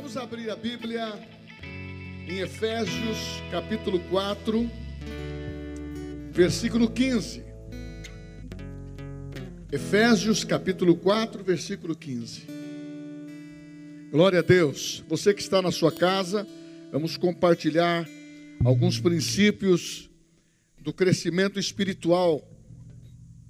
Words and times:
Vamos 0.00 0.16
abrir 0.16 0.48
a 0.48 0.56
Bíblia 0.56 1.12
em 2.26 2.38
Efésios, 2.38 3.18
capítulo 3.50 4.00
4, 4.08 4.70
versículo 6.32 6.90
15. 6.90 7.44
Efésios, 9.70 10.42
capítulo 10.42 10.96
4, 10.96 11.44
versículo 11.44 11.94
15. 11.94 12.46
Glória 14.10 14.38
a 14.38 14.42
Deus. 14.42 15.04
Você 15.06 15.34
que 15.34 15.42
está 15.42 15.60
na 15.60 15.70
sua 15.70 15.92
casa, 15.92 16.48
vamos 16.90 17.18
compartilhar 17.18 18.08
alguns 18.64 18.98
princípios 18.98 20.08
do 20.78 20.94
crescimento 20.94 21.60
espiritual, 21.60 22.42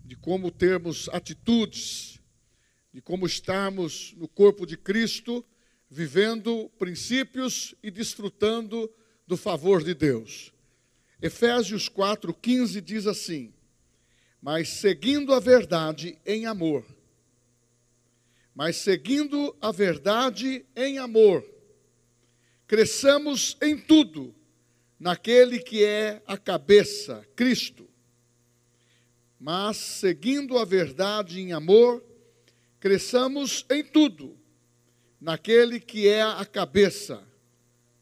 de 0.04 0.16
como 0.16 0.50
termos 0.50 1.08
atitudes, 1.12 2.18
de 2.92 3.00
como 3.00 3.24
estarmos 3.24 4.16
no 4.18 4.26
corpo 4.26 4.66
de 4.66 4.76
Cristo 4.76 5.46
vivendo 5.90 6.70
princípios 6.78 7.74
e 7.82 7.90
desfrutando 7.90 8.88
do 9.26 9.36
favor 9.36 9.82
de 9.82 9.92
Deus. 9.92 10.52
Efésios 11.20 11.88
4:15 11.88 12.80
diz 12.80 13.06
assim: 13.08 13.52
Mas 14.40 14.68
seguindo 14.68 15.34
a 15.34 15.40
verdade 15.40 16.16
em 16.24 16.46
amor, 16.46 16.86
mas 18.54 18.76
seguindo 18.76 19.56
a 19.60 19.72
verdade 19.72 20.64
em 20.76 20.98
amor, 20.98 21.44
cresçamos 22.68 23.56
em 23.60 23.76
tudo 23.76 24.32
naquele 24.98 25.58
que 25.58 25.84
é 25.84 26.22
a 26.26 26.38
cabeça, 26.38 27.26
Cristo. 27.34 27.88
Mas 29.38 29.78
seguindo 29.78 30.58
a 30.58 30.64
verdade 30.64 31.40
em 31.40 31.52
amor, 31.52 32.04
cresçamos 32.78 33.64
em 33.70 33.82
tudo 33.82 34.39
naquele 35.20 35.78
que 35.78 36.08
é 36.08 36.22
a 36.22 36.44
cabeça, 36.44 37.22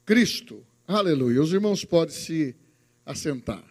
Cristo. 0.05 0.65
Aleluia. 0.87 1.43
Os 1.43 1.53
irmãos 1.53 1.85
podem 1.85 2.15
se 2.15 2.57
assentar. 3.05 3.65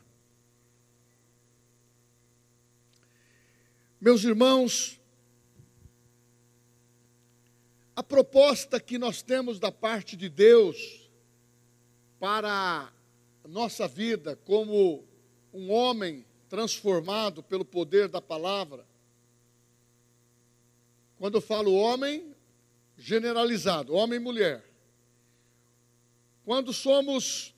Meus 4.00 4.23
irmãos, 4.23 5.00
a 7.95 8.04
proposta 8.04 8.80
que 8.80 8.98
nós 9.00 9.23
temos 9.23 9.59
da 9.59 9.72
parte 9.72 10.16
de 10.16 10.30
Deus 10.30 11.09
para 12.20 12.92
a 13.44 13.48
nossa 13.48 13.88
vida 13.88 14.36
como 14.36 15.04
um 15.52 15.72
homem 15.72 16.23
transformado 16.48 17.42
pelo 17.42 17.66
poder 17.66 18.08
da 18.08 18.22
palavra. 18.22 18.86
Quando 21.17 21.36
eu 21.36 21.42
falo 21.42 21.73
homem, 21.73 22.36
generalizado, 22.98 23.94
homem 23.94 24.17
e 24.17 24.23
mulher. 24.23 24.66
Quando 26.44 26.73
somos 26.73 27.54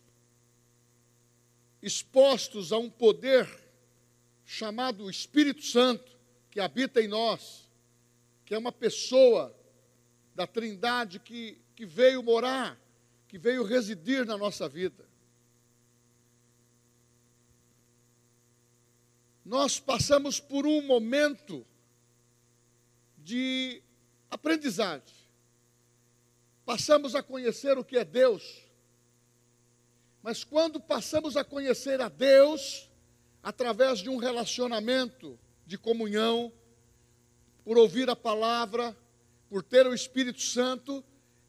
expostos 1.82 2.74
a 2.74 2.78
um 2.78 2.90
poder 2.90 3.48
chamado 4.46 5.10
Espírito 5.10 5.64
Santo, 5.64 6.12
que 6.52 6.60
habita 6.60 7.02
em 7.02 7.08
nós, 7.08 7.70
que 8.46 8.54
é 8.54 8.58
uma 8.58 8.72
pessoa 8.72 9.56
da 10.36 10.46
Trindade 10.46 11.20
que, 11.20 11.62
que 11.76 11.86
veio 11.86 12.22
morar, 12.22 12.78
que 13.28 13.38
veio 13.38 13.64
residir 13.64 14.26
na 14.26 14.38
nossa 14.38 14.68
vida. 14.68 15.08
Nós 19.46 19.80
passamos 19.80 20.40
por 20.40 20.66
um 20.66 20.82
momento 20.82 21.66
de 23.18 23.82
aprendizagem 24.30 25.19
passamos 26.70 27.16
a 27.16 27.24
conhecer 27.24 27.80
o 27.80 27.84
que 27.84 27.98
é 27.98 28.06
Deus. 28.06 28.64
Mas 30.22 30.44
quando 30.44 30.80
passamos 30.80 31.36
a 31.36 31.44
conhecer 31.44 32.00
a 32.00 32.10
Deus, 32.10 32.88
através 33.42 33.98
de 33.98 34.08
um 34.08 34.18
relacionamento 34.18 35.40
de 35.66 35.80
comunhão, 35.80 36.54
por 37.66 37.76
ouvir 37.76 38.08
a 38.08 38.16
palavra, 38.16 38.96
por 39.50 39.64
ter 39.64 39.88
o 39.88 39.96
Espírito 39.96 40.44
Santo, 40.44 41.04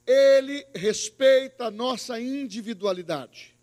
ele 0.07 0.67
respeita 0.75 1.67
a 1.67 1.71
nossa 1.71 2.19
individualidade. 2.19 3.55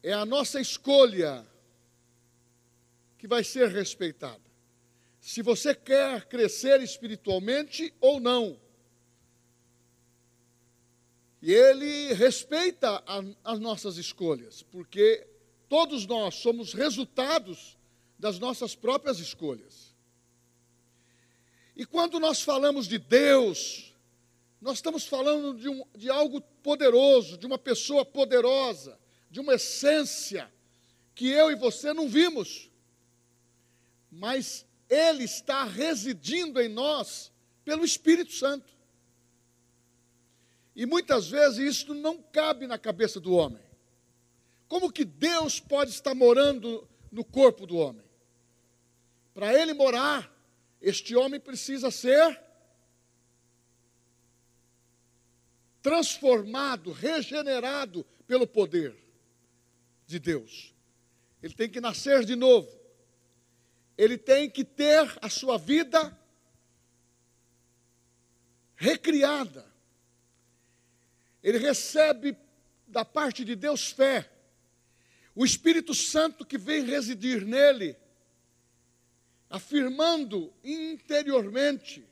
É 0.00 0.12
a 0.12 0.24
nossa 0.24 0.60
escolha 0.60 1.44
que 3.18 3.26
vai 3.26 3.42
ser 3.42 3.68
respeitada. 3.68 4.48
Se 5.20 5.42
você 5.42 5.74
quer 5.74 6.26
crescer 6.26 6.80
espiritualmente 6.80 7.92
ou 8.00 8.20
não. 8.20 8.69
E 11.42 11.52
ele 11.52 12.12
respeita 12.12 13.02
a, 13.06 13.22
as 13.44 13.58
nossas 13.58 13.96
escolhas, 13.96 14.62
porque 14.62 15.26
todos 15.68 16.06
nós 16.06 16.34
somos 16.34 16.72
resultados 16.74 17.78
das 18.18 18.38
nossas 18.38 18.74
próprias 18.74 19.18
escolhas. 19.18 19.94
E 21.74 21.86
quando 21.86 22.20
nós 22.20 22.42
falamos 22.42 22.86
de 22.86 22.98
Deus, 22.98 23.94
nós 24.60 24.76
estamos 24.76 25.06
falando 25.06 25.54
de, 25.58 25.68
um, 25.68 25.82
de 25.96 26.10
algo 26.10 26.42
poderoso, 26.62 27.38
de 27.38 27.46
uma 27.46 27.56
pessoa 27.56 28.04
poderosa, 28.04 28.98
de 29.30 29.40
uma 29.40 29.54
essência 29.54 30.52
que 31.14 31.28
eu 31.28 31.50
e 31.50 31.54
você 31.54 31.94
não 31.94 32.08
vimos, 32.08 32.70
mas 34.10 34.66
Ele 34.88 35.24
está 35.24 35.64
residindo 35.64 36.60
em 36.60 36.68
nós 36.68 37.32
pelo 37.64 37.84
Espírito 37.84 38.32
Santo. 38.32 38.70
E 40.74 40.86
muitas 40.86 41.28
vezes 41.28 41.58
isso 41.58 41.94
não 41.94 42.22
cabe 42.22 42.66
na 42.66 42.78
cabeça 42.78 43.18
do 43.20 43.34
homem. 43.34 43.62
Como 44.68 44.92
que 44.92 45.04
Deus 45.04 45.58
pode 45.58 45.90
estar 45.90 46.14
morando 46.14 46.88
no 47.10 47.24
corpo 47.24 47.66
do 47.66 47.76
homem? 47.76 48.04
Para 49.34 49.52
ele 49.52 49.72
morar, 49.72 50.32
este 50.80 51.16
homem 51.16 51.40
precisa 51.40 51.90
ser 51.90 52.40
transformado, 55.82 56.92
regenerado 56.92 58.04
pelo 58.26 58.46
poder 58.46 58.96
de 60.06 60.18
Deus. 60.18 60.74
Ele 61.42 61.54
tem 61.54 61.68
que 61.68 61.80
nascer 61.80 62.24
de 62.24 62.36
novo. 62.36 62.70
Ele 63.96 64.16
tem 64.16 64.48
que 64.48 64.64
ter 64.64 65.18
a 65.20 65.28
sua 65.28 65.58
vida 65.58 66.16
recriada 68.76 69.69
ele 71.42 71.58
recebe 71.58 72.36
da 72.86 73.04
parte 73.04 73.44
de 73.44 73.54
Deus 73.54 73.90
fé. 73.90 74.30
O 75.34 75.44
Espírito 75.44 75.94
Santo 75.94 76.44
que 76.44 76.58
vem 76.58 76.84
residir 76.84 77.44
nele, 77.44 77.96
afirmando 79.48 80.52
interiormente, 80.62 82.06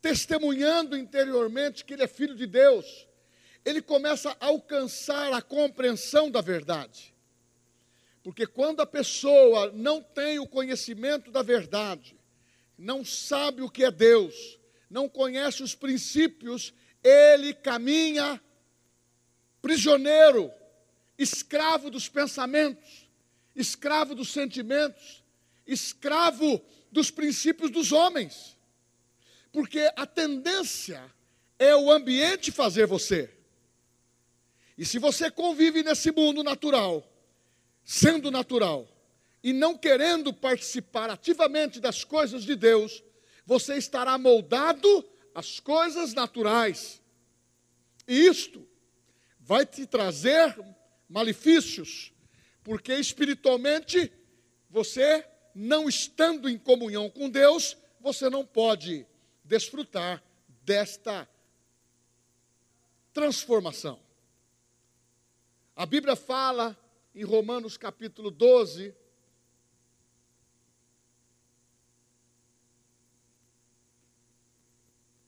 testemunhando 0.00 0.96
interiormente 0.96 1.84
que 1.84 1.94
ele 1.94 2.04
é 2.04 2.08
filho 2.08 2.34
de 2.34 2.46
Deus, 2.46 3.06
ele 3.64 3.80
começa 3.80 4.30
a 4.40 4.46
alcançar 4.46 5.32
a 5.32 5.40
compreensão 5.40 6.30
da 6.30 6.40
verdade. 6.40 7.14
Porque 8.22 8.46
quando 8.46 8.80
a 8.80 8.86
pessoa 8.86 9.70
não 9.72 10.02
tem 10.02 10.38
o 10.38 10.46
conhecimento 10.46 11.30
da 11.30 11.42
verdade, 11.42 12.16
não 12.76 13.04
sabe 13.04 13.62
o 13.62 13.70
que 13.70 13.84
é 13.84 13.90
Deus, 13.90 14.58
não 14.88 15.08
conhece 15.08 15.62
os 15.62 15.74
princípios 15.74 16.72
ele 17.04 17.52
caminha 17.52 18.40
prisioneiro, 19.60 20.50
escravo 21.18 21.90
dos 21.90 22.08
pensamentos, 22.08 23.06
escravo 23.54 24.14
dos 24.14 24.32
sentimentos, 24.32 25.22
escravo 25.66 26.60
dos 26.90 27.10
princípios 27.10 27.70
dos 27.70 27.92
homens. 27.92 28.56
Porque 29.52 29.92
a 29.94 30.06
tendência 30.06 31.00
é 31.58 31.76
o 31.76 31.92
ambiente 31.92 32.50
fazer 32.50 32.86
você. 32.86 33.30
E 34.76 34.84
se 34.84 34.98
você 34.98 35.30
convive 35.30 35.82
nesse 35.82 36.10
mundo 36.10 36.42
natural, 36.42 37.06
sendo 37.84 38.30
natural, 38.30 38.88
e 39.42 39.52
não 39.52 39.76
querendo 39.76 40.32
participar 40.32 41.10
ativamente 41.10 41.78
das 41.78 42.02
coisas 42.02 42.44
de 42.44 42.56
Deus, 42.56 43.04
você 43.46 43.76
estará 43.76 44.16
moldado 44.16 45.04
as 45.34 45.58
coisas 45.58 46.14
naturais. 46.14 47.02
E 48.06 48.26
isto 48.26 48.66
vai 49.40 49.66
te 49.66 49.86
trazer 49.86 50.56
malefícios, 51.08 52.12
porque 52.62 52.94
espiritualmente 52.94 54.12
você, 54.70 55.26
não 55.54 55.88
estando 55.88 56.48
em 56.48 56.56
comunhão 56.56 57.10
com 57.10 57.28
Deus, 57.28 57.76
você 58.00 58.30
não 58.30 58.46
pode 58.46 59.06
desfrutar 59.44 60.22
desta 60.64 61.28
transformação. 63.12 64.00
A 65.76 65.84
Bíblia 65.84 66.16
fala 66.16 66.76
em 67.14 67.24
Romanos 67.24 67.76
capítulo 67.76 68.30
12, 68.30 68.94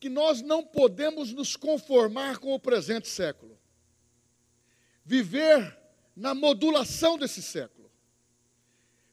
que 0.07 0.09
nós 0.09 0.41
não 0.41 0.63
podemos 0.63 1.33
nos 1.33 1.57
conformar 1.57 2.37
com 2.37 2.53
o 2.53 2.59
presente 2.59 3.09
século. 3.09 3.59
Viver 5.03 5.77
na 6.15 6.33
modulação 6.33 7.17
desse 7.17 7.43
século. 7.43 7.91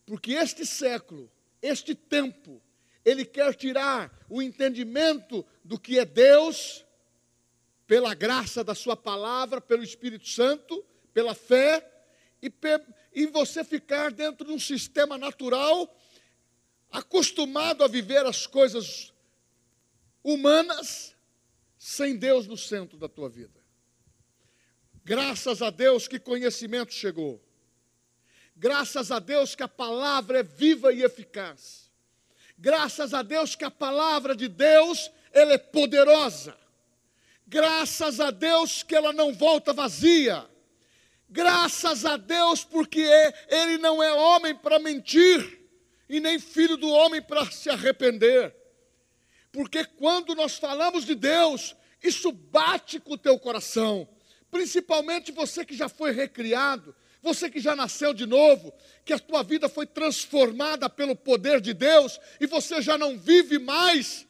Porque 0.07 0.35
este 0.35 0.65
século, 0.65 1.29
este 1.61 1.97
tempo, 1.97 2.63
ele 3.05 3.25
quer 3.25 3.53
tirar 3.57 4.25
o 4.31 4.41
entendimento 4.41 5.45
do 5.65 5.81
que 5.81 5.99
é 5.99 6.05
Deus, 6.05 6.85
pela 7.89 8.15
graça 8.15 8.63
da 8.63 8.75
Sua 8.75 8.97
palavra, 8.97 9.61
pelo 9.61 9.83
Espírito 9.83 10.29
Santo, 10.29 10.85
pela 11.13 11.35
fé, 11.35 11.85
e, 12.41 12.53
e 13.13 13.27
você 13.27 13.65
ficar 13.65 14.13
dentro 14.13 14.47
de 14.47 14.53
um 14.53 14.61
sistema 14.61 15.19
natural, 15.19 15.93
acostumado 16.89 17.83
a 17.83 17.89
viver 17.89 18.25
as 18.25 18.47
coisas 18.47 19.13
humanas, 20.25 21.15
sem 21.79 22.17
Deus 22.17 22.47
no 22.47 22.57
centro 22.57 22.97
da 22.97 23.09
tua 23.09 23.29
vida. 23.29 23.63
Graças 25.05 25.61
a 25.61 25.69
Deus 25.69 26.09
que 26.09 26.19
conhecimento 26.19 26.95
chegou. 26.95 27.39
Graças 28.57 29.11
a 29.11 29.19
Deus 29.19 29.55
que 29.55 29.63
a 29.63 29.69
palavra 29.69 30.39
é 30.39 30.43
viva 30.43 30.93
e 30.93 31.03
eficaz. 31.03 31.91
Graças 32.57 33.13
a 33.13 33.21
Deus 33.21 33.55
que 33.55 33.65
a 33.65 33.71
palavra 33.71 34.35
de 34.35 34.49
Deus, 34.49 35.11
ela 35.31 35.53
é 35.53 35.59
poderosa. 35.59 36.57
Graças 37.47 38.19
a 38.21 38.31
Deus 38.31 38.83
que 38.83 38.95
ela 38.95 39.13
não 39.13 39.35
volta 39.35 39.75
vazia. 39.75 40.49
Graças 41.29 42.07
a 42.07 42.17
Deus 42.17 42.65
porque 42.65 43.07
ele 43.49 43.77
não 43.77 44.03
é 44.03 44.13
homem 44.15 44.55
para 44.55 44.79
mentir 44.79 45.61
e 46.09 46.21
nem 46.21 46.39
filho 46.39 46.77
do 46.77 46.89
homem 46.89 47.21
para 47.21 47.51
se 47.51 47.69
arrepender. 47.69 48.64
Porque 49.55 49.85
quando 49.85 50.35
nós 50.35 50.57
falamos 50.57 51.05
de 51.05 51.15
Deus, 51.15 51.77
isso 52.03 52.33
bate 52.33 52.99
com 52.99 53.13
o 53.13 53.17
teu 53.17 53.39
coração. 53.39 54.09
Principalmente 54.51 55.31
você 55.31 55.65
que 55.65 55.77
já 55.77 55.89
foi 55.89 56.11
recriado, 56.11 56.93
você 57.23 57.49
que 57.49 57.61
já 57.61 57.77
nasceu 57.77 58.13
de 58.13 58.27
novo, 58.27 58.75
que 59.05 59.13
a 59.13 59.19
tua 59.19 59.45
vida 59.45 59.69
foi 59.69 59.87
transformada 59.87 60.91
pelo 60.91 61.15
poder 61.15 61.61
de 61.61 61.73
Deus 61.73 62.19
e 62.41 62.49
você 62.49 62.83
já 62.83 62.99
não 62.99 63.17
vive 63.17 63.61
mais 63.61 64.27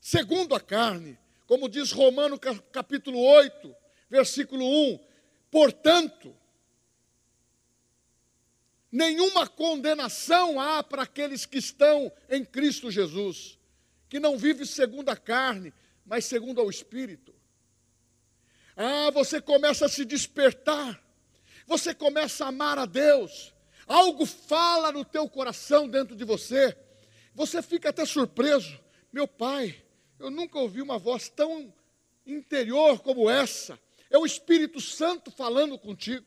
segundo 0.00 0.52
a 0.56 0.60
carne. 0.60 1.16
Como 1.46 1.68
diz 1.68 1.92
Romano 1.92 2.36
capítulo 2.72 3.20
8, 3.20 3.72
versículo 4.10 4.66
1. 4.94 4.98
Portanto, 5.48 6.36
nenhuma 8.90 9.46
condenação 9.46 10.58
há 10.58 10.82
para 10.82 11.04
aqueles 11.04 11.46
que 11.46 11.58
estão 11.58 12.10
em 12.28 12.44
Cristo 12.44 12.90
Jesus 12.90 13.59
que 14.10 14.18
não 14.18 14.36
vive 14.36 14.66
segundo 14.66 15.08
a 15.08 15.16
carne, 15.16 15.72
mas 16.04 16.24
segundo 16.24 16.60
ao 16.60 16.68
Espírito. 16.68 17.32
Ah, 18.76 19.10
você 19.12 19.40
começa 19.40 19.86
a 19.86 19.88
se 19.88 20.04
despertar, 20.04 21.00
você 21.64 21.94
começa 21.94 22.44
a 22.44 22.48
amar 22.48 22.76
a 22.76 22.86
Deus, 22.86 23.54
algo 23.86 24.26
fala 24.26 24.90
no 24.90 25.04
teu 25.04 25.28
coração 25.28 25.88
dentro 25.88 26.16
de 26.16 26.24
você, 26.24 26.76
você 27.32 27.62
fica 27.62 27.90
até 27.90 28.04
surpreso. 28.04 28.80
Meu 29.12 29.28
pai, 29.28 29.80
eu 30.18 30.28
nunca 30.28 30.58
ouvi 30.58 30.82
uma 30.82 30.98
voz 30.98 31.28
tão 31.28 31.72
interior 32.26 32.98
como 33.00 33.30
essa. 33.30 33.78
É 34.10 34.18
o 34.18 34.26
Espírito 34.26 34.80
Santo 34.80 35.30
falando 35.30 35.78
contigo. 35.78 36.26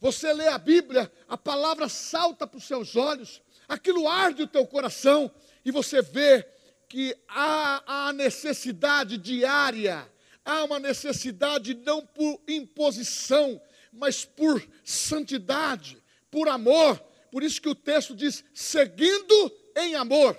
Você 0.00 0.32
lê 0.32 0.46
a 0.46 0.58
Bíblia, 0.58 1.10
a 1.26 1.36
palavra 1.36 1.88
salta 1.88 2.46
para 2.46 2.58
os 2.58 2.64
seus 2.64 2.94
olhos, 2.94 3.42
aquilo 3.66 4.06
arde 4.06 4.42
o 4.42 4.46
teu 4.46 4.64
coração 4.64 5.28
e 5.64 5.72
você 5.72 6.00
vê 6.00 6.46
que 6.88 7.16
há 7.28 8.08
a 8.08 8.12
necessidade 8.12 9.16
diária, 9.18 10.10
há 10.44 10.64
uma 10.64 10.78
necessidade 10.78 11.74
não 11.74 12.06
por 12.06 12.40
imposição, 12.46 13.60
mas 13.92 14.24
por 14.24 14.66
santidade, 14.84 16.02
por 16.30 16.48
amor. 16.48 16.98
Por 17.30 17.42
isso 17.42 17.60
que 17.60 17.68
o 17.68 17.74
texto 17.74 18.14
diz: 18.14 18.44
seguindo 18.54 19.52
em 19.76 19.94
amor. 19.94 20.38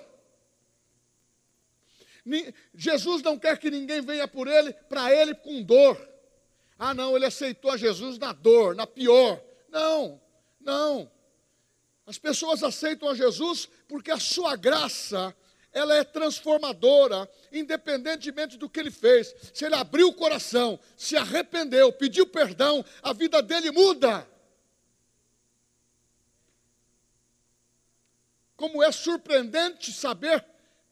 Jesus 2.74 3.22
não 3.22 3.38
quer 3.38 3.58
que 3.58 3.70
ninguém 3.70 4.02
venha 4.02 4.28
por 4.28 4.48
ele, 4.48 4.72
para 4.72 5.12
ele 5.12 5.34
com 5.34 5.62
dor. 5.62 5.96
Ah, 6.78 6.94
não, 6.94 7.16
ele 7.16 7.24
aceitou 7.24 7.70
a 7.70 7.76
Jesus 7.76 8.18
na 8.18 8.32
dor, 8.32 8.74
na 8.74 8.86
pior. 8.86 9.42
Não, 9.70 10.20
não. 10.60 11.10
As 12.06 12.18
pessoas 12.18 12.62
aceitam 12.62 13.08
a 13.08 13.14
Jesus 13.14 13.68
porque 13.88 14.10
a 14.10 14.18
sua 14.18 14.56
graça 14.56 15.34
ela 15.78 15.96
é 15.96 16.04
transformadora, 16.04 17.30
independentemente 17.52 18.56
do 18.56 18.68
que 18.68 18.80
ele 18.80 18.90
fez. 18.90 19.34
Se 19.54 19.64
ele 19.64 19.74
abriu 19.74 20.08
o 20.08 20.14
coração, 20.14 20.78
se 20.96 21.16
arrependeu, 21.16 21.92
pediu 21.92 22.26
perdão, 22.26 22.84
a 23.02 23.12
vida 23.12 23.40
dele 23.40 23.70
muda. 23.70 24.28
Como 28.56 28.82
é 28.82 28.90
surpreendente 28.90 29.92
saber 29.92 30.44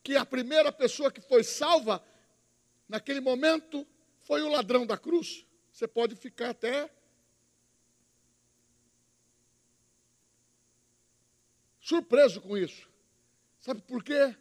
que 0.02 0.14
a 0.14 0.24
primeira 0.24 0.70
pessoa 0.70 1.10
que 1.10 1.20
foi 1.20 1.42
salva, 1.42 2.00
naquele 2.88 3.20
momento, 3.20 3.84
foi 4.20 4.42
o 4.42 4.48
ladrão 4.48 4.86
da 4.86 4.96
cruz. 4.96 5.44
Você 5.72 5.88
pode 5.88 6.14
ficar 6.14 6.50
até 6.50 6.88
surpreso 11.80 12.40
com 12.40 12.56
isso. 12.56 12.88
Sabe 13.60 13.82
por 13.82 14.04
quê? 14.04 14.36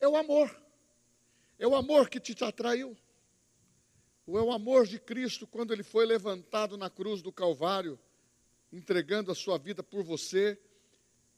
É 0.00 0.06
o 0.06 0.16
amor. 0.16 0.50
É 1.58 1.66
o 1.66 1.74
amor 1.74 2.08
que 2.08 2.20
te 2.20 2.44
atraiu. 2.44 2.96
Ou 4.26 4.38
é 4.38 4.42
o 4.42 4.52
amor 4.52 4.86
de 4.86 4.98
Cristo 4.98 5.46
quando 5.46 5.72
ele 5.72 5.82
foi 5.82 6.04
levantado 6.04 6.76
na 6.76 6.90
cruz 6.90 7.22
do 7.22 7.32
Calvário, 7.32 7.98
entregando 8.72 9.32
a 9.32 9.34
sua 9.34 9.58
vida 9.58 9.82
por 9.82 10.04
você. 10.04 10.60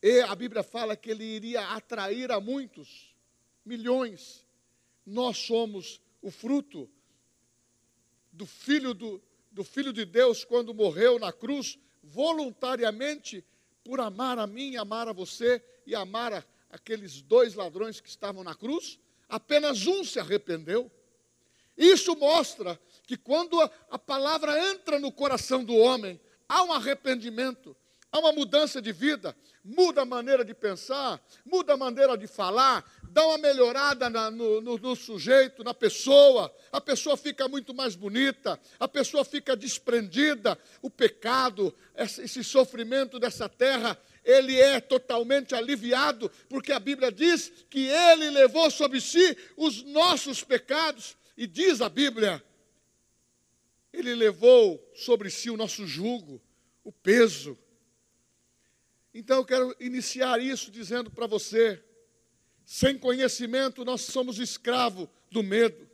E 0.02 0.20
a 0.22 0.34
Bíblia 0.34 0.62
fala 0.62 0.96
que 0.96 1.10
ele 1.10 1.24
iria 1.24 1.68
atrair 1.68 2.32
a 2.32 2.40
muitos, 2.40 3.14
milhões. 3.64 4.44
Nós 5.06 5.38
somos 5.38 6.00
o 6.20 6.30
fruto 6.30 6.90
do 8.32 8.44
Filho, 8.44 8.92
do, 8.92 9.22
do 9.50 9.64
filho 9.64 9.92
de 9.92 10.04
Deus 10.04 10.44
quando 10.44 10.74
morreu 10.74 11.18
na 11.18 11.32
cruz, 11.32 11.78
voluntariamente, 12.02 13.44
por 13.84 14.00
amar 14.00 14.38
a 14.38 14.46
mim, 14.46 14.76
amar 14.76 15.08
a 15.08 15.12
você 15.12 15.62
e 15.86 15.94
amar 15.94 16.32
a, 16.32 16.44
aqueles 16.70 17.20
dois 17.22 17.54
ladrões 17.54 18.00
que 18.00 18.08
estavam 18.08 18.44
na 18.44 18.54
cruz, 18.54 18.98
apenas 19.28 19.86
um 19.86 20.04
se 20.04 20.18
arrependeu. 20.18 20.90
Isso 21.76 22.14
mostra 22.16 22.78
que 23.06 23.16
quando 23.16 23.60
a, 23.60 23.98
palavra 23.98 24.70
entra 24.70 24.98
no 24.98 25.10
coração 25.10 25.64
do 25.64 25.74
homem, 25.74 26.20
há 26.48 26.62
um 26.62 26.72
arrependimento, 26.72 27.76
há 28.12 28.18
uma 28.18 28.32
mudança 28.32 28.82
de 28.82 28.92
vida, 28.92 29.36
muda 29.64 30.02
a 30.02 30.04
maneira 30.04 30.44
de 30.44 30.52
pensar, 30.52 31.20
muda 31.44 31.74
a 31.74 31.76
maneira 31.76 32.18
de 32.18 32.26
falar, 32.26 32.84
dá 33.04 33.26
uma 33.26 33.38
melhorada 33.38 34.10
na, 34.10 34.30
no, 34.30 34.60
no, 34.60 34.76
no, 34.78 34.96
sujeito, 34.96 35.64
na 35.64 35.72
pessoa, 35.72 36.54
a 36.70 36.80
pessoa 36.80 37.16
fica 37.16 37.48
muito 37.48 37.72
mais 37.72 37.94
bonita, 37.94 38.60
a 38.78 38.86
pessoa 38.86 39.24
fica 39.24 39.56
desprendida, 39.56 40.58
o 40.82 40.90
pecado, 40.90 41.74
esse 41.96 42.44
sofrimento 42.44 43.18
dessa 43.18 43.48
terra 43.48 43.98
ele 44.30 44.58
é 44.58 44.80
totalmente 44.80 45.54
aliviado, 45.54 46.30
porque 46.48 46.72
a 46.72 46.78
Bíblia 46.78 47.10
diz 47.10 47.52
que 47.68 47.86
ele 47.86 48.30
levou 48.30 48.70
sobre 48.70 49.00
si 49.00 49.36
os 49.56 49.82
nossos 49.82 50.44
pecados, 50.44 51.16
e 51.36 51.46
diz 51.46 51.80
a 51.80 51.88
Bíblia, 51.88 52.42
ele 53.92 54.14
levou 54.14 54.80
sobre 54.94 55.30
si 55.30 55.50
o 55.50 55.56
nosso 55.56 55.86
jugo, 55.86 56.40
o 56.84 56.92
peso. 56.92 57.58
Então 59.12 59.38
eu 59.38 59.44
quero 59.44 59.74
iniciar 59.80 60.40
isso 60.40 60.70
dizendo 60.70 61.10
para 61.10 61.26
você: 61.26 61.82
sem 62.64 62.96
conhecimento 62.98 63.84
nós 63.84 64.02
somos 64.02 64.38
escravos 64.38 65.08
do 65.30 65.42
medo, 65.42 65.88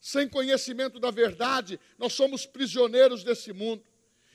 sem 0.00 0.28
conhecimento 0.28 0.98
da 0.98 1.10
verdade 1.10 1.78
nós 1.98 2.12
somos 2.12 2.44
prisioneiros 2.44 3.22
desse 3.22 3.52
mundo 3.52 3.84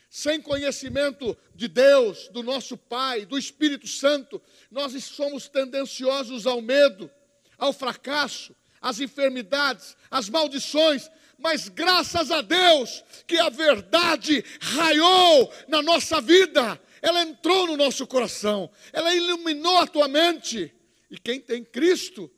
sem 0.08 0.40
conhecimento 0.40 1.36
de 1.54 1.68
Deus, 1.68 2.28
do 2.28 2.42
nosso 2.42 2.76
Pai, 2.76 3.26
do 3.26 3.36
Espírito 3.36 3.86
Santo, 3.86 4.40
nós 4.70 4.92
somos 5.04 5.48
tendenciosos 5.48 6.46
ao 6.46 6.62
medo, 6.62 7.10
ao 7.58 7.72
fracasso, 7.72 8.56
às 8.80 9.00
enfermidades, 9.00 9.96
às 10.10 10.28
maldições, 10.28 11.10
mas 11.36 11.68
graças 11.68 12.30
a 12.30 12.40
Deus 12.40 13.04
que 13.26 13.38
a 13.38 13.48
verdade 13.48 14.44
raiou 14.60 15.52
na 15.68 15.82
nossa 15.82 16.20
vida, 16.20 16.80
ela 17.02 17.22
entrou 17.22 17.66
no 17.66 17.76
nosso 17.76 18.06
coração, 18.06 18.70
ela 18.92 19.14
iluminou 19.14 19.76
a 19.76 19.86
tua 19.86 20.08
mente. 20.08 20.72
E 21.10 21.18
quem 21.18 21.40
tem 21.40 21.64
Cristo 21.64 22.30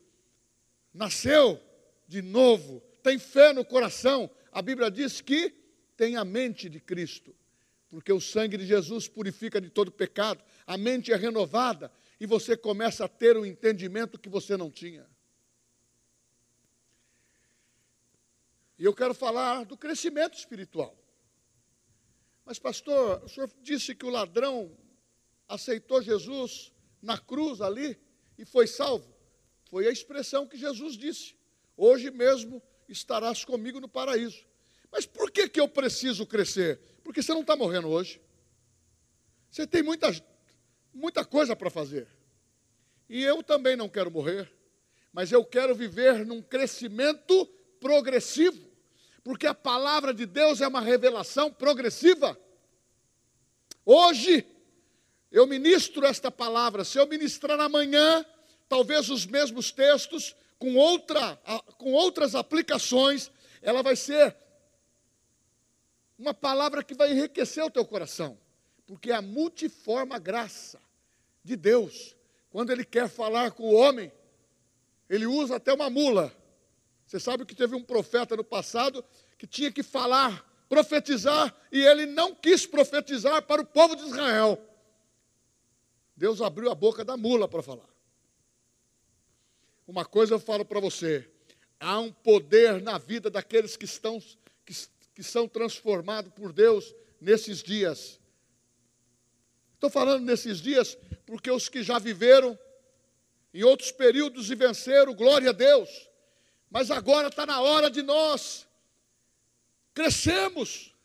nasceu 0.93 1.61
de 2.07 2.21
novo, 2.21 2.83
tem 3.03 3.19
fé 3.19 3.53
no 3.53 3.65
coração. 3.65 4.31
A 4.53 4.61
Bíblia 4.61 4.91
diz 4.91 5.21
que 5.21 5.55
tem 5.97 6.17
a 6.17 6.25
mente 6.25 6.69
de 6.69 6.79
Cristo 6.79 7.35
porque 7.91 8.13
o 8.13 8.21
sangue 8.21 8.57
de 8.57 8.65
Jesus 8.65 9.09
purifica 9.09 9.61
de 9.61 9.69
todo 9.69 9.91
pecado, 9.91 10.43
a 10.65 10.79
mente 10.79 11.13
é 11.13 11.17
renovada 11.17 11.91
e 12.21 12.25
você 12.25 12.57
começa 12.57 13.05
a 13.05 13.09
ter 13.09 13.37
um 13.37 13.45
entendimento 13.45 14.19
que 14.19 14.29
você 14.29 14.57
não 14.57 14.71
tinha. 14.71 15.07
E 18.79 18.85
eu 18.85 18.95
quero 18.95 19.13
falar 19.13 19.65
do 19.65 19.77
crescimento 19.77 20.39
espiritual. 20.39 20.97
Mas, 22.47 22.59
pastor, 22.59 23.23
o 23.25 23.29
senhor 23.29 23.51
disse 23.61 23.95
que 23.95 24.07
o 24.07 24.11
ladrão 24.11 24.75
aceitou 25.49 26.01
Jesus 26.01 26.73
na 27.03 27.19
cruz 27.19 27.61
ali 27.61 27.99
e 28.39 28.45
foi 28.45 28.67
salvo. 28.67 29.15
Foi 29.69 29.87
a 29.87 29.91
expressão 29.91 30.47
que 30.47 30.57
Jesus 30.57 30.97
disse. 30.97 31.37
Hoje 31.77 32.11
mesmo 32.11 32.63
estarás 32.89 33.45
comigo 33.45 33.81
no 33.81 33.89
paraíso. 33.89 34.47
Mas 34.91 35.07
por 35.07 35.31
que, 35.31 35.49
que 35.49 35.61
eu 35.61 35.69
preciso 35.69 36.27
crescer? 36.27 36.81
Porque 37.05 37.23
você 37.23 37.33
não 37.33 37.43
está 37.43 37.57
morrendo 37.57 37.89
hoje. 37.89 38.21
Você 39.51 39.67
tem 39.67 39.83
muita, 39.83 40.11
muita 40.93 41.25
coisa 41.25 41.55
para 41.55 41.71
fazer. 41.71 42.07
E 43.09 43.23
eu 43.23 43.43
também 43.43 43.77
não 43.77 43.89
quero 43.89 44.11
morrer. 44.11 44.51
Mas 45.13 45.33
eu 45.33 45.45
quero 45.45 45.75
viver 45.75 46.25
num 46.25 46.41
crescimento 46.41 47.47
progressivo. 47.81 48.71
Porque 49.23 49.47
a 49.47 49.55
palavra 49.55 50.15
de 50.15 50.27
Deus 50.27 50.61
é 50.61 50.69
uma 50.69 50.81
revelação 50.81 51.53
progressiva. 51.53 52.39
Hoje, 53.85 54.47
eu 55.31 55.47
ministro 55.47 56.07
esta 56.07 56.31
palavra. 56.31 56.85
Se 56.85 56.99
eu 56.99 57.07
ministrar 57.07 57.59
amanhã, 57.61 58.25
talvez 58.69 59.11
os 59.11 59.27
mesmos 59.27 59.71
textos, 59.73 60.35
com, 60.59 60.77
outra, 60.77 61.37
com 61.79 61.93
outras 61.93 62.35
aplicações, 62.35 63.31
ela 63.63 63.83
vai 63.83 63.97
ser 63.97 64.37
uma 66.21 66.35
palavra 66.35 66.85
que 66.85 66.95
vai 66.95 67.13
enriquecer 67.13 67.65
o 67.65 67.71
teu 67.71 67.85
coração, 67.85 68.39
porque 68.87 69.11
é 69.11 69.15
a 69.15 69.23
multiforme 69.23 70.19
graça 70.19 70.79
de 71.43 71.57
Deus, 71.57 72.15
quando 72.51 72.71
Ele 72.71 72.85
quer 72.85 73.09
falar 73.09 73.53
com 73.53 73.63
o 73.63 73.75
homem, 73.75 74.13
Ele 75.09 75.25
usa 75.25 75.57
até 75.57 75.73
uma 75.73 75.89
mula. 75.89 76.31
Você 77.07 77.19
sabe 77.19 77.47
que 77.47 77.55
teve 77.55 77.75
um 77.75 77.83
profeta 77.83 78.37
no 78.37 78.45
passado 78.45 79.03
que 79.39 79.47
tinha 79.47 79.73
que 79.73 79.83
falar, 79.83 80.47
profetizar, 80.69 81.55
e 81.73 81.81
ele 81.81 82.05
não 82.05 82.35
quis 82.35 82.67
profetizar 82.67 83.43
para 83.43 83.63
o 83.63 83.67
povo 83.67 83.97
de 83.97 84.03
Israel. 84.03 84.63
Deus 86.15 86.43
abriu 86.43 86.71
a 86.71 86.75
boca 86.75 87.03
da 87.03 87.17
mula 87.17 87.49
para 87.49 87.63
falar. 87.63 87.89
Uma 89.89 90.05
coisa 90.05 90.35
eu 90.35 90.39
falo 90.39 90.65
para 90.65 90.79
você: 90.79 91.29
há 91.81 91.99
um 91.99 92.13
poder 92.13 92.81
na 92.83 92.99
vida 92.99 93.31
daqueles 93.31 93.77
que 93.77 93.87
estão 93.87 94.23
que, 94.65 94.75
que 95.21 95.25
são 95.25 95.47
transformados 95.47 96.33
por 96.33 96.51
Deus 96.51 96.95
nesses 97.21 97.63
dias. 97.63 98.19
Estou 99.75 99.91
falando 99.91 100.25
nesses 100.25 100.63
dias 100.63 100.97
porque 101.27 101.51
os 101.51 101.69
que 101.69 101.83
já 101.83 101.99
viveram 101.99 102.59
em 103.53 103.63
outros 103.63 103.93
períodos 103.93 104.51
e 104.51 104.55
venceram, 104.55 105.13
glória 105.13 105.51
a 105.51 105.53
Deus. 105.53 106.09
Mas 106.71 106.91
agora 106.91 107.29
está 107.29 107.45
na 107.45 107.61
hora 107.61 107.91
de 107.91 108.01
nós 108.01 108.67
crescemos 109.93 110.97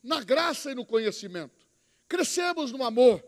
na 0.00 0.22
graça 0.22 0.70
e 0.70 0.74
no 0.76 0.86
conhecimento, 0.86 1.66
crescemos 2.08 2.70
no 2.70 2.84
amor. 2.84 3.24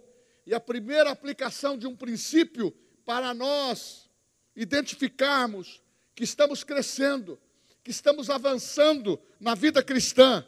E 0.47 0.55
a 0.55 0.61
primeira 0.61 1.11
aplicação 1.11 1.77
de 1.77 1.85
um 1.85 1.97
princípio 1.97 2.71
para 3.05 3.35
nós 3.35 4.09
identificarmos 4.55 5.83
que 6.15 6.23
estamos 6.23 6.63
crescendo, 6.63 7.41
que 7.83 7.91
estamos 7.91 8.29
avançando 8.29 9.21
na 9.39 9.55
vida 9.55 9.83
cristã, 9.83 10.45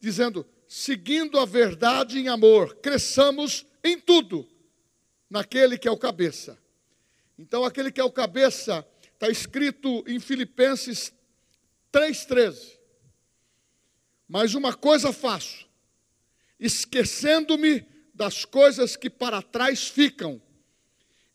dizendo, 0.00 0.46
seguindo 0.66 1.38
a 1.38 1.44
verdade 1.44 2.18
em 2.18 2.28
amor, 2.28 2.76
cresçamos 2.76 3.66
em 3.82 3.98
tudo 3.98 4.48
naquele 5.30 5.78
que 5.78 5.88
é 5.88 5.90
o 5.90 5.96
cabeça. 5.96 6.58
Então, 7.38 7.64
aquele 7.64 7.90
que 7.90 8.00
é 8.00 8.04
o 8.04 8.10
cabeça, 8.10 8.86
está 9.14 9.28
escrito 9.28 10.04
em 10.06 10.20
Filipenses 10.20 11.12
3,13. 11.92 12.78
Mas 14.28 14.54
uma 14.54 14.74
coisa 14.74 15.12
faço, 15.12 15.66
esquecendo-me 16.60 17.86
das 18.12 18.44
coisas 18.44 18.96
que 18.96 19.08
para 19.08 19.40
trás 19.40 19.88
ficam 19.88 20.42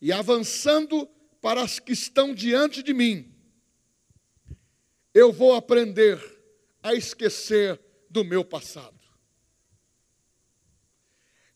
e 0.00 0.12
avançando 0.12 1.08
para 1.40 1.62
as 1.62 1.78
que 1.78 1.92
estão 1.92 2.34
diante 2.34 2.82
de 2.82 2.94
mim, 2.94 3.33
eu 5.14 5.32
vou 5.32 5.54
aprender 5.54 6.20
a 6.82 6.92
esquecer 6.92 7.80
do 8.10 8.24
meu 8.24 8.44
passado. 8.44 8.98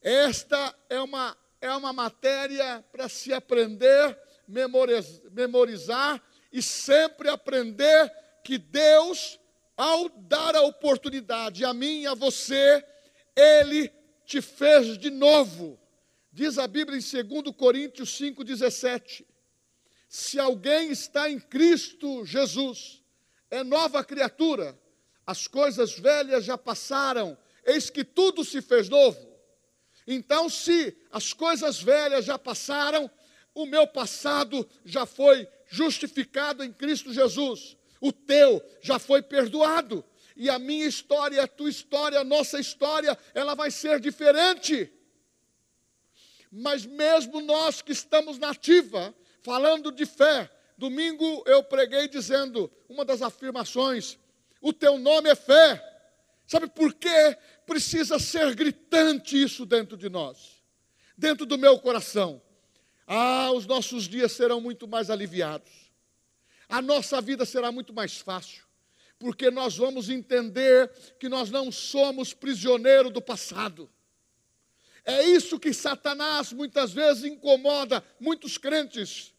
Esta 0.01 0.75
é 0.89 1.01
uma, 1.01 1.37
é 1.61 1.71
uma 1.73 1.93
matéria 1.93 2.85
para 2.93 3.09
se 3.09 3.33
aprender, 3.33 4.17
memorizar 4.47 6.23
e 6.53 6.63
sempre 6.63 7.29
aprender 7.29 8.11
que 8.45 8.57
Deus, 8.57 9.39
ao 9.77 10.09
dar 10.09 10.55
a 10.55 10.63
oportunidade 10.63 11.65
a 11.65 11.75
mim 11.75 12.03
e 12.03 12.07
a 12.07 12.15
você, 12.15 12.85
Ele 13.35 13.93
te 14.25 14.41
fez 14.41 14.97
de 14.97 15.11
novo. 15.11 15.79
Diz 16.33 16.59
a 16.59 16.69
Bíblia 16.69 16.97
em 16.97 17.25
2 17.27 17.57
Coríntios 17.57 18.17
5,17: 18.19 19.27
Se 20.09 20.39
alguém 20.39 20.91
está 20.91 21.29
em 21.29 21.41
Cristo 21.41 22.25
Jesus, 22.25 23.03
é 23.51 23.63
nova 23.63 24.05
criatura, 24.05 24.79
as 25.27 25.47
coisas 25.47 25.99
velhas 25.99 26.45
já 26.45 26.57
passaram, 26.57 27.37
eis 27.65 27.91
que 27.91 28.05
tudo 28.05 28.45
se 28.45 28.63
fez 28.63 28.89
novo. 28.89 29.29
Então, 30.07 30.49
se 30.49 30.97
as 31.11 31.33
coisas 31.33 31.83
velhas 31.83 32.25
já 32.25 32.39
passaram, 32.39 33.11
o 33.55 33.67
meu 33.67 33.87
passado 33.87 34.69
já 34.85 35.05
foi 35.05 35.47
justificado 35.67 36.65
em 36.65 36.73
Cristo 36.73 37.13
Jesus, 37.13 37.77
o 38.01 38.13
teu 38.13 38.63
já 38.81 38.99
foi 38.99 39.21
perdoado, 39.21 40.05
e 40.35 40.49
a 40.49 40.59
minha 40.59 40.87
história, 40.87 41.43
a 41.43 41.49
tua 41.49 41.69
história, 41.69 42.21
a 42.21 42.25
nossa 42.25 42.61
história, 42.61 43.19
ela 43.35 43.55
vai 43.55 43.71
ser 43.71 44.01
diferente. 44.01 44.91
Mas 46.51 46.87
mesmo 46.87 47.41
nós 47.41 47.83
que 47.83 47.93
estamos 47.93 48.39
na 48.39 48.51
ativa, 48.51 49.15
falando 49.43 49.91
de 49.91 50.07
fé, 50.07 50.51
domingo 50.79 51.43
eu 51.45 51.63
preguei 51.63 52.09
dizendo 52.09 52.71
uma 52.89 53.05
das 53.05 53.21
afirmações: 53.21 54.17
o 54.63 54.73
teu 54.73 54.97
nome 54.97 55.29
é 55.29 55.35
fé. 55.35 55.85
Sabe 56.47 56.69
por 56.69 56.95
quê? 56.95 57.37
Precisa 57.67 58.19
ser 58.19 58.55
gritante 58.55 59.41
isso 59.43 59.67
dentro 59.67 59.97
de 59.97 60.09
nós, 60.09 60.63
dentro 61.17 61.45
do 61.45 61.59
meu 61.59 61.79
coração. 61.79 62.41
Ah, 63.07 63.51
os 63.53 63.67
nossos 63.67 64.09
dias 64.09 64.33
serão 64.33 64.61
muito 64.61 64.87
mais 64.87 65.11
aliviados, 65.11 65.91
a 66.69 66.81
nossa 66.81 67.21
vida 67.21 67.45
será 67.45 67.73
muito 67.73 67.93
mais 67.93 68.19
fácil, 68.19 68.65
porque 69.19 69.51
nós 69.51 69.77
vamos 69.77 70.09
entender 70.09 70.91
que 71.19 71.29
nós 71.29 71.51
não 71.51 71.73
somos 71.73 72.33
prisioneiros 72.33 73.13
do 73.13 73.21
passado. 73.21 73.91
É 75.05 75.23
isso 75.23 75.59
que 75.59 75.73
Satanás 75.73 76.53
muitas 76.53 76.93
vezes 76.93 77.25
incomoda 77.25 78.05
muitos 78.21 78.59
crentes 78.59 79.35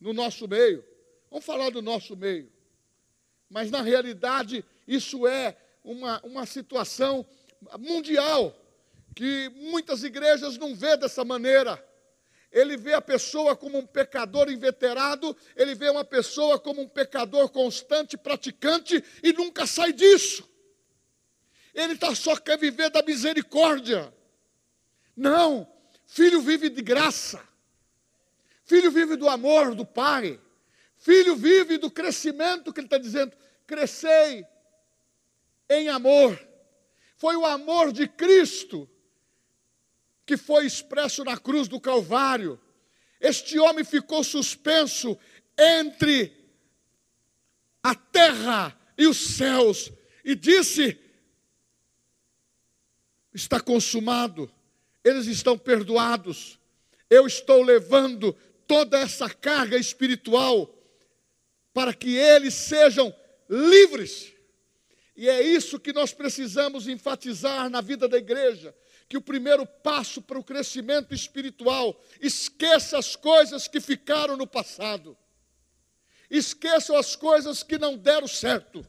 no 0.00 0.12
nosso 0.12 0.46
meio. 0.48 0.84
Vamos 1.30 1.44
falar 1.44 1.70
do 1.70 1.82
nosso 1.82 2.16
meio. 2.16 2.50
Mas 3.48 3.70
na 3.70 3.82
realidade, 3.82 4.64
isso 4.86 5.26
é 5.26 5.56
uma, 5.82 6.20
uma 6.22 6.46
situação 6.46 7.26
mundial 7.78 8.54
que 9.14 9.50
muitas 9.56 10.04
igrejas 10.04 10.56
não 10.56 10.74
vê 10.74 10.96
dessa 10.96 11.24
maneira. 11.24 11.84
Ele 12.50 12.76
vê 12.76 12.94
a 12.94 13.02
pessoa 13.02 13.56
como 13.56 13.78
um 13.78 13.86
pecador 13.86 14.50
inveterado, 14.50 15.36
ele 15.54 15.74
vê 15.74 15.90
uma 15.90 16.04
pessoa 16.04 16.58
como 16.58 16.80
um 16.80 16.88
pecador 16.88 17.48
constante, 17.50 18.16
praticante 18.16 19.02
e 19.22 19.32
nunca 19.32 19.66
sai 19.66 19.92
disso. 19.92 20.48
Ele 21.74 21.96
tá, 21.96 22.14
só 22.14 22.36
quer 22.36 22.58
viver 22.58 22.90
da 22.90 23.02
misericórdia. 23.02 24.12
Não, 25.16 25.70
filho 26.06 26.40
vive 26.40 26.70
de 26.70 26.80
graça. 26.80 27.42
Filho 28.68 28.90
vive 28.90 29.16
do 29.16 29.28
amor 29.28 29.74
do 29.74 29.84
Pai. 29.84 30.38
Filho 30.96 31.34
vive 31.34 31.78
do 31.78 31.90
crescimento 31.90 32.72
que 32.72 32.80
ele 32.80 32.86
está 32.86 32.98
dizendo. 32.98 33.36
Crescei 33.66 34.46
em 35.68 35.88
amor. 35.88 36.38
Foi 37.16 37.34
o 37.36 37.44
amor 37.44 37.92
de 37.92 38.06
Cristo 38.06 38.88
que 40.24 40.36
foi 40.36 40.66
expresso 40.66 41.24
na 41.24 41.36
cruz 41.36 41.66
do 41.66 41.80
Calvário. 41.80 42.60
Este 43.18 43.58
homem 43.58 43.84
ficou 43.84 44.22
suspenso 44.22 45.18
entre 45.58 46.36
a 47.82 47.94
terra 47.94 48.78
e 48.96 49.06
os 49.06 49.36
céus 49.36 49.90
e 50.22 50.34
disse: 50.34 51.00
Está 53.32 53.58
consumado 53.58 54.52
eles 55.08 55.26
estão 55.26 55.56
perdoados. 55.56 56.58
Eu 57.08 57.26
estou 57.26 57.62
levando 57.62 58.36
toda 58.68 58.98
essa 58.98 59.28
carga 59.28 59.76
espiritual 59.76 60.72
para 61.72 61.94
que 61.94 62.14
eles 62.14 62.54
sejam 62.54 63.12
livres. 63.48 64.32
E 65.16 65.28
é 65.28 65.42
isso 65.42 65.80
que 65.80 65.92
nós 65.92 66.12
precisamos 66.12 66.86
enfatizar 66.86 67.68
na 67.68 67.80
vida 67.80 68.06
da 68.06 68.18
igreja, 68.18 68.72
que 69.08 69.16
o 69.16 69.22
primeiro 69.22 69.66
passo 69.66 70.22
para 70.22 70.38
o 70.38 70.44
crescimento 70.44 71.14
espiritual, 71.14 71.98
esqueça 72.20 72.98
as 72.98 73.16
coisas 73.16 73.66
que 73.66 73.80
ficaram 73.80 74.36
no 74.36 74.46
passado. 74.46 75.16
Esqueçam 76.30 76.94
as 76.94 77.16
coisas 77.16 77.62
que 77.62 77.78
não 77.78 77.96
deram 77.96 78.28
certo. 78.28 78.84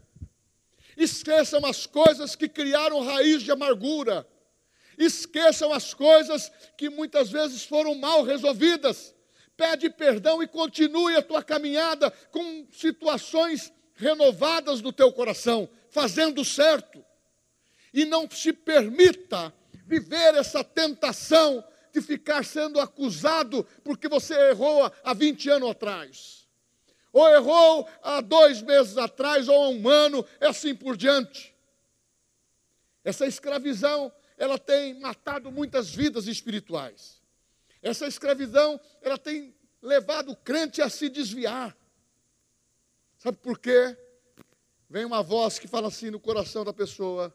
Esqueçam 0.97 1.65
as 1.65 1.85
coisas 1.85 2.35
que 2.35 2.49
criaram 2.49 3.01
raiz 3.01 3.41
de 3.41 3.51
amargura. 3.51 4.27
Esqueçam 4.97 5.71
as 5.71 5.93
coisas 5.93 6.51
que 6.77 6.89
muitas 6.89 7.29
vezes 7.29 7.63
foram 7.63 7.95
mal 7.95 8.23
resolvidas. 8.23 9.15
Pede 9.59 9.89
perdão 9.89 10.41
e 10.41 10.47
continue 10.47 11.17
a 11.17 11.21
tua 11.21 11.43
caminhada 11.43 12.09
com 12.31 12.65
situações 12.71 13.73
renovadas 13.93 14.79
no 14.79 14.93
teu 14.93 15.11
coração, 15.11 15.69
fazendo 15.89 16.45
certo. 16.45 17.03
E 17.93 18.05
não 18.05 18.31
se 18.31 18.53
permita 18.53 19.53
viver 19.85 20.35
essa 20.35 20.63
tentação 20.63 21.61
de 21.91 22.01
ficar 22.01 22.45
sendo 22.45 22.79
acusado 22.79 23.67
porque 23.83 24.07
você 24.07 24.33
errou 24.49 24.89
há 25.03 25.13
20 25.13 25.49
anos 25.49 25.71
atrás, 25.71 26.47
ou 27.11 27.27
errou 27.27 27.85
há 28.01 28.21
dois 28.21 28.61
meses 28.61 28.97
atrás, 28.97 29.49
ou 29.49 29.61
há 29.61 29.69
um 29.71 29.89
ano, 29.89 30.25
e 30.39 30.45
assim 30.45 30.73
por 30.73 30.95
diante. 30.95 31.53
Essa 33.03 33.27
escravidão, 33.27 34.09
ela 34.37 34.57
tem 34.57 34.97
matado 35.01 35.51
muitas 35.51 35.93
vidas 35.93 36.27
espirituais. 36.27 37.18
Essa 37.81 38.07
escravidão, 38.07 38.79
ela 39.01 39.17
tem 39.17 39.55
levado 39.81 40.31
o 40.31 40.35
crente 40.35 40.81
a 40.81 40.89
se 40.89 41.09
desviar. 41.09 41.75
Sabe 43.17 43.37
por 43.37 43.59
quê? 43.59 43.97
Vem 44.89 45.05
uma 45.05 45.21
voz 45.21 45.59
que 45.59 45.67
fala 45.67 45.87
assim 45.87 46.09
no 46.09 46.19
coração 46.19 46.65
da 46.65 46.73
pessoa: 46.73 47.33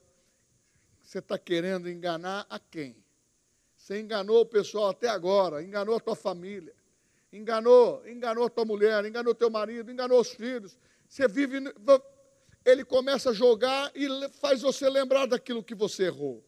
você 1.02 1.18
está 1.18 1.38
querendo 1.38 1.88
enganar 1.88 2.46
a 2.48 2.58
quem? 2.58 2.96
Você 3.76 4.00
enganou 4.00 4.40
o 4.40 4.46
pessoal 4.46 4.88
até 4.88 5.08
agora, 5.08 5.62
enganou 5.62 5.96
a 5.96 6.00
tua 6.00 6.16
família, 6.16 6.74
enganou, 7.32 8.06
enganou 8.08 8.46
a 8.46 8.50
tua 8.50 8.64
mulher, 8.64 9.04
enganou 9.04 9.34
teu 9.34 9.50
marido, 9.50 9.92
enganou 9.92 10.20
os 10.20 10.30
filhos. 10.30 10.78
Você 11.06 11.28
vive, 11.28 11.58
ele 12.64 12.84
começa 12.84 13.30
a 13.30 13.34
jogar 13.34 13.92
e 13.94 14.08
faz 14.40 14.62
você 14.62 14.88
lembrar 14.88 15.26
daquilo 15.26 15.62
que 15.62 15.74
você 15.74 16.04
errou. 16.04 16.42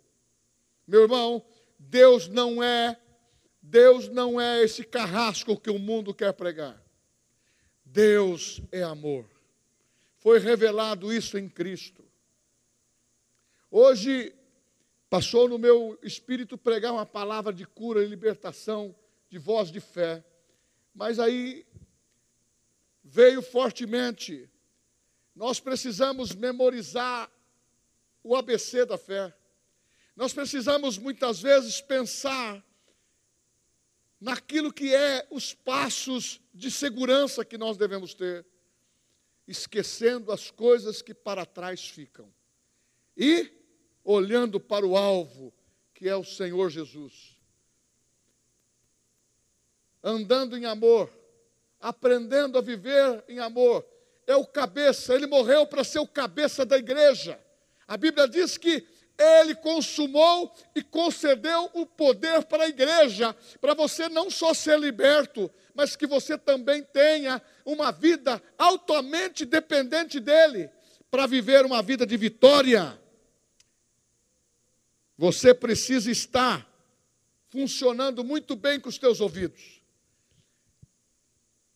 Meu 0.86 1.02
irmão, 1.02 1.44
Deus 1.78 2.26
não 2.26 2.62
é, 2.62 2.98
Deus 3.68 4.08
não 4.08 4.40
é 4.40 4.62
esse 4.62 4.84
carrasco 4.84 5.58
que 5.58 5.70
o 5.70 5.78
mundo 5.78 6.14
quer 6.14 6.32
pregar. 6.32 6.82
Deus 7.84 8.60
é 8.72 8.82
amor. 8.82 9.28
Foi 10.18 10.38
revelado 10.38 11.12
isso 11.12 11.38
em 11.38 11.48
Cristo. 11.48 12.04
Hoje 13.70 14.34
Passou 15.08 15.48
no 15.48 15.56
meu 15.56 15.98
espírito 16.02 16.58
pregar 16.58 16.92
uma 16.92 17.06
palavra 17.06 17.52
de 17.52 17.64
cura 17.64 18.02
e 18.02 18.06
libertação, 18.06 18.94
de 19.30 19.38
voz 19.38 19.70
de 19.70 19.80
fé. 19.80 20.24
Mas 20.92 21.20
aí 21.20 21.64
veio 23.04 23.40
fortemente. 23.40 24.50
Nós 25.34 25.60
precisamos 25.60 26.34
memorizar 26.34 27.30
o 28.22 28.34
ABC 28.34 28.84
da 28.84 28.98
fé. 28.98 29.32
Nós 30.16 30.32
precisamos 30.32 30.98
muitas 30.98 31.40
vezes 31.40 31.80
pensar 31.80 32.64
naquilo 34.20 34.72
que 34.72 34.94
é 34.94 35.26
os 35.30 35.54
passos 35.54 36.40
de 36.52 36.70
segurança 36.70 37.44
que 37.44 37.58
nós 37.58 37.76
devemos 37.76 38.14
ter, 38.14 38.46
esquecendo 39.46 40.32
as 40.32 40.50
coisas 40.50 41.02
que 41.02 41.14
para 41.14 41.44
trás 41.44 41.88
ficam. 41.88 42.32
E 43.16 43.52
olhando 44.02 44.58
para 44.58 44.86
o 44.86 44.96
alvo, 44.96 45.52
que 45.94 46.08
é 46.08 46.16
o 46.16 46.24
Senhor 46.24 46.70
Jesus. 46.70 47.36
Andando 50.02 50.56
em 50.56 50.64
amor, 50.64 51.10
aprendendo 51.80 52.58
a 52.58 52.60
viver 52.60 53.24
em 53.28 53.38
amor. 53.38 53.86
É 54.26 54.34
o 54.34 54.46
cabeça, 54.46 55.14
ele 55.14 55.26
morreu 55.26 55.66
para 55.66 55.84
ser 55.84 56.00
o 56.00 56.06
cabeça 56.06 56.64
da 56.64 56.76
igreja. 56.76 57.40
A 57.86 57.96
Bíblia 57.96 58.26
diz 58.26 58.58
que 58.58 58.86
ele 59.18 59.54
consumou 59.54 60.54
e 60.74 60.82
concedeu 60.82 61.70
o 61.72 61.86
poder 61.86 62.44
para 62.44 62.64
a 62.64 62.68
igreja, 62.68 63.34
para 63.60 63.74
você 63.74 64.08
não 64.08 64.30
só 64.30 64.52
ser 64.52 64.78
liberto, 64.78 65.50
mas 65.74 65.96
que 65.96 66.06
você 66.06 66.36
também 66.36 66.82
tenha 66.82 67.40
uma 67.64 67.90
vida 67.90 68.42
altamente 68.58 69.44
dependente 69.44 70.20
dele, 70.20 70.70
para 71.10 71.26
viver 71.26 71.64
uma 71.64 71.82
vida 71.82 72.06
de 72.06 72.16
vitória. 72.16 73.00
Você 75.16 75.54
precisa 75.54 76.10
estar 76.10 76.70
funcionando 77.48 78.22
muito 78.22 78.54
bem 78.54 78.78
com 78.78 78.88
os 78.88 78.98
teus 78.98 79.20
ouvidos, 79.20 79.80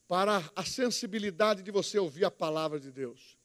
para 0.07 0.43
a 0.55 0.65
sensibilidade 0.65 1.63
de 1.63 1.71
você 1.71 1.99
ouvir 1.99 2.25
a 2.25 2.31
palavra 2.31 2.79
de 2.79 2.91
Deus. 2.91 3.39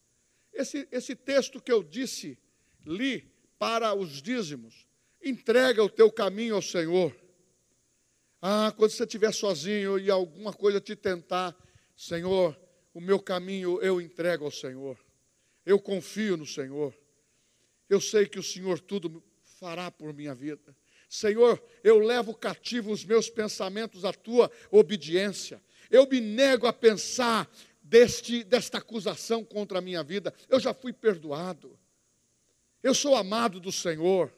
Esse, 0.51 0.87
esse 0.91 1.15
texto 1.15 1.61
que 1.61 1.71
eu 1.71 1.83
disse, 1.83 2.37
li 2.85 3.34
para 3.57 3.93
os 3.93 4.21
dízimos, 4.21 4.87
entrega 5.23 5.83
o 5.83 5.89
teu 5.89 6.11
caminho 6.11 6.55
ao 6.55 6.61
Senhor. 6.61 7.15
Ah, 8.41 8.73
quando 8.75 8.91
você 8.91 9.03
estiver 9.03 9.33
sozinho 9.33 9.97
e 9.97 10.11
alguma 10.11 10.53
coisa 10.53 10.79
te 10.79 10.95
tentar, 10.95 11.55
Senhor, 11.95 12.59
o 12.93 13.01
meu 13.01 13.19
caminho 13.19 13.81
eu 13.81 13.99
entrego 13.99 14.45
ao 14.45 14.51
Senhor. 14.51 14.97
Eu 15.65 15.79
confio 15.79 16.37
no 16.37 16.45
Senhor. 16.45 16.93
Eu 17.89 17.99
sei 17.99 18.27
que 18.27 18.39
o 18.39 18.43
Senhor 18.43 18.79
tudo 18.79 19.23
fará 19.59 19.89
por 19.89 20.13
minha 20.13 20.35
vida. 20.35 20.75
Senhor, 21.09 21.61
eu 21.83 21.99
levo 21.99 22.33
cativo 22.33 22.91
os 22.91 23.05
meus 23.05 23.29
pensamentos 23.29 24.05
à 24.05 24.13
tua 24.13 24.51
obediência. 24.69 25.61
Eu 25.89 26.07
me 26.07 26.19
nego 26.19 26.67
a 26.67 26.73
pensar 26.73 27.49
deste, 27.81 28.43
desta 28.43 28.79
acusação 28.79 29.43
contra 29.43 29.79
a 29.79 29.81
minha 29.81 30.03
vida. 30.03 30.33
Eu 30.49 30.59
já 30.59 30.73
fui 30.73 30.91
perdoado. 30.91 31.79
Eu 32.85 32.93
sou 32.93 33.15
amado 33.15 33.59
do 33.59 33.71
Senhor. 33.71 34.31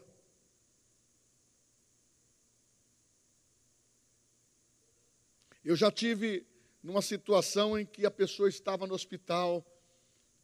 Eu 5.65 5.75
já 5.75 5.91
tive 5.91 6.47
numa 6.81 7.01
situação 7.01 7.77
em 7.77 7.86
que 7.86 8.05
a 8.05 8.10
pessoa 8.10 8.47
estava 8.47 8.88
no 8.88 8.93
hospital, 8.93 9.65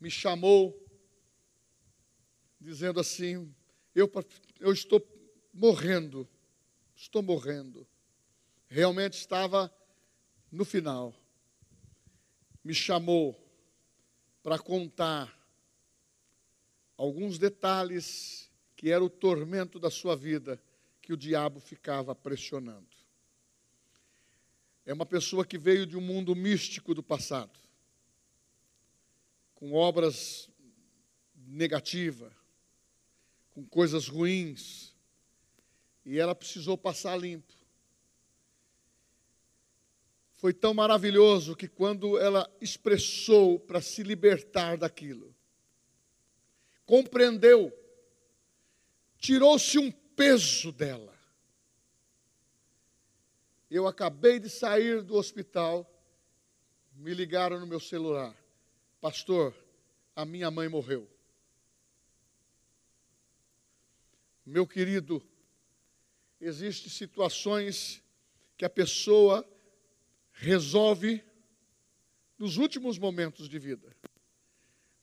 me 0.01 0.11
chamou, 0.11 0.85
dizendo 2.59 2.99
assim: 2.99 3.55
eu, 3.95 4.11
eu 4.59 4.73
estou 4.73 5.01
morrendo, 5.53 6.27
estou 6.93 7.23
morrendo. 7.23 7.87
Realmente 8.67 9.13
estava 9.13 9.73
no 10.51 10.65
final. 10.65 11.15
Me 12.61 12.73
chamou 12.73 13.33
para 14.43 14.59
contar 14.59 15.41
alguns 16.97 17.37
detalhes 17.37 18.49
que 18.75 18.91
era 18.91 19.03
o 19.03 19.09
tormento 19.09 19.79
da 19.79 19.89
sua 19.89 20.15
vida 20.15 20.61
que 21.01 21.13
o 21.13 21.17
diabo 21.17 21.59
ficava 21.59 22.13
pressionando. 22.15 22.87
É 24.85 24.93
uma 24.93 25.05
pessoa 25.05 25.45
que 25.45 25.57
veio 25.57 25.85
de 25.85 25.97
um 25.97 26.01
mundo 26.01 26.35
místico 26.35 26.93
do 26.93 27.01
passado, 27.01 27.57
com 29.55 29.73
obras 29.73 30.49
negativas, 31.47 32.33
com 33.51 33.65
coisas 33.65 34.07
ruins, 34.07 34.93
e 36.05 36.19
ela 36.19 36.35
precisou 36.35 36.77
passar 36.77 37.15
limpo. 37.15 37.53
Foi 40.33 40.53
tão 40.53 40.73
maravilhoso 40.73 41.55
que 41.55 41.69
quando 41.69 42.17
ela 42.17 42.49
expressou 42.59 43.57
para 43.57 43.81
se 43.81 44.03
libertar 44.03 44.77
daquilo, 44.77 45.32
compreendeu, 46.85 47.71
tirou-se 49.17 49.77
um 49.77 49.91
peso 49.91 50.71
dela. 50.71 51.13
Eu 53.69 53.87
acabei 53.87 54.39
de 54.39 54.49
sair 54.49 55.01
do 55.01 55.15
hospital, 55.15 55.89
me 56.95 57.13
ligaram 57.13 57.59
no 57.59 57.65
meu 57.65 57.79
celular. 57.79 58.35
Pastor, 59.01 59.55
a 60.15 60.23
minha 60.25 60.51
mãe 60.51 60.69
morreu. 60.69 61.09
Meu 64.45 64.67
querido, 64.67 65.25
existem 66.39 66.91
situações 66.91 68.03
que 68.57 68.65
a 68.65 68.69
pessoa 68.69 69.47
resolve 70.33 71.23
nos 72.37 72.57
últimos 72.57 72.97
momentos 72.97 73.47
de 73.47 73.57
vida. 73.57 73.95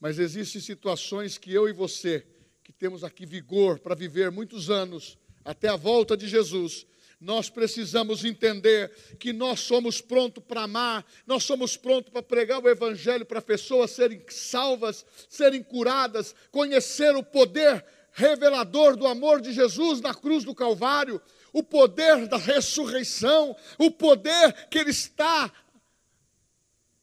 Mas 0.00 0.18
existem 0.18 0.60
situações 0.60 1.36
que 1.36 1.52
eu 1.52 1.68
e 1.68 1.72
você, 1.72 2.26
que 2.64 2.72
temos 2.72 3.04
aqui 3.04 3.26
vigor 3.26 3.78
para 3.78 3.94
viver 3.94 4.30
muitos 4.30 4.70
anos, 4.70 5.18
até 5.44 5.68
a 5.68 5.76
volta 5.76 6.16
de 6.16 6.26
Jesus, 6.26 6.86
nós 7.20 7.50
precisamos 7.50 8.24
entender 8.24 8.90
que 9.18 9.30
nós 9.30 9.60
somos 9.60 10.00
prontos 10.00 10.42
para 10.42 10.62
amar, 10.62 11.04
nós 11.26 11.44
somos 11.44 11.76
prontos 11.76 12.10
para 12.10 12.22
pregar 12.22 12.64
o 12.64 12.68
Evangelho 12.68 13.26
para 13.26 13.42
pessoas 13.42 13.90
serem 13.90 14.22
salvas, 14.28 15.04
serem 15.28 15.62
curadas, 15.62 16.34
conhecer 16.50 17.14
o 17.14 17.22
poder 17.22 17.84
revelador 18.12 18.96
do 18.96 19.06
amor 19.06 19.40
de 19.40 19.52
Jesus 19.52 20.00
na 20.00 20.14
cruz 20.14 20.44
do 20.44 20.54
Calvário, 20.54 21.20
o 21.52 21.62
poder 21.62 22.26
da 22.26 22.38
ressurreição, 22.38 23.54
o 23.76 23.90
poder 23.90 24.68
que 24.70 24.78
Ele 24.78 24.90
está 24.90 25.52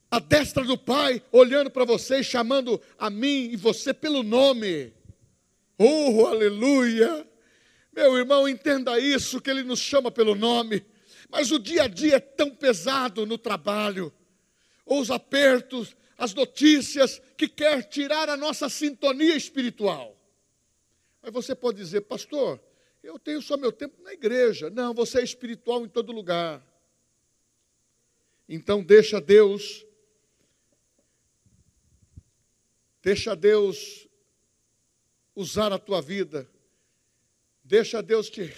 a 0.10 0.20
destra 0.20 0.64
do 0.64 0.78
Pai, 0.78 1.22
olhando 1.32 1.70
para 1.70 1.86
você, 1.86 2.24
chamando 2.24 2.82
a 2.98 3.10
mim 3.10 3.50
e 3.52 3.56
você 3.56 3.94
pelo 3.94 4.24
nome. 4.24 4.94
Oh, 5.78 6.26
aleluia! 6.26 7.28
Meu 7.92 8.18
irmão, 8.18 8.48
entenda 8.48 9.00
isso, 9.00 9.42
que 9.42 9.50
Ele 9.50 9.64
nos 9.64 9.80
chama 9.80 10.10
pelo 10.10 10.36
nome. 10.36 10.86
Mas 11.30 11.52
o 11.52 11.60
dia 11.60 11.84
a 11.84 11.88
dia 11.88 12.16
é 12.16 12.20
tão 12.20 12.52
pesado 12.52 13.26
no 13.26 13.38
trabalho, 13.38 14.14
ou 14.86 15.02
os 15.02 15.12
apertos, 15.12 15.96
as 16.18 16.34
notícias, 16.34 17.22
que 17.36 17.48
quer 17.48 17.84
tirar 17.84 18.30
a 18.30 18.38
nossa 18.38 18.70
sintonia 18.70 19.36
espiritual. 19.36 20.16
Aí 21.22 21.30
você 21.30 21.54
pode 21.54 21.78
dizer, 21.78 22.02
pastor, 22.02 22.62
eu 23.04 23.20
tenho 23.20 23.42
só 23.42 23.58
meu 23.58 23.72
tempo 23.72 24.02
na 24.02 24.14
igreja. 24.14 24.70
Não, 24.70 24.94
você 24.94 25.20
é 25.20 25.24
espiritual 25.24 25.84
em 25.84 25.90
todo 25.90 26.14
lugar. 26.14 26.66
Então 28.48 28.82
deixa 28.82 29.20
Deus 29.20 29.87
Deixa 33.02 33.36
Deus 33.36 34.08
usar 35.36 35.72
a 35.72 35.80
tua 35.80 36.02
vida. 36.02 36.50
Deixa 37.64 38.02
Deus 38.02 38.30
te 38.30 38.52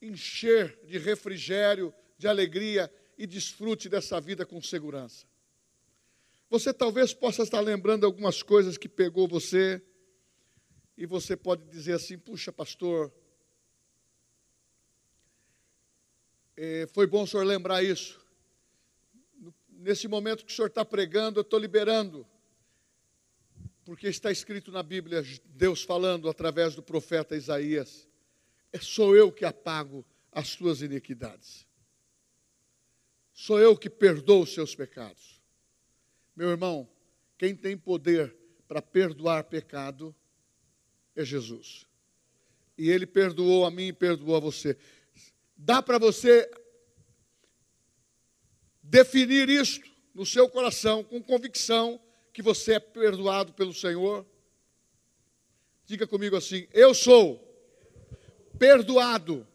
encher 0.00 0.78
de 0.84 0.98
refrigério, 0.98 1.92
de 2.16 2.28
alegria 2.28 2.92
e 3.18 3.26
desfrute 3.26 3.88
dessa 3.88 4.20
vida 4.20 4.46
com 4.46 4.60
segurança. 4.62 5.26
Você 6.48 6.72
talvez 6.72 7.14
possa 7.14 7.42
estar 7.42 7.60
lembrando 7.60 8.04
algumas 8.04 8.42
coisas 8.42 8.76
que 8.76 8.88
pegou 8.88 9.26
você, 9.26 9.82
e 10.96 11.06
você 11.06 11.36
pode 11.36 11.64
dizer 11.68 11.94
assim: 11.94 12.18
puxa, 12.18 12.52
pastor, 12.52 13.12
é, 16.56 16.86
foi 16.92 17.06
bom 17.06 17.22
o 17.22 17.26
senhor 17.26 17.44
lembrar 17.44 17.82
isso. 17.82 18.20
Nesse 19.68 20.06
momento 20.06 20.44
que 20.44 20.52
o 20.52 20.54
senhor 20.54 20.68
está 20.68 20.84
pregando, 20.84 21.40
eu 21.40 21.42
estou 21.42 21.58
liberando 21.58 22.26
porque 23.84 24.08
está 24.08 24.30
escrito 24.30 24.70
na 24.70 24.82
Bíblia, 24.82 25.24
Deus 25.46 25.82
falando 25.82 26.28
através 26.28 26.74
do 26.74 26.82
profeta 26.82 27.36
Isaías: 27.36 28.08
é, 28.72 28.78
sou 28.78 29.16
eu 29.16 29.32
que 29.32 29.44
apago 29.44 30.04
as 30.30 30.48
suas 30.48 30.82
iniquidades, 30.82 31.66
sou 33.32 33.58
eu 33.58 33.76
que 33.76 33.90
perdoo 33.90 34.42
os 34.42 34.54
seus 34.54 34.74
pecados. 34.74 35.40
Meu 36.34 36.50
irmão, 36.50 36.88
quem 37.36 37.54
tem 37.54 37.76
poder 37.76 38.34
para 38.66 38.80
perdoar 38.80 39.44
pecado 39.44 40.14
é 41.14 41.24
Jesus. 41.24 41.86
E 42.78 42.88
Ele 42.88 43.06
perdoou 43.06 43.66
a 43.66 43.70
mim 43.70 43.88
e 43.88 43.92
perdoou 43.92 44.36
a 44.36 44.40
você. 44.40 44.78
Dá 45.54 45.82
para 45.82 45.98
você 45.98 46.50
definir 48.82 49.48
isto 49.48 49.88
no 50.14 50.24
seu 50.24 50.48
coração 50.48 51.04
com 51.04 51.22
convicção 51.22 52.00
que 52.32 52.42
você 52.42 52.74
é 52.74 52.80
perdoado 52.80 53.52
pelo 53.52 53.74
Senhor? 53.74 54.24
Diga 55.84 56.06
comigo 56.06 56.36
assim: 56.36 56.66
Eu 56.72 56.94
sou 56.94 57.40
perdoado 58.58 59.46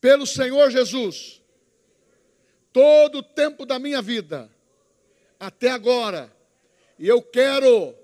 pelo 0.00 0.26
Senhor 0.26 0.70
Jesus 0.70 1.42
todo 2.72 3.18
o 3.18 3.22
tempo 3.22 3.66
da 3.66 3.78
minha 3.78 4.00
vida 4.00 4.50
até 5.38 5.70
agora. 5.70 6.34
E 6.98 7.06
eu 7.08 7.20
quero 7.22 7.94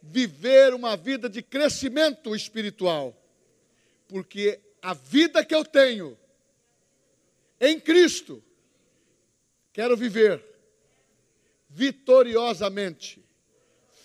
viver 0.00 0.74
uma 0.74 0.96
vida 0.96 1.28
de 1.28 1.42
crescimento 1.42 2.34
espiritual, 2.34 3.16
porque 4.08 4.60
a 4.80 4.94
vida 4.94 5.44
que 5.44 5.54
eu 5.54 5.64
tenho 5.64 6.18
em 7.60 7.78
Cristo, 7.78 8.42
quero 9.72 9.96
viver 9.96 10.51
vitoriosamente. 11.72 13.24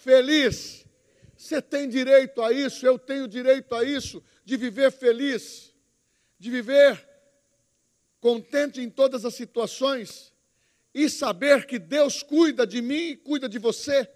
Feliz. 0.03 0.85
Você 1.35 1.61
tem 1.61 1.87
direito 1.87 2.41
a 2.41 2.51
isso, 2.51 2.85
eu 2.85 2.97
tenho 2.97 3.27
direito 3.27 3.75
a 3.75 3.83
isso, 3.83 4.23
de 4.43 4.57
viver 4.57 4.91
feliz, 4.91 5.71
de 6.39 6.49
viver 6.49 7.07
contente 8.19 8.81
em 8.81 8.89
todas 8.89 9.23
as 9.23 9.35
situações 9.35 10.33
e 10.93 11.07
saber 11.07 11.67
que 11.67 11.77
Deus 11.77 12.23
cuida 12.23 12.65
de 12.65 12.81
mim 12.81 13.09
e 13.09 13.15
cuida 13.17 13.47
de 13.47 13.59
você. 13.59 14.09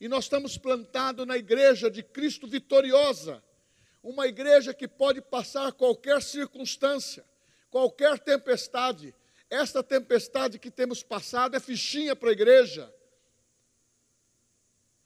E 0.00 0.06
nós 0.06 0.24
estamos 0.24 0.56
plantados 0.56 1.26
na 1.26 1.36
igreja 1.36 1.90
de 1.90 2.02
Cristo 2.02 2.46
vitoriosa, 2.46 3.42
uma 4.02 4.28
igreja 4.28 4.72
que 4.72 4.86
pode 4.86 5.20
passar 5.20 5.72
qualquer 5.72 6.22
circunstância, 6.22 7.24
qualquer 7.70 8.20
tempestade, 8.20 9.14
esta 9.52 9.82
tempestade 9.82 10.58
que 10.58 10.70
temos 10.70 11.02
passado 11.02 11.54
é 11.54 11.60
fichinha 11.60 12.16
para 12.16 12.30
a 12.30 12.32
igreja. 12.32 12.90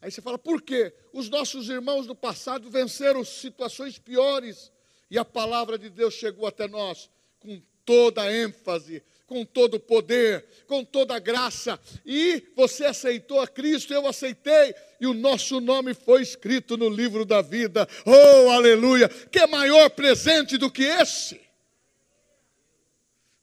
Aí 0.01 0.09
você 0.09 0.23
fala, 0.23 0.39
por 0.39 0.63
quê? 0.63 0.95
Os 1.13 1.29
nossos 1.29 1.69
irmãos 1.69 2.07
do 2.07 2.15
passado 2.15 2.71
venceram 2.71 3.25
situações 3.25 3.99
piores 3.99 4.71
e 5.11 5.19
a 5.19 5.25
palavra 5.25 5.77
de 5.77 5.91
Deus 5.91 6.15
chegou 6.15 6.47
até 6.47 6.69
nós 6.69 7.11
com 7.41 7.61
toda 7.85 8.23
a 8.23 8.33
ênfase, 8.33 9.03
com 9.27 9.45
todo 9.45 9.75
o 9.75 9.81
poder, 9.81 10.47
com 10.69 10.85
toda 10.85 11.17
a 11.17 11.19
graça. 11.19 11.81
E 12.05 12.45
você 12.55 12.85
aceitou 12.85 13.41
a 13.41 13.49
Cristo, 13.49 13.93
eu 13.93 14.07
aceitei, 14.07 14.77
e 15.01 15.09
o 15.09 15.15
nosso 15.15 15.61
nome 15.61 15.93
foi 15.93 16.23
escrito 16.23 16.77
no 16.77 16.89
livro 16.89 17.25
da 17.25 17.43
vida. 17.43 17.89
Oh, 18.05 18.51
aleluia! 18.51 19.09
Que 19.09 19.45
maior 19.49 19.91
presente 19.91 20.57
do 20.57 20.71
que 20.71 20.85
esse? 20.85 21.46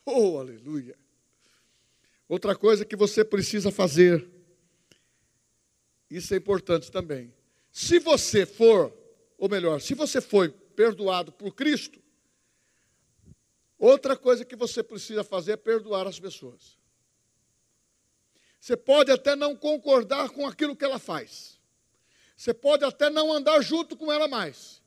Oh, 0.06 0.38
aleluia. 0.38 0.98
Outra 2.28 2.56
coisa 2.56 2.84
que 2.84 2.96
você 2.96 3.24
precisa 3.24 3.72
fazer, 3.72 4.28
isso 6.10 6.34
é 6.34 6.38
importante 6.38 6.92
também. 6.92 7.34
Se 7.72 8.00
você 8.00 8.46
for, 8.46 8.94
ou 9.38 9.50
melhor, 9.50 9.82
se 9.82 9.94
você 9.94 10.20
foi 10.20 10.50
perdoado 10.50 11.32
por 11.32 11.54
Cristo, 11.56 12.02
outra 13.78 14.16
coisa 14.16 14.46
que 14.46 14.56
você 14.56 14.84
precisa 14.84 15.24
fazer 15.24 15.54
é 15.54 15.58
perdoar 15.58 16.08
as 16.08 16.20
pessoas. 16.20 16.78
Você 18.60 18.78
pode 18.78 19.12
até 19.12 19.36
não 19.36 19.56
concordar 19.56 20.30
com 20.30 20.48
aquilo 20.48 20.76
que 20.76 20.86
ela 20.86 21.00
faz. 21.00 21.60
Você 22.36 22.54
pode 22.54 22.86
até 22.86 23.10
não 23.10 23.32
andar 23.32 23.62
junto 23.62 23.98
com 23.98 24.12
ela 24.12 24.28
mais. 24.28 24.82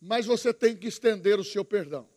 Mas 0.00 0.26
você 0.26 0.52
tem 0.52 0.76
que 0.76 0.88
estender 0.88 1.38
o 1.38 1.44
seu 1.44 1.64
perdão. 1.64 2.08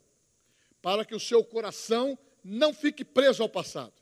Para 0.82 1.06
que 1.06 1.13
o 1.13 1.20
seu 1.20 1.44
coração 1.44 2.18
não 2.44 2.74
fique 2.74 3.06
preso 3.06 3.42
ao 3.42 3.50
passado. 3.50 3.94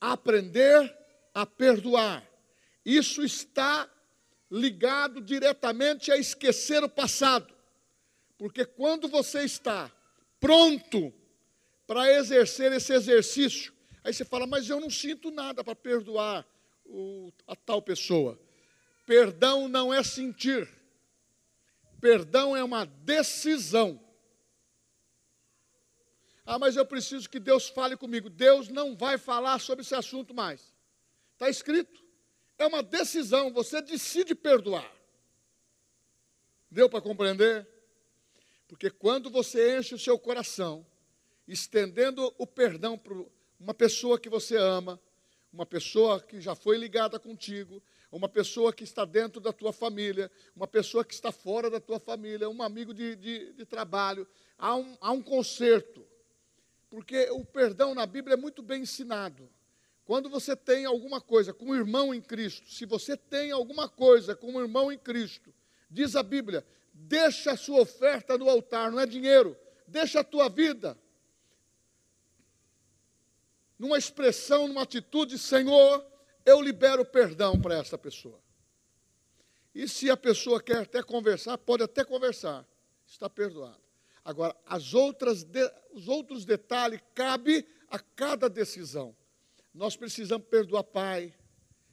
Aprender 0.00 0.96
a 1.34 1.44
perdoar. 1.44 2.26
Isso 2.84 3.22
está 3.22 3.88
ligado 4.50 5.20
diretamente 5.20 6.10
a 6.10 6.16
esquecer 6.16 6.82
o 6.82 6.88
passado. 6.88 7.54
Porque 8.38 8.64
quando 8.64 9.08
você 9.08 9.42
está 9.42 9.90
pronto 10.40 11.12
para 11.86 12.10
exercer 12.12 12.72
esse 12.72 12.92
exercício, 12.92 13.72
aí 14.02 14.12
você 14.12 14.24
fala, 14.24 14.46
mas 14.46 14.68
eu 14.68 14.80
não 14.80 14.88
sinto 14.88 15.30
nada 15.30 15.62
para 15.62 15.76
perdoar 15.76 16.46
o, 16.86 17.32
a 17.46 17.54
tal 17.54 17.82
pessoa. 17.82 18.40
Perdão 19.06 19.68
não 19.68 19.92
é 19.92 20.02
sentir, 20.02 20.68
perdão 22.00 22.56
é 22.56 22.62
uma 22.62 22.84
decisão. 22.84 24.00
Ah, 26.52 26.58
mas 26.58 26.74
eu 26.74 26.84
preciso 26.84 27.30
que 27.30 27.38
Deus 27.38 27.68
fale 27.68 27.96
comigo. 27.96 28.28
Deus 28.28 28.66
não 28.66 28.96
vai 28.96 29.16
falar 29.16 29.60
sobre 29.60 29.82
esse 29.82 29.94
assunto 29.94 30.34
mais. 30.34 30.74
Está 31.34 31.48
escrito. 31.48 32.04
É 32.58 32.66
uma 32.66 32.82
decisão, 32.82 33.52
você 33.52 33.80
decide 33.80 34.34
perdoar. 34.34 34.92
Deu 36.68 36.90
para 36.90 37.00
compreender? 37.00 37.68
Porque 38.66 38.90
quando 38.90 39.30
você 39.30 39.78
enche 39.78 39.94
o 39.94 39.98
seu 39.98 40.18
coração, 40.18 40.84
estendendo 41.46 42.34
o 42.36 42.44
perdão 42.44 42.98
para 42.98 43.14
uma 43.60 43.72
pessoa 43.72 44.18
que 44.18 44.28
você 44.28 44.56
ama, 44.56 45.00
uma 45.52 45.64
pessoa 45.64 46.20
que 46.20 46.40
já 46.40 46.56
foi 46.56 46.76
ligada 46.76 47.16
contigo, 47.20 47.80
uma 48.10 48.28
pessoa 48.28 48.72
que 48.72 48.82
está 48.82 49.04
dentro 49.04 49.40
da 49.40 49.52
tua 49.52 49.72
família, 49.72 50.28
uma 50.56 50.66
pessoa 50.66 51.04
que 51.04 51.14
está 51.14 51.30
fora 51.30 51.70
da 51.70 51.78
tua 51.78 52.00
família, 52.00 52.50
um 52.50 52.60
amigo 52.60 52.92
de, 52.92 53.14
de, 53.14 53.52
de 53.52 53.64
trabalho, 53.64 54.26
há 54.58 54.74
um, 54.74 54.98
há 55.00 55.12
um 55.12 55.22
conserto 55.22 56.09
porque 56.90 57.30
o 57.30 57.44
perdão 57.44 57.94
na 57.94 58.04
Bíblia 58.04 58.34
é 58.34 58.36
muito 58.36 58.62
bem 58.62 58.82
ensinado. 58.82 59.48
Quando 60.04 60.28
você 60.28 60.56
tem 60.56 60.84
alguma 60.84 61.20
coisa 61.20 61.54
com 61.54 61.66
um 61.66 61.74
irmão 61.74 62.12
em 62.12 62.20
Cristo, 62.20 62.68
se 62.68 62.84
você 62.84 63.16
tem 63.16 63.52
alguma 63.52 63.88
coisa 63.88 64.34
com 64.34 64.52
um 64.52 64.60
irmão 64.60 64.90
em 64.90 64.98
Cristo, 64.98 65.54
diz 65.88 66.16
a 66.16 66.22
Bíblia, 66.22 66.66
deixa 66.92 67.52
a 67.52 67.56
sua 67.56 67.80
oferta 67.82 68.36
no 68.36 68.50
altar, 68.50 68.90
não 68.90 68.98
é 68.98 69.06
dinheiro, 69.06 69.56
deixa 69.86 70.18
a 70.18 70.24
tua 70.24 70.48
vida. 70.48 70.98
Numa 73.78 73.96
expressão, 73.96 74.66
numa 74.66 74.82
atitude, 74.82 75.38
Senhor, 75.38 76.04
eu 76.44 76.60
libero 76.60 77.04
perdão 77.04 77.60
para 77.60 77.76
essa 77.76 77.96
pessoa. 77.96 78.40
E 79.72 79.86
se 79.88 80.10
a 80.10 80.16
pessoa 80.16 80.60
quer 80.60 80.78
até 80.78 81.04
conversar, 81.04 81.56
pode 81.56 81.84
até 81.84 82.04
conversar, 82.04 82.66
está 83.06 83.30
perdoado. 83.30 83.89
Agora, 84.24 84.54
as 84.66 84.94
outras 84.94 85.42
de, 85.42 85.60
os 85.92 86.08
outros 86.08 86.44
detalhes 86.44 87.00
cabe 87.14 87.66
a 87.88 87.98
cada 87.98 88.48
decisão. 88.48 89.16
Nós 89.74 89.96
precisamos 89.96 90.46
perdoar 90.48 90.84
pai. 90.84 91.34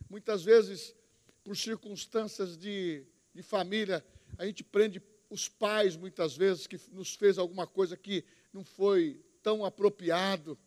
Muitas 0.10 0.44
vezes, 0.44 0.96
por 1.44 1.56
circunstâncias 1.56 2.58
de, 2.58 3.06
de 3.34 3.42
família, 3.42 4.06
a 4.38 4.46
gente 4.46 4.64
prende 4.64 5.02
os 5.30 5.48
pais, 5.48 5.96
muitas 5.96 6.36
vezes, 6.36 6.68
que 6.68 6.80
nos 6.92 7.16
fez 7.16 7.38
alguma 7.38 7.68
coisa 7.68 7.98
que 7.98 8.24
não 8.54 8.64
foi 8.64 9.24
tão 9.44 9.64
apropriado, 9.64 10.58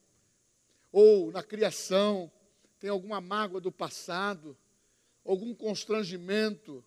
ou 0.93 1.31
na 1.31 1.43
criação, 1.43 2.31
tem 2.79 2.91
alguma 2.91 3.21
mágoa 3.21 3.61
do 3.61 3.71
passado, 3.71 4.57
algum 5.25 5.55
constrangimento, 5.55 6.85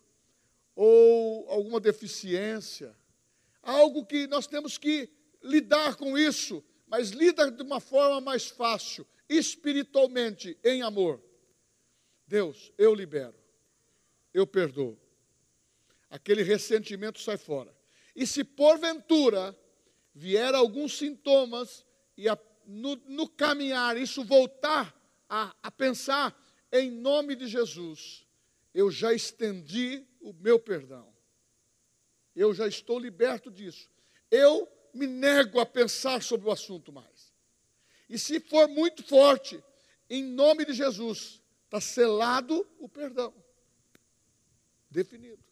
ou 0.74 1.48
alguma 1.48 1.80
deficiência, 1.80 2.94
algo 3.64 4.04
que 4.04 4.26
nós 4.26 4.46
temos 4.46 4.78
que 4.78 5.08
lidar 5.42 5.96
com 5.96 6.16
isso, 6.16 6.64
mas 6.86 7.10
lida 7.10 7.50
de 7.50 7.62
uma 7.62 7.80
forma 7.80 8.20
mais 8.20 8.48
fácil, 8.48 9.06
espiritualmente, 9.28 10.58
em 10.64 10.82
amor. 10.82 11.22
Deus, 12.26 12.72
eu 12.78 12.94
libero, 12.94 13.34
eu 14.32 14.46
perdoo. 14.46 14.98
Aquele 16.08 16.42
ressentimento 16.42 17.20
sai 17.20 17.36
fora. 17.36 17.74
E 18.14 18.26
se 18.26 18.44
porventura 18.44 19.58
vier 20.14 20.54
alguns 20.54 20.96
sintomas 20.96 21.84
e 22.16 22.28
a, 22.28 22.38
no, 22.66 22.96
no, 23.08 23.28
caminhar 23.28 23.96
isso 23.96 24.24
voltar 24.24 24.94
a, 25.28 25.54
a 25.62 25.70
pensar 25.70 26.38
em 26.70 26.90
nome 26.90 27.34
de 27.34 27.46
Jesus, 27.46 28.26
eu 28.72 28.90
já 28.90 29.12
estendi 29.12 30.06
o 30.20 30.32
meu 30.32 30.58
perdão. 30.58 31.13
Eu 32.34 32.52
já 32.52 32.66
estou 32.66 32.98
liberto 32.98 33.50
disso. 33.50 33.88
Eu 34.30 34.68
me 34.92 35.06
nego 35.06 35.60
a 35.60 35.66
pensar 35.66 36.22
sobre 36.22 36.48
o 36.48 36.52
assunto 36.52 36.92
mais. 36.92 37.32
E 38.08 38.18
se 38.18 38.40
for 38.40 38.68
muito 38.68 39.02
forte, 39.02 39.62
em 40.08 40.22
nome 40.22 40.64
de 40.64 40.72
Jesus, 40.72 41.40
está 41.64 41.80
selado 41.80 42.66
o 42.78 42.88
perdão. 42.88 43.34
Definido. 44.90 45.42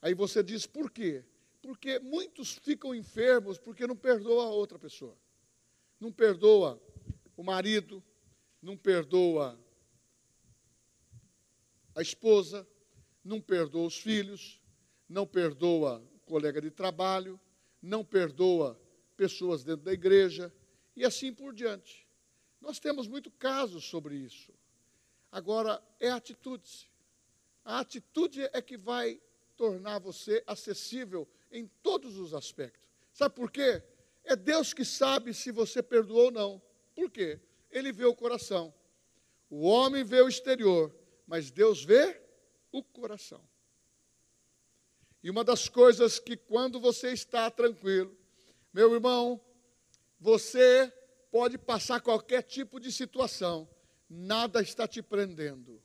Aí 0.00 0.14
você 0.14 0.42
diz 0.42 0.66
por 0.66 0.90
quê? 0.90 1.24
Porque 1.60 1.98
muitos 2.00 2.54
ficam 2.54 2.94
enfermos 2.94 3.58
porque 3.58 3.86
não 3.86 3.96
perdoa 3.96 4.46
a 4.46 4.50
outra 4.50 4.78
pessoa. 4.78 5.16
Não 5.98 6.12
perdoa 6.12 6.80
o 7.36 7.42
marido, 7.42 8.02
não 8.60 8.76
perdoa 8.76 9.58
a 11.94 12.02
esposa, 12.02 12.66
não 13.24 13.40
perdoa 13.40 13.86
os 13.86 13.96
filhos, 13.96 14.60
não 15.08 15.26
perdoa 15.26 16.02
colega 16.24 16.60
de 16.60 16.70
trabalho, 16.70 17.38
não 17.80 18.04
perdoa 18.04 18.80
pessoas 19.16 19.62
dentro 19.62 19.84
da 19.84 19.92
igreja 19.92 20.52
e 20.96 21.04
assim 21.04 21.32
por 21.32 21.52
diante. 21.52 22.08
Nós 22.60 22.78
temos 22.78 23.06
muito 23.06 23.30
casos 23.30 23.84
sobre 23.84 24.14
isso. 24.14 24.52
Agora, 25.30 25.82
é 25.98 26.10
atitude. 26.10 26.90
A 27.64 27.80
atitude 27.80 28.48
é 28.52 28.62
que 28.62 28.76
vai 28.76 29.20
tornar 29.56 29.98
você 29.98 30.42
acessível 30.46 31.28
em 31.50 31.66
todos 31.82 32.18
os 32.18 32.34
aspectos. 32.34 32.88
Sabe 33.12 33.34
por 33.34 33.50
quê? 33.50 33.82
É 34.24 34.36
Deus 34.36 34.72
que 34.72 34.84
sabe 34.84 35.34
se 35.34 35.50
você 35.50 35.82
perdoou 35.82 36.26
ou 36.26 36.30
não. 36.30 36.62
Por 36.94 37.10
quê? 37.10 37.40
Ele 37.70 37.92
vê 37.92 38.04
o 38.04 38.14
coração. 38.14 38.72
O 39.50 39.66
homem 39.66 40.04
vê 40.04 40.20
o 40.22 40.28
exterior, 40.28 40.94
mas 41.26 41.50
Deus 41.50 41.84
vê 41.84 42.21
o 42.72 42.82
coração. 42.82 43.46
E 45.22 45.30
uma 45.30 45.44
das 45.44 45.68
coisas 45.68 46.18
que 46.18 46.36
quando 46.36 46.80
você 46.80 47.12
está 47.12 47.48
tranquilo, 47.50 48.16
meu 48.72 48.92
irmão, 48.92 49.40
você 50.18 50.92
pode 51.30 51.56
passar 51.56 52.00
qualquer 52.00 52.42
tipo 52.42 52.80
de 52.80 52.90
situação, 52.90 53.68
nada 54.08 54.60
está 54.60 54.88
te 54.88 55.00
prendendo. 55.00 55.80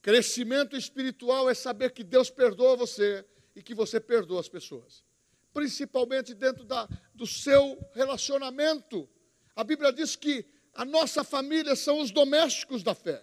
Crescimento 0.00 0.76
espiritual 0.76 1.50
é 1.50 1.54
saber 1.54 1.92
que 1.92 2.02
Deus 2.02 2.30
perdoa 2.30 2.76
você 2.76 3.24
e 3.54 3.62
que 3.62 3.74
você 3.74 4.00
perdoa 4.00 4.40
as 4.40 4.48
pessoas, 4.48 5.04
principalmente 5.52 6.32
dentro 6.32 6.64
da, 6.64 6.88
do 7.14 7.26
seu 7.26 7.78
relacionamento. 7.92 9.08
A 9.54 9.62
Bíblia 9.62 9.92
diz 9.92 10.16
que 10.16 10.46
a 10.72 10.84
nossa 10.84 11.22
família 11.22 11.76
são 11.76 12.00
os 12.00 12.10
domésticos 12.10 12.82
da 12.82 12.94
fé. 12.94 13.22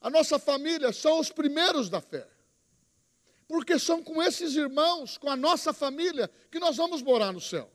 A 0.00 0.08
nossa 0.08 0.38
família 0.38 0.92
são 0.92 1.18
os 1.18 1.30
primeiros 1.30 1.88
da 1.88 2.00
fé. 2.00 2.28
Porque 3.46 3.78
são 3.78 4.02
com 4.02 4.22
esses 4.22 4.54
irmãos, 4.54 5.16
com 5.16 5.30
a 5.30 5.36
nossa 5.36 5.72
família, 5.72 6.30
que 6.50 6.58
nós 6.58 6.76
vamos 6.76 7.02
morar 7.02 7.32
no 7.32 7.40
céu. 7.40 7.70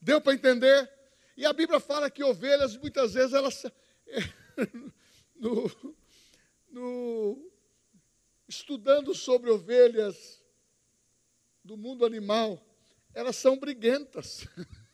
Deu 0.00 0.20
para 0.20 0.34
entender? 0.34 0.90
E 1.36 1.46
a 1.46 1.52
Bíblia 1.52 1.80
fala 1.80 2.10
que 2.10 2.22
ovelhas, 2.22 2.76
muitas 2.76 3.14
vezes, 3.14 3.32
elas. 3.32 3.64
no, 5.34 5.96
no, 6.70 7.50
estudando 8.46 9.14
sobre 9.14 9.50
ovelhas 9.50 10.42
do 11.64 11.76
mundo 11.76 12.04
animal, 12.04 12.62
elas 13.14 13.36
são 13.36 13.58
briguentas. 13.58 14.46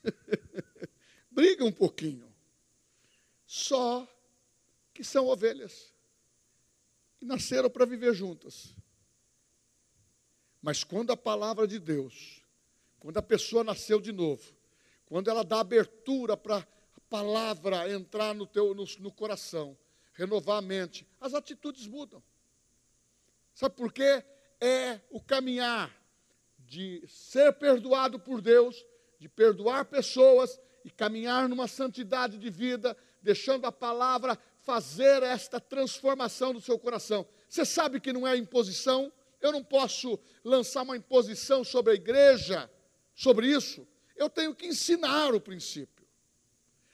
Brigam 1.31 1.67
um 1.67 1.73
pouquinho. 1.73 2.33
Só 3.45 4.09
que 5.01 5.05
são 5.07 5.29
ovelhas. 5.29 5.95
E 7.23 7.25
nasceram 7.25 7.71
para 7.71 7.87
viver 7.87 8.13
juntas. 8.13 8.75
Mas 10.61 10.85
quando 10.85 11.11
a 11.11 11.17
palavra 11.17 11.67
de 11.67 11.79
Deus, 11.79 12.45
quando 12.99 13.17
a 13.17 13.23
pessoa 13.23 13.65
nasceu 13.65 13.99
de 13.99 14.13
novo, 14.13 14.55
quando 15.07 15.31
ela 15.31 15.43
dá 15.43 15.61
abertura 15.61 16.37
para 16.37 16.59
a 16.59 17.01
palavra 17.09 17.91
entrar 17.91 18.35
no, 18.35 18.47
teu, 18.47 18.75
no, 18.75 18.85
no 18.99 19.11
coração, 19.11 19.77
renovar 20.13 20.59
a 20.59 20.63
mente, 20.63 21.09
as 21.19 21.33
atitudes 21.33 21.87
mudam. 21.87 22.23
Sabe 23.55 23.75
por 23.77 23.91
quê? 23.91 24.23
É 24.61 25.01
o 25.11 25.19
caminhar 25.19 25.91
de 26.59 27.03
ser 27.09 27.55
perdoado 27.55 28.21
por 28.21 28.43
Deus, 28.43 28.85
de 29.19 29.31
perdoar 29.31 29.87
pessoas 29.87 30.61
e 30.85 30.91
caminhar 30.91 31.49
numa 31.49 31.67
santidade 31.67 32.37
de 32.37 32.51
vida, 32.51 32.95
deixando 33.23 33.65
a 33.65 33.73
palavra 33.73 34.39
fazer 34.63 35.23
esta 35.23 35.61
transformação 35.61 36.53
do 36.53 36.61
seu 36.61 36.79
coração. 36.79 37.27
Você 37.49 37.65
sabe 37.65 38.01
que 38.01 38.13
não 38.13 38.27
é 38.27 38.37
imposição, 38.37 39.13
eu 39.41 39.53
não 39.53 39.65
posso 39.65 40.19
lançar 40.45 40.83
uma 40.83 40.97
imposição 40.97 41.65
sobre 41.65 41.93
a 41.93 41.97
igreja, 41.97 42.71
sobre 43.15 43.49
isso. 43.49 43.87
Eu 44.15 44.29
tenho 44.29 44.55
que 44.55 44.67
ensinar 44.67 45.35
o 45.35 45.41
princípio. 45.41 46.07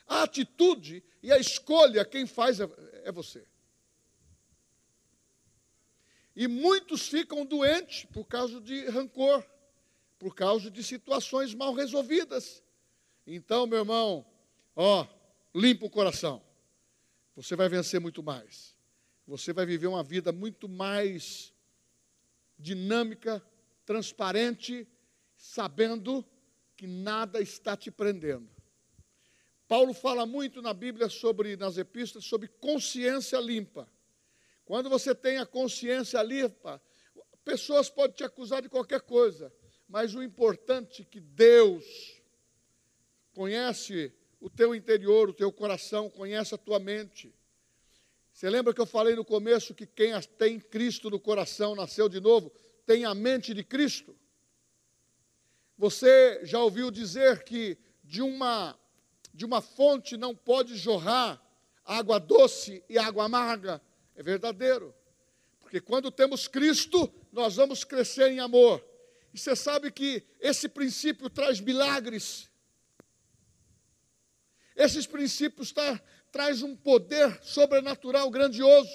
A 0.07 0.23
atitude 0.23 1.03
e 1.23 1.33
a 1.33 1.39
escolha, 1.39 2.05
quem 2.05 2.27
faz 2.27 2.61
é, 2.61 2.69
é 3.05 3.11
você. 3.11 3.45
E 6.37 6.47
muitos 6.47 7.09
ficam 7.09 7.45
doentes 7.45 8.05
por 8.05 8.27
causa 8.27 8.61
de 8.61 8.87
rancor, 8.87 9.45
por 10.19 10.35
causa 10.35 10.71
de 10.71 10.85
situações 10.85 11.55
mal 11.55 11.75
resolvidas. 11.75 12.63
Então, 13.27 13.67
meu 13.67 13.81
irmão, 13.81 14.25
ó, 14.77 15.07
limpa 15.55 15.87
o 15.87 15.91
coração. 15.91 16.46
Você 17.37 17.55
vai 17.55 17.69
vencer 17.69 18.01
muito 18.01 18.23
mais. 18.23 18.75
Você 19.27 19.53
vai 19.53 19.67
viver 19.67 19.89
uma 19.89 20.03
vida 20.03 20.33
muito 20.33 20.69
mais 20.69 21.53
dinâmica, 22.59 23.45
transparente, 23.85 24.89
sabendo 25.37 26.25
que 26.75 26.87
nada 26.87 27.41
está 27.41 27.77
te 27.77 27.91
prendendo. 27.91 28.49
Paulo 29.69 29.93
fala 29.93 30.25
muito 30.25 30.63
na 30.63 30.73
Bíblia 30.73 31.11
sobre 31.11 31.57
nas 31.57 31.77
epístolas 31.77 32.25
sobre 32.25 32.49
consciência 32.49 33.39
limpa. 33.39 33.87
Quando 34.65 34.89
você 34.89 35.15
tem 35.15 35.37
a 35.37 35.45
consciência 35.45 36.23
limpa, 36.23 36.81
pessoas 37.45 37.91
podem 37.91 38.17
te 38.17 38.25
acusar 38.25 38.63
de 38.63 38.69
qualquer 38.69 39.03
coisa, 39.03 39.53
mas 39.89 40.15
o 40.15 40.23
importante 40.23 41.03
é 41.03 41.05
que 41.05 41.21
Deus 41.21 41.85
conhece 43.35 44.13
o 44.41 44.51
teu 44.51 44.75
interior, 44.75 45.29
o 45.29 45.35
teu 45.35 45.53
coração, 45.53 46.11
conhece 46.11 46.55
a 46.55 46.59
tua 46.59 46.79
mente. 46.79 47.35
Você 48.33 48.51
lembra 48.51 48.75
que 48.75 48.81
eu 48.81 48.87
falei 48.87 49.15
no 49.15 49.25
começo 49.25 49.75
que 49.75 49.87
quem 49.87 50.13
tem 50.39 50.61
Cristo 50.61 51.09
no 51.09 51.19
coração, 51.19 51.75
nasceu 51.75 52.09
de 52.09 52.21
novo, 52.21 52.53
tem 52.85 53.05
a 53.05 53.15
mente 53.15 53.55
de 53.55 53.65
Cristo? 53.65 54.15
Você 55.79 56.41
já 56.45 56.61
ouviu 56.61 56.91
dizer 56.91 57.45
que 57.45 57.79
de 58.05 58.23
uma 58.23 58.79
de 59.33 59.45
uma 59.45 59.61
fonte 59.61 60.17
não 60.17 60.35
pode 60.35 60.77
jorrar 60.77 61.43
água 61.85 62.19
doce 62.19 62.83
e 62.89 62.97
água 62.97 63.25
amarga? 63.25 63.83
É 64.15 64.23
verdadeiro. 64.23 64.95
Porque 65.61 65.79
quando 65.79 66.11
temos 66.11 66.49
Cristo, 66.49 67.13
nós 67.31 67.57
vamos 67.57 67.85
crescer 67.85 68.31
em 68.31 68.41
amor. 68.41 68.83
E 69.35 69.39
você 69.39 69.55
sabe 69.55 69.91
que 69.91 70.23
esse 70.41 70.69
princípio 70.69 71.29
traz 71.29 71.61
milagres. 71.61 72.49
Esses 74.77 75.07
princípios 75.07 75.73
tá, 75.73 75.99
traz 76.31 76.63
um 76.63 76.77
poder 76.77 77.43
sobrenatural 77.43 78.31
grandioso. 78.31 78.93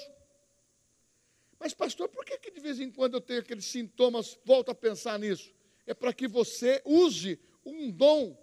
Mas, 1.58 1.74
pastor, 1.74 2.08
por 2.08 2.24
que, 2.24 2.38
que 2.38 2.52
de 2.52 2.60
vez 2.60 2.78
em 2.78 2.90
quando 2.90 3.14
eu 3.14 3.20
tenho 3.20 3.40
aqueles 3.40 3.64
sintomas? 3.64 4.38
Volto 4.44 4.70
a 4.70 4.74
pensar 4.74 5.18
nisso. 5.18 5.52
É 5.84 5.92
para 5.92 6.12
que 6.12 6.28
você 6.28 6.80
use 6.84 7.40
um 7.64 7.90
dom, 7.90 8.36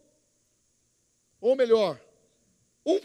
ou 1.39 1.55
melhor, 1.55 1.99
um, 2.85 2.99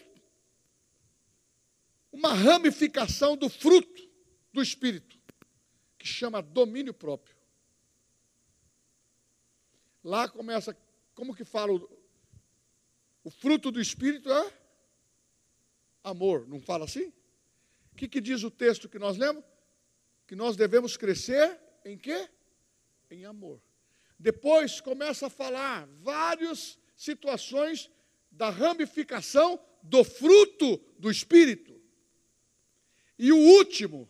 uma 2.11 2.33
ramificação 2.33 3.37
do 3.37 3.49
fruto 3.49 4.09
do 4.53 4.61
Espírito, 4.61 5.16
que 5.97 6.07
chama 6.07 6.42
domínio 6.42 6.92
próprio. 6.92 7.37
Lá 10.03 10.29
começa, 10.29 10.77
como 11.14 11.35
que 11.35 11.44
fala 11.44 11.73
o, 11.73 12.03
o 13.24 13.30
fruto 13.30 13.70
do 13.70 13.80
Espírito 13.80 14.30
é 14.30 14.52
amor, 16.04 16.46
não 16.46 16.60
fala 16.60 16.84
assim? 16.84 17.12
O 17.92 17.96
que, 17.96 18.06
que 18.06 18.20
diz 18.20 18.44
o 18.44 18.50
texto 18.50 18.88
que 18.88 18.98
nós 18.98 19.16
lemos? 19.16 19.42
Que 20.26 20.37
nós 20.37 20.56
devemos 20.56 20.96
crescer 20.96 21.58
em 21.84 21.96
quê? 21.96 22.28
Em 23.10 23.24
amor. 23.24 23.60
Depois 24.18 24.80
começa 24.80 25.26
a 25.26 25.30
falar 25.30 25.87
várias 25.87 26.78
situações 26.96 27.90
da 28.30 28.50
ramificação 28.50 29.58
do 29.82 30.04
fruto 30.04 30.76
do 30.98 31.10
Espírito. 31.10 31.80
E 33.18 33.32
o 33.32 33.38
último, 33.38 34.08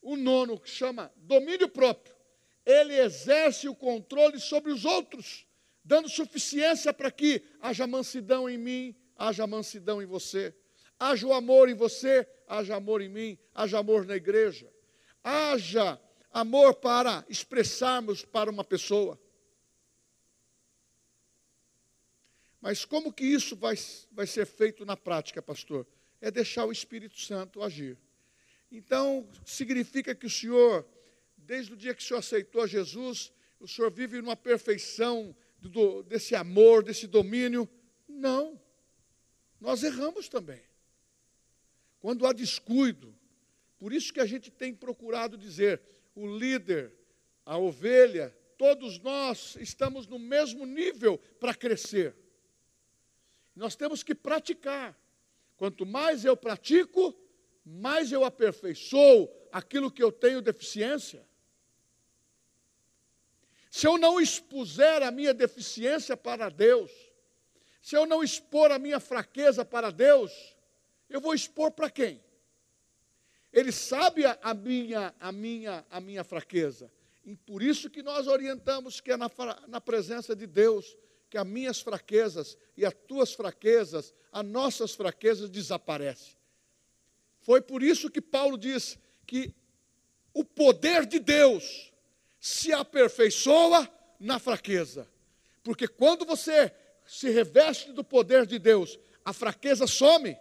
o 0.00 0.16
nono, 0.16 0.58
que 0.58 0.70
chama 0.70 1.12
domínio 1.16 1.68
próprio, 1.68 2.14
ele 2.64 2.94
exerce 2.94 3.68
o 3.68 3.74
controle 3.74 4.38
sobre 4.38 4.70
os 4.70 4.84
outros, 4.84 5.46
dando 5.88 6.06
suficiência 6.06 6.92
para 6.92 7.10
que 7.10 7.42
haja 7.62 7.86
mansidão 7.86 8.46
em 8.46 8.58
mim, 8.58 8.94
haja 9.16 9.46
mansidão 9.46 10.02
em 10.02 10.04
você, 10.04 10.54
haja 10.98 11.26
o 11.26 11.32
amor 11.32 11.70
em 11.70 11.74
você, 11.74 12.28
haja 12.46 12.76
amor 12.76 13.00
em 13.00 13.08
mim, 13.08 13.38
haja 13.54 13.78
amor 13.78 14.04
na 14.04 14.14
igreja, 14.14 14.70
haja 15.24 15.98
amor 16.30 16.74
para 16.74 17.24
expressarmos 17.26 18.22
para 18.22 18.50
uma 18.50 18.62
pessoa. 18.62 19.18
Mas 22.60 22.84
como 22.84 23.10
que 23.10 23.24
isso 23.24 23.56
vai, 23.56 23.74
vai 24.12 24.26
ser 24.26 24.44
feito 24.44 24.84
na 24.84 24.96
prática, 24.96 25.40
pastor? 25.40 25.86
É 26.20 26.30
deixar 26.30 26.66
o 26.66 26.72
Espírito 26.72 27.18
Santo 27.18 27.62
agir. 27.62 27.96
Então, 28.70 29.26
significa 29.42 30.14
que 30.14 30.26
o 30.26 30.30
Senhor, 30.30 30.86
desde 31.34 31.72
o 31.72 31.76
dia 31.76 31.94
que 31.94 32.02
o 32.02 32.06
Senhor 32.06 32.18
aceitou 32.18 32.66
Jesus, 32.66 33.32
o 33.58 33.66
Senhor 33.66 33.90
vive 33.90 34.20
numa 34.20 34.36
perfeição 34.36 35.34
do, 35.60 36.02
desse 36.02 36.34
amor, 36.34 36.82
desse 36.82 37.06
domínio? 37.06 37.68
Não. 38.08 38.60
Nós 39.60 39.82
erramos 39.82 40.28
também. 40.28 40.62
Quando 42.00 42.26
há 42.26 42.32
descuido, 42.32 43.14
por 43.78 43.92
isso 43.92 44.12
que 44.12 44.20
a 44.20 44.26
gente 44.26 44.50
tem 44.50 44.74
procurado 44.74 45.36
dizer, 45.36 45.80
o 46.14 46.26
líder, 46.26 46.92
a 47.44 47.58
ovelha, 47.58 48.36
todos 48.56 48.98
nós 49.00 49.56
estamos 49.60 50.06
no 50.06 50.18
mesmo 50.18 50.66
nível 50.66 51.18
para 51.40 51.54
crescer. 51.54 52.14
Nós 53.54 53.74
temos 53.74 54.02
que 54.02 54.14
praticar. 54.14 54.98
Quanto 55.56 55.84
mais 55.84 56.24
eu 56.24 56.36
pratico, 56.36 57.16
mais 57.64 58.12
eu 58.12 58.24
aperfeiçoo 58.24 59.28
aquilo 59.50 59.90
que 59.90 60.02
eu 60.02 60.12
tenho 60.12 60.40
deficiência. 60.40 61.26
Se 63.70 63.86
eu 63.86 63.98
não 63.98 64.20
expuser 64.20 65.02
a 65.02 65.10
minha 65.10 65.34
deficiência 65.34 66.16
para 66.16 66.48
Deus, 66.48 66.90
se 67.82 67.96
eu 67.96 68.06
não 68.06 68.22
expor 68.22 68.70
a 68.70 68.78
minha 68.78 69.00
fraqueza 69.00 69.64
para 69.64 69.90
Deus, 69.90 70.32
eu 71.08 71.20
vou 71.20 71.34
expor 71.34 71.70
para 71.70 71.90
quem? 71.90 72.22
Ele 73.52 73.72
sabe 73.72 74.24
a 74.26 74.54
minha, 74.54 75.14
a 75.18 75.32
minha, 75.32 75.84
a 75.90 76.00
minha 76.00 76.22
fraqueza. 76.22 76.90
E 77.24 77.34
por 77.36 77.62
isso 77.62 77.90
que 77.90 78.02
nós 78.02 78.26
orientamos 78.26 79.00
que 79.00 79.12
é 79.12 79.16
na, 79.16 79.30
na 79.66 79.80
presença 79.80 80.34
de 80.34 80.46
Deus 80.46 80.96
que 81.30 81.36
as 81.36 81.46
minhas 81.46 81.80
fraquezas 81.80 82.56
e 82.76 82.86
as 82.86 82.94
tuas 83.06 83.34
fraquezas, 83.34 84.14
as 84.32 84.44
nossas 84.44 84.94
fraquezas 84.94 85.50
desaparecem. 85.50 86.36
Foi 87.40 87.60
por 87.60 87.82
isso 87.82 88.10
que 88.10 88.20
Paulo 88.20 88.56
diz 88.56 88.98
que 89.26 89.54
o 90.32 90.44
poder 90.44 91.04
de 91.06 91.18
Deus 91.18 91.87
se 92.40 92.72
aperfeiçoa 92.72 93.88
na 94.18 94.38
fraqueza. 94.38 95.08
Porque 95.62 95.86
quando 95.86 96.24
você 96.24 96.72
se 97.06 97.30
reveste 97.30 97.92
do 97.92 98.04
poder 98.04 98.46
de 98.46 98.58
Deus, 98.58 98.98
a 99.24 99.32
fraqueza 99.32 99.86
some, 99.86 100.36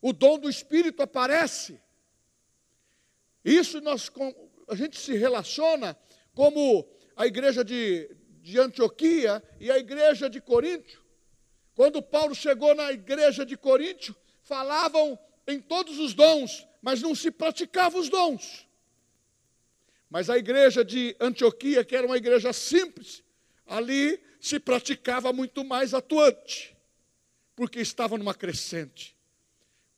o 0.00 0.12
dom 0.12 0.38
do 0.38 0.48
Espírito 0.48 1.02
aparece. 1.02 1.80
Isso 3.44 3.80
nós, 3.80 4.10
a 4.68 4.74
gente 4.74 4.98
se 4.98 5.16
relaciona 5.16 5.96
como 6.34 6.88
a 7.16 7.26
igreja 7.26 7.64
de, 7.64 8.14
de 8.42 8.58
Antioquia 8.58 9.42
e 9.58 9.70
a 9.70 9.78
igreja 9.78 10.28
de 10.28 10.40
Coríntio. 10.40 11.02
Quando 11.74 12.02
Paulo 12.02 12.34
chegou 12.34 12.74
na 12.74 12.92
igreja 12.92 13.44
de 13.44 13.56
Coríntio, 13.56 14.14
falavam 14.42 15.18
em 15.46 15.60
todos 15.60 15.98
os 15.98 16.14
dons, 16.14 16.66
mas 16.82 17.02
não 17.02 17.14
se 17.14 17.30
praticavam 17.30 18.00
os 18.00 18.08
dons. 18.08 18.66
Mas 20.10 20.28
a 20.28 20.36
igreja 20.36 20.84
de 20.84 21.16
Antioquia, 21.20 21.84
que 21.84 21.94
era 21.94 22.06
uma 22.06 22.16
igreja 22.16 22.52
simples, 22.52 23.22
ali 23.64 24.20
se 24.40 24.58
praticava 24.58 25.32
muito 25.32 25.64
mais 25.64 25.94
atuante, 25.94 26.76
porque 27.54 27.78
estava 27.78 28.18
numa 28.18 28.34
crescente. 28.34 29.16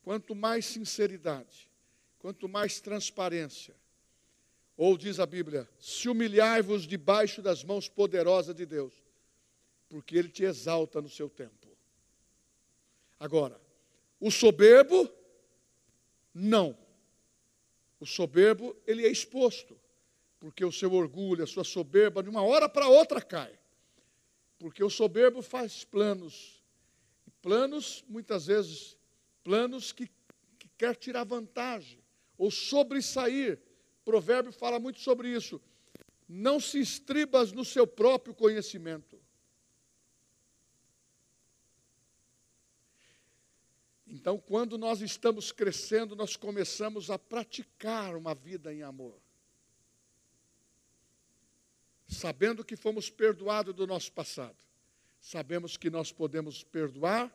Quanto 0.03 0.35
mais 0.35 0.67
sinceridade, 0.67 1.71
quanto 2.19 2.47
mais 2.47 2.81
transparência, 2.81 3.75
ou 4.77 4.99
diz 4.99 5.19
a 5.19 5.25
Bíblia: 5.25 5.67
se 5.79 6.09
humilhai-vos 6.09 6.87
debaixo 6.87 7.41
das 7.41 7.65
mãos 7.65 7.89
poderosas 7.89 8.55
de 8.55 8.67
Deus, 8.67 8.93
porque 9.89 10.19
Ele 10.19 10.29
te 10.29 10.45
exalta 10.45 11.01
no 11.01 11.09
seu 11.09 11.31
tempo. 11.31 11.69
Agora, 13.19 13.59
o 14.21 14.31
soberbo, 14.31 15.09
não. 16.35 16.77
O 18.01 18.05
soberbo, 18.05 18.77
ele 18.85 19.07
é 19.07 19.09
exposto, 19.09 19.79
porque 20.43 20.65
o 20.65 20.73
seu 20.73 20.93
orgulho, 20.93 21.45
a 21.45 21.47
sua 21.47 21.63
soberba, 21.63 22.21
de 22.21 22.29
uma 22.29 22.43
hora 22.43 22.69
para 22.69 22.89
outra 22.89 23.23
cai. 23.23 23.57
Porque 24.59 24.83
o 24.83 24.91
soberbo 24.91 25.41
faz 25.41 25.85
planos, 25.85 26.61
planos, 27.41 28.05
muitas 28.09 28.47
vezes, 28.47 28.99
planos 29.45 29.93
que, 29.93 30.11
que 30.59 30.69
quer 30.77 30.97
tirar 30.97 31.23
vantagem, 31.23 32.03
ou 32.37 32.51
sobressair 32.51 33.63
provérbio 34.05 34.51
fala 34.51 34.81
muito 34.81 34.99
sobre 34.99 35.29
isso. 35.29 35.63
Não 36.29 36.59
se 36.59 36.81
estribas 36.81 37.53
no 37.53 37.65
seu 37.65 37.87
próprio 37.87 38.35
conhecimento. 38.35 39.23
Então, 44.09 44.41
quando 44.41 44.77
nós 44.77 45.03
estamos 45.03 45.53
crescendo, 45.53 46.17
nós 46.17 46.35
começamos 46.35 47.11
a 47.13 47.17
praticar 47.17 48.17
uma 48.17 48.35
vida 48.35 48.75
em 48.75 48.83
amor. 48.83 49.23
Sabendo 52.09 52.65
que 52.65 52.77
fomos 52.77 53.09
perdoados 53.11 53.75
do 53.75 53.87
nosso 53.87 54.13
passado, 54.13 54.57
sabemos 55.21 55.77
que 55.77 55.91
nós 55.91 56.13
podemos 56.13 56.63
perdoar 56.63 57.33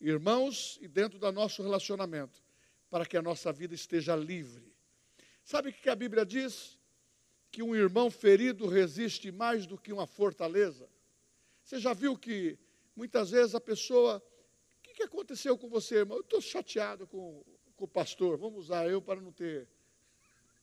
irmãos 0.00 0.78
e 0.80 0.88
dentro 0.88 1.18
do 1.18 1.32
nosso 1.32 1.62
relacionamento, 1.62 2.42
para 2.90 3.06
que 3.06 3.16
a 3.16 3.22
nossa 3.22 3.52
vida 3.52 3.74
esteja 3.74 4.14
livre 4.16 4.76
Sabe 5.46 5.68
o 5.68 5.72
que 5.72 5.88
a 5.88 5.94
Bíblia 5.94 6.26
diz? 6.26 6.76
Que 7.52 7.62
um 7.62 7.72
irmão 7.72 8.10
ferido 8.10 8.66
resiste 8.66 9.30
mais 9.30 9.64
do 9.64 9.78
que 9.78 9.92
uma 9.92 10.04
fortaleza. 10.04 10.90
Você 11.62 11.78
já 11.78 11.92
viu 11.92 12.18
que 12.18 12.58
muitas 12.96 13.30
vezes 13.30 13.54
a 13.54 13.60
pessoa. 13.60 14.16
O 14.16 14.82
que, 14.82 14.94
que 14.94 15.02
aconteceu 15.04 15.56
com 15.56 15.68
você, 15.68 15.98
irmão? 15.98 16.16
Eu 16.16 16.22
estou 16.22 16.40
chateado 16.40 17.06
com, 17.06 17.44
com 17.76 17.84
o 17.84 17.88
pastor. 17.88 18.36
Vamos 18.36 18.58
usar 18.58 18.88
eu 18.88 19.00
para 19.00 19.20
não 19.20 19.30
ter. 19.30 19.68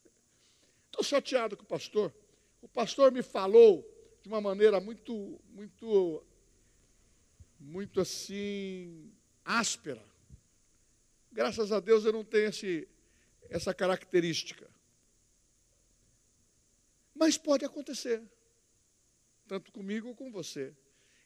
Estou 0.84 1.02
chateado 1.02 1.56
com 1.56 1.62
o 1.62 1.66
pastor. 1.66 2.14
O 2.64 2.68
pastor 2.68 3.12
me 3.12 3.22
falou 3.22 3.86
de 4.22 4.28
uma 4.30 4.40
maneira 4.40 4.80
muito, 4.80 5.38
muito, 5.50 6.24
muito 7.60 8.00
assim, 8.00 9.12
áspera. 9.44 10.02
Graças 11.30 11.70
a 11.70 11.78
Deus 11.78 12.06
eu 12.06 12.12
não 12.14 12.24
tenho 12.24 12.48
esse, 12.48 12.88
essa 13.50 13.74
característica. 13.74 14.66
Mas 17.14 17.36
pode 17.36 17.66
acontecer, 17.66 18.22
tanto 19.46 19.70
comigo 19.70 20.08
ou 20.08 20.14
com 20.14 20.32
você. 20.32 20.74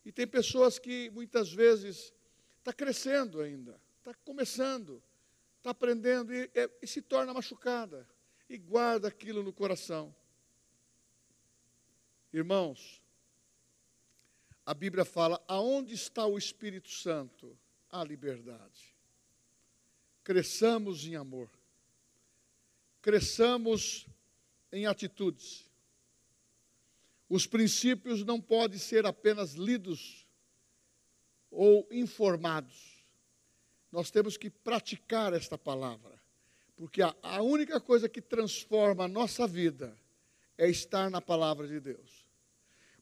E 0.05 0.11
tem 0.11 0.26
pessoas 0.26 0.76
que 0.76 1.09
muitas 1.11 1.53
vezes 1.53 2.12
está 2.59 2.72
crescendo 2.72 3.41
ainda, 3.41 3.80
está 3.99 4.12
começando, 4.24 5.01
está 5.59 5.70
aprendendo 5.70 6.34
e, 6.34 6.51
e, 6.53 6.70
e 6.82 6.86
se 6.89 7.01
torna 7.01 7.32
machucada 7.32 8.09
e 8.51 8.59
guarda 8.59 9.07
aquilo 9.07 9.45
no 9.45 9.53
coração. 9.53 10.12
Irmãos, 12.33 13.03
a 14.64 14.74
Bíblia 14.74 15.05
fala: 15.05 15.43
aonde 15.49 15.95
está 15.95 16.26
o 16.26 16.37
Espírito 16.37 16.91
Santo? 16.91 17.59
A 17.91 18.05
liberdade. 18.05 18.95
Cresçamos 20.22 21.07
em 21.07 21.16
amor, 21.16 21.49
cresçamos 23.01 24.07
em 24.70 24.87
atitudes, 24.87 25.64
Os 27.31 27.47
princípios 27.47 28.24
não 28.24 28.39
podem 28.41 28.79
ser 28.79 29.07
apenas 29.07 29.53
lidos 29.53 30.26
ou 31.51 31.89
informados. 31.91 33.03
Nós 33.91 34.11
temos 34.11 34.37
que 34.37 34.51
praticar 34.51 35.33
esta 35.33 35.57
palavra, 35.57 36.20
porque 36.76 37.01
a, 37.03 37.43
única 37.43 37.81
coisa 37.81 38.09
que 38.09 38.20
transforma 38.20 39.05
a 39.05 39.09
nossa 39.09 39.47
vida 39.47 39.97
é 40.59 40.68
estar 40.68 41.09
na 41.09 41.20
palavra 41.20 41.66
de 41.66 41.80
Deus. 41.80 42.26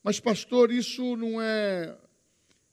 Mas, 0.02 0.20
pastor, 0.20 0.70
isso 0.70 1.16
não 1.16 1.42
é 1.42 1.98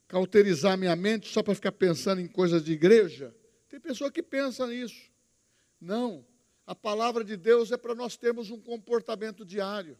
cauterizar 0.06 0.78
minha 0.78 0.94
mente 0.94 1.28
só 1.28 1.42
para 1.42 1.54
ficar 1.54 1.72
pensando 1.72 2.20
em 2.20 2.28
coisas 2.28 2.62
de 2.62 2.72
igreja? 2.72 3.34
Tem 3.68 3.80
pessoa 3.80 4.12
que 4.12 4.22
pensa 4.22 4.66
nisso. 4.66 5.10
Não. 5.80 6.24
A 6.66 6.74
palavra 6.74 7.24
de 7.24 7.36
Deus 7.36 7.72
é 7.72 7.76
para 7.76 7.94
nós 7.94 8.16
termos 8.16 8.50
um 8.50 8.60
comportamento 8.60 9.44
diário. 9.44 9.98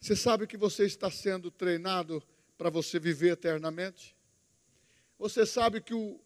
Você 0.00 0.16
sabe 0.16 0.46
que 0.46 0.56
você 0.56 0.84
está 0.84 1.10
sendo 1.10 1.50
treinado 1.50 2.22
para 2.58 2.70
você 2.70 2.98
viver 2.98 3.32
eternamente? 3.32 4.16
Você 5.18 5.46
sabe 5.46 5.80
que 5.80 5.94
o, 5.94 6.20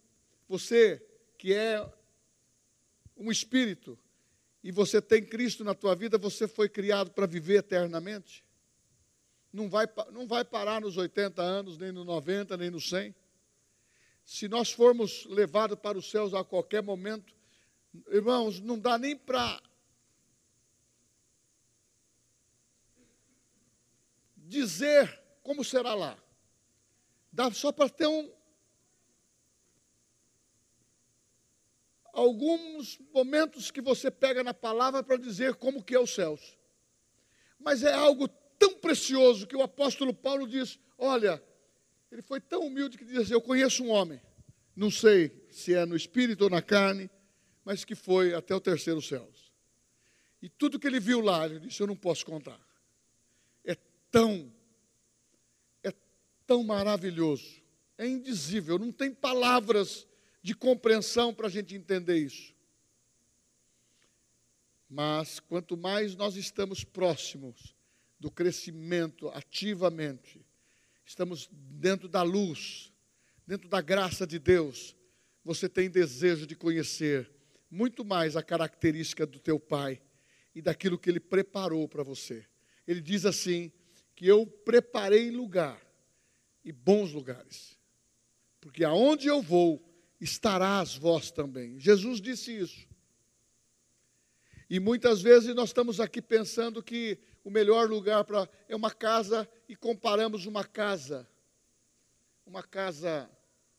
você, 0.48 1.04
que 1.38 1.52
é 1.52 1.86
um 3.16 3.30
espírito, 3.30 3.98
e 4.62 4.70
você 4.70 5.00
tem 5.00 5.24
Cristo 5.24 5.64
na 5.64 5.74
tua 5.74 5.94
vida, 5.94 6.18
você 6.18 6.46
foi 6.46 6.68
criado 6.68 7.10
para 7.10 7.26
viver 7.26 7.58
eternamente? 7.58 8.44
Não 9.52 9.68
vai, 9.68 9.88
não 10.12 10.26
vai 10.26 10.44
parar 10.44 10.80
nos 10.80 10.96
80 10.96 11.42
anos, 11.42 11.78
nem 11.78 11.90
nos 11.90 12.04
90, 12.04 12.56
nem 12.56 12.70
nos 12.70 12.88
100. 12.88 13.14
Se 14.24 14.48
nós 14.48 14.70
formos 14.70 15.24
levados 15.26 15.78
para 15.78 15.98
os 15.98 16.10
céus 16.10 16.34
a 16.34 16.44
qualquer 16.44 16.82
momento, 16.82 17.34
irmãos, 18.10 18.60
não 18.60 18.78
dá 18.78 18.96
nem 18.96 19.16
para 19.16 19.60
dizer 24.36 25.20
como 25.42 25.64
será 25.64 25.94
lá. 25.94 26.18
Dá 27.32 27.50
só 27.50 27.72
para 27.72 27.88
ter 27.88 28.06
um, 28.06 28.30
alguns 32.12 32.98
momentos 33.12 33.70
que 33.70 33.80
você 33.80 34.10
pega 34.10 34.42
na 34.42 34.54
palavra 34.54 35.02
para 35.02 35.16
dizer 35.16 35.54
como 35.54 35.82
que 35.82 35.94
é 35.94 36.00
os 36.00 36.14
céus. 36.14 36.56
Mas 37.58 37.82
é 37.82 37.92
algo 37.92 38.28
tão 38.58 38.74
precioso 38.74 39.46
que 39.46 39.56
o 39.56 39.62
apóstolo 39.62 40.14
Paulo 40.14 40.46
diz: 40.46 40.78
olha, 40.98 41.42
ele 42.10 42.22
foi 42.22 42.40
tão 42.40 42.66
humilde 42.66 42.98
que 42.98 43.04
diz 43.04 43.18
assim, 43.18 43.32
eu 43.32 43.40
conheço 43.40 43.84
um 43.84 43.90
homem, 43.90 44.20
não 44.74 44.90
sei 44.90 45.46
se 45.50 45.74
é 45.74 45.86
no 45.86 45.96
espírito 45.96 46.44
ou 46.44 46.50
na 46.50 46.62
carne, 46.62 47.10
mas 47.64 47.84
que 47.84 47.94
foi 47.94 48.34
até 48.34 48.54
o 48.54 48.60
terceiro 48.60 49.00
céu. 49.00 49.28
E 50.42 50.48
tudo 50.48 50.78
que 50.78 50.86
ele 50.86 50.98
viu 50.98 51.20
lá, 51.20 51.44
ele 51.44 51.60
disse, 51.60 51.80
eu 51.80 51.86
não 51.86 51.96
posso 51.96 52.24
contar. 52.24 52.58
É 53.64 53.76
tão, 54.10 54.50
é 55.84 55.92
tão 56.46 56.64
maravilhoso, 56.64 57.62
é 57.98 58.06
indizível, 58.06 58.78
não 58.78 58.90
tem 58.90 59.12
palavras 59.12 60.06
de 60.42 60.54
compreensão 60.54 61.34
para 61.34 61.46
a 61.46 61.50
gente 61.50 61.74
entender 61.74 62.16
isso. 62.16 62.54
Mas 64.88 65.38
quanto 65.38 65.76
mais 65.76 66.16
nós 66.16 66.36
estamos 66.36 66.82
próximos 66.82 67.74
do 68.18 68.30
crescimento 68.30 69.28
ativamente, 69.28 70.44
estamos 71.04 71.48
dentro 71.52 72.08
da 72.08 72.22
luz, 72.22 72.92
dentro 73.46 73.68
da 73.68 73.80
graça 73.80 74.26
de 74.26 74.38
Deus, 74.38 74.96
você 75.44 75.68
tem 75.68 75.88
desejo 75.88 76.46
de 76.46 76.54
conhecer 76.54 77.30
muito 77.70 78.04
mais 78.04 78.36
a 78.36 78.42
característica 78.42 79.24
do 79.26 79.38
teu 79.38 79.60
pai 79.60 80.02
e 80.54 80.60
daquilo 80.60 80.98
que 80.98 81.08
ele 81.08 81.20
preparou 81.20 81.88
para 81.88 82.02
você. 82.02 82.44
Ele 82.86 83.00
diz 83.00 83.24
assim: 83.24 83.72
que 84.16 84.26
eu 84.26 84.46
preparei 84.46 85.30
lugar 85.30 85.80
e 86.64 86.72
bons 86.72 87.12
lugares, 87.12 87.78
porque 88.60 88.84
aonde 88.84 89.28
eu 89.28 89.40
vou, 89.40 89.89
estarás 90.20 90.94
vós 90.94 91.30
também. 91.30 91.78
Jesus 91.78 92.20
disse 92.20 92.56
isso. 92.56 92.86
E 94.68 94.78
muitas 94.78 95.20
vezes 95.20 95.54
nós 95.54 95.70
estamos 95.70 95.98
aqui 95.98 96.20
pensando 96.22 96.82
que 96.82 97.18
o 97.42 97.50
melhor 97.50 97.88
lugar 97.88 98.22
para 98.24 98.48
é 98.68 98.76
uma 98.76 98.90
casa 98.90 99.48
e 99.68 99.74
comparamos 99.74 100.46
uma 100.46 100.62
casa, 100.62 101.28
uma 102.46 102.62
casa 102.62 103.28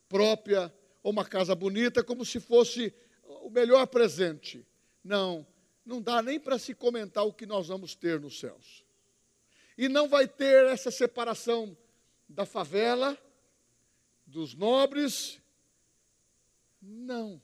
própria 0.09 0.73
ou 1.01 1.11
uma 1.11 1.23
casa 1.23 1.55
bonita 1.55 2.03
como 2.03 2.25
se 2.25 2.39
fosse 2.39 2.93
o 3.23 3.49
melhor 3.49 3.87
presente. 3.87 4.65
Não, 5.03 5.47
não 5.85 6.01
dá 6.01 6.21
nem 6.21 6.39
para 6.39 6.59
se 6.59 6.73
comentar 6.73 7.25
o 7.25 7.33
que 7.33 7.45
nós 7.45 7.67
vamos 7.67 7.95
ter 7.95 8.19
nos 8.19 8.39
céus. 8.39 8.83
E 9.77 9.87
não 9.87 10.09
vai 10.09 10.27
ter 10.27 10.65
essa 10.65 10.91
separação 10.91 11.77
da 12.27 12.45
favela, 12.45 13.17
dos 14.25 14.53
nobres 14.53 15.40
não. 16.81 17.41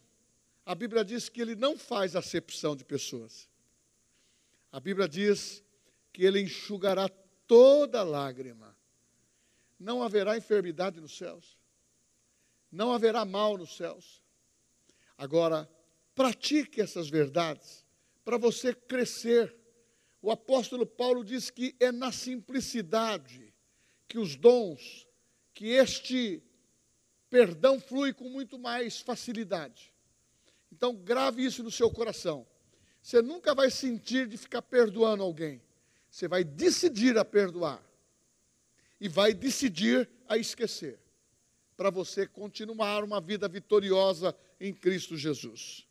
A 0.65 0.73
Bíblia 0.75 1.05
diz 1.05 1.29
que 1.29 1.41
ele 1.41 1.55
não 1.55 1.77
faz 1.77 2.15
acepção 2.15 2.75
de 2.75 2.83
pessoas. 2.83 3.49
A 4.71 4.79
Bíblia 4.79 5.07
diz 5.07 5.63
que 6.11 6.25
ele 6.25 6.41
enxugará 6.41 7.07
toda 7.47 8.03
lágrima. 8.03 8.75
Não 9.79 10.03
haverá 10.03 10.35
enfermidade 10.35 10.99
nos 10.99 11.15
céus. 11.15 11.57
Não 12.71 12.91
haverá 12.91 13.23
mal 13.23 13.57
nos 13.57 13.77
céus. 13.77 14.21
Agora, 15.17 15.69
pratique 16.13 16.81
essas 16.81 17.07
verdades 17.07 17.85
para 18.25 18.37
você 18.37 18.73
crescer. 18.73 19.55
O 20.21 20.31
apóstolo 20.31 20.85
Paulo 20.85 21.23
diz 21.23 21.49
que 21.49 21.75
é 21.79 21.91
na 21.91 22.11
simplicidade 22.11 23.53
que 24.07 24.19
os 24.19 24.35
dons, 24.35 25.07
que 25.53 25.67
este 25.67 26.43
perdão 27.29 27.79
flui 27.79 28.13
com 28.13 28.29
muito 28.29 28.57
mais 28.57 28.99
facilidade. 28.99 29.93
Então, 30.71 30.95
grave 30.95 31.45
isso 31.45 31.63
no 31.63 31.71
seu 31.71 31.89
coração. 31.89 32.45
Você 33.01 33.21
nunca 33.21 33.55
vai 33.55 33.71
sentir 33.71 34.27
de 34.27 34.37
ficar 34.37 34.61
perdoando 34.61 35.23
alguém. 35.23 35.61
Você 36.09 36.27
vai 36.27 36.43
decidir 36.43 37.17
a 37.17 37.23
perdoar. 37.23 37.81
E 38.99 39.07
vai 39.07 39.33
decidir 39.33 40.09
a 40.27 40.37
esquecer. 40.37 40.99
Para 41.75 41.89
você 41.89 42.27
continuar 42.27 43.03
uma 43.03 43.21
vida 43.21 43.47
vitoriosa 43.47 44.35
em 44.59 44.73
Cristo 44.73 45.15
Jesus. 45.15 45.87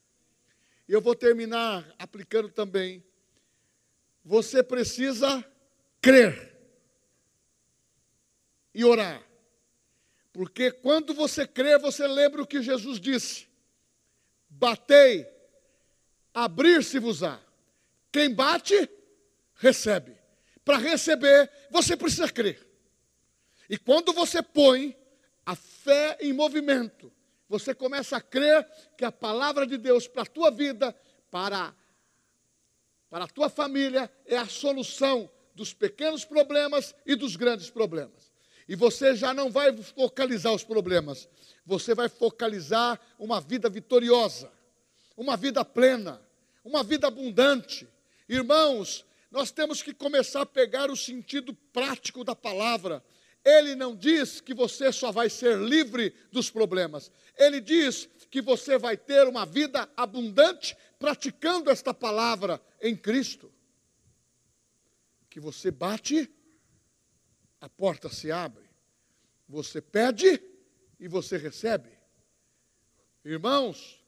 Eu 0.89 1.01
vou 1.01 1.15
terminar 1.15 1.95
aplicando 1.99 2.49
também. 2.49 3.05
Você 4.25 4.63
precisa 4.63 5.45
crer 6.01 6.57
e 8.75 8.85
orar. 8.85 9.27
Porque 10.37 10.71
quando 10.71 11.15
você 11.15 11.47
crê, 11.47 11.79
você 11.79 12.07
lembra 12.07 12.43
o 12.43 12.47
que 12.47 12.61
Jesus 12.61 13.01
disse: 13.01 13.49
Batei, 14.51 15.27
abrir-se-vos-á. 16.35 17.41
Quem 18.13 18.35
bate, 18.35 18.87
recebe. 19.55 20.15
Para 20.63 20.77
receber, 20.77 21.51
você 21.71 21.97
precisa 21.97 22.31
crer. 22.31 22.69
E 23.71 23.79
quando 23.79 24.13
você 24.13 24.43
põe 24.43 24.95
a 25.47 25.57
fé 25.57 26.19
em 26.21 26.35
movimento, 26.35 27.11
você 27.49 27.75
começa 27.75 28.19
a 28.19 28.21
crer 28.21 28.63
que 28.95 29.07
a 29.07 29.13
palavra 29.13 29.67
de 29.67 29.79
Deus 29.79 30.07
para 30.07 30.21
a 30.21 30.27
tua 30.27 30.51
vida, 30.51 30.95
para, 31.31 31.75
para 33.09 33.25
a 33.25 33.29
tua 33.29 33.49
família, 33.49 34.13
é 34.27 34.37
a 34.37 34.47
solução 34.47 35.31
dos 35.55 35.73
pequenos 35.73 36.27
problemas 36.27 36.95
e 37.07 37.15
dos 37.15 37.37
grandes 37.37 37.71
problemas. 37.71 38.26
E 38.69 38.75
você 38.75 39.15
já 39.15 39.33
não 39.33 39.51
vai 39.51 39.77
focalizar 39.77 40.53
os 40.53 40.65
problemas, 40.65 41.29
você 41.65 41.95
vai 41.95 42.09
focalizar 42.09 43.01
uma 43.19 43.41
vida 43.41 43.69
vitoriosa, 43.69 44.51
uma 45.17 45.37
vida 45.37 45.65
plena, 45.65 46.21
uma 46.65 46.83
vida 46.83 47.07
abundante. 47.07 47.89
Irmãos, 48.29 49.05
nós 49.31 49.51
temos 49.51 49.83
que 49.83 49.95
começar 49.95 50.43
a 50.43 50.47
pegar 50.47 50.91
o 50.91 50.97
sentido 50.97 51.55
prático 51.73 52.25
da 52.25 52.35
palavra. 52.35 53.03
Ele 53.45 53.77
não 53.77 53.95
diz 53.95 54.41
que 54.41 54.53
você 54.53 54.93
só 54.93 55.13
vai 55.13 55.31
ser 55.31 55.59
livre 55.59 56.13
dos 56.33 56.51
problemas. 56.51 57.11
Ele 57.37 57.61
diz 57.61 58.09
que 58.31 58.43
você 58.43 58.77
vai 58.77 58.97
ter 58.97 59.27
uma 59.29 59.47
vida 59.47 59.89
abundante 59.97 60.77
praticando 60.99 61.71
esta 61.71 61.95
palavra 61.95 62.61
em 62.81 62.97
Cristo. 62.97 63.53
Que 65.31 65.39
você 65.39 65.71
bate 65.71 66.29
a 67.61 67.69
porta 67.69 68.09
se 68.09 68.31
abre. 68.31 68.65
Você 69.49 69.81
pede 69.81 70.43
e 70.99 71.09
você 71.09 71.37
recebe. 71.37 71.91
Irmãos, 73.25 74.03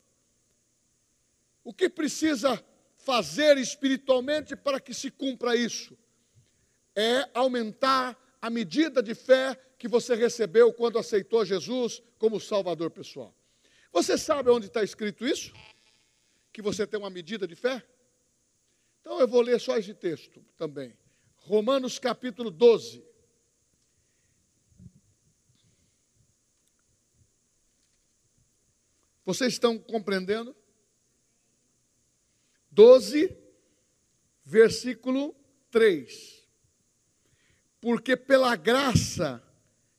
o 1.64 1.72
que 1.72 1.88
precisa 1.88 2.62
fazer 2.96 3.56
espiritualmente 3.58 4.56
para 4.56 4.80
que 4.80 4.94
se 4.94 5.10
cumpra 5.10 5.56
isso? 5.56 5.96
É 6.94 7.28
aumentar 7.34 8.16
a 8.40 8.50
medida 8.50 9.02
de 9.02 9.14
fé 9.14 9.54
que 9.78 9.88
você 9.88 10.14
recebeu 10.14 10.72
quando 10.72 10.98
aceitou 10.98 11.44
Jesus 11.44 12.02
como 12.18 12.40
Salvador 12.40 12.90
pessoal. 12.90 13.34
Você 13.92 14.18
sabe 14.18 14.50
onde 14.50 14.66
está 14.66 14.82
escrito 14.82 15.26
isso? 15.26 15.52
Que 16.52 16.60
você 16.60 16.86
tem 16.86 16.98
uma 16.98 17.10
medida 17.10 17.46
de 17.46 17.54
fé? 17.54 17.82
Então 19.00 19.20
eu 19.20 19.28
vou 19.28 19.40
ler 19.40 19.60
só 19.60 19.78
esse 19.78 19.94
texto 19.94 20.44
também. 20.56 20.96
Romanos 21.36 21.98
capítulo 21.98 22.50
12. 22.50 23.07
Vocês 29.28 29.52
estão 29.52 29.78
compreendendo? 29.78 30.56
12, 32.70 33.36
versículo 34.42 35.36
3. 35.70 36.48
Porque 37.78 38.16
pela 38.16 38.56
graça 38.56 39.42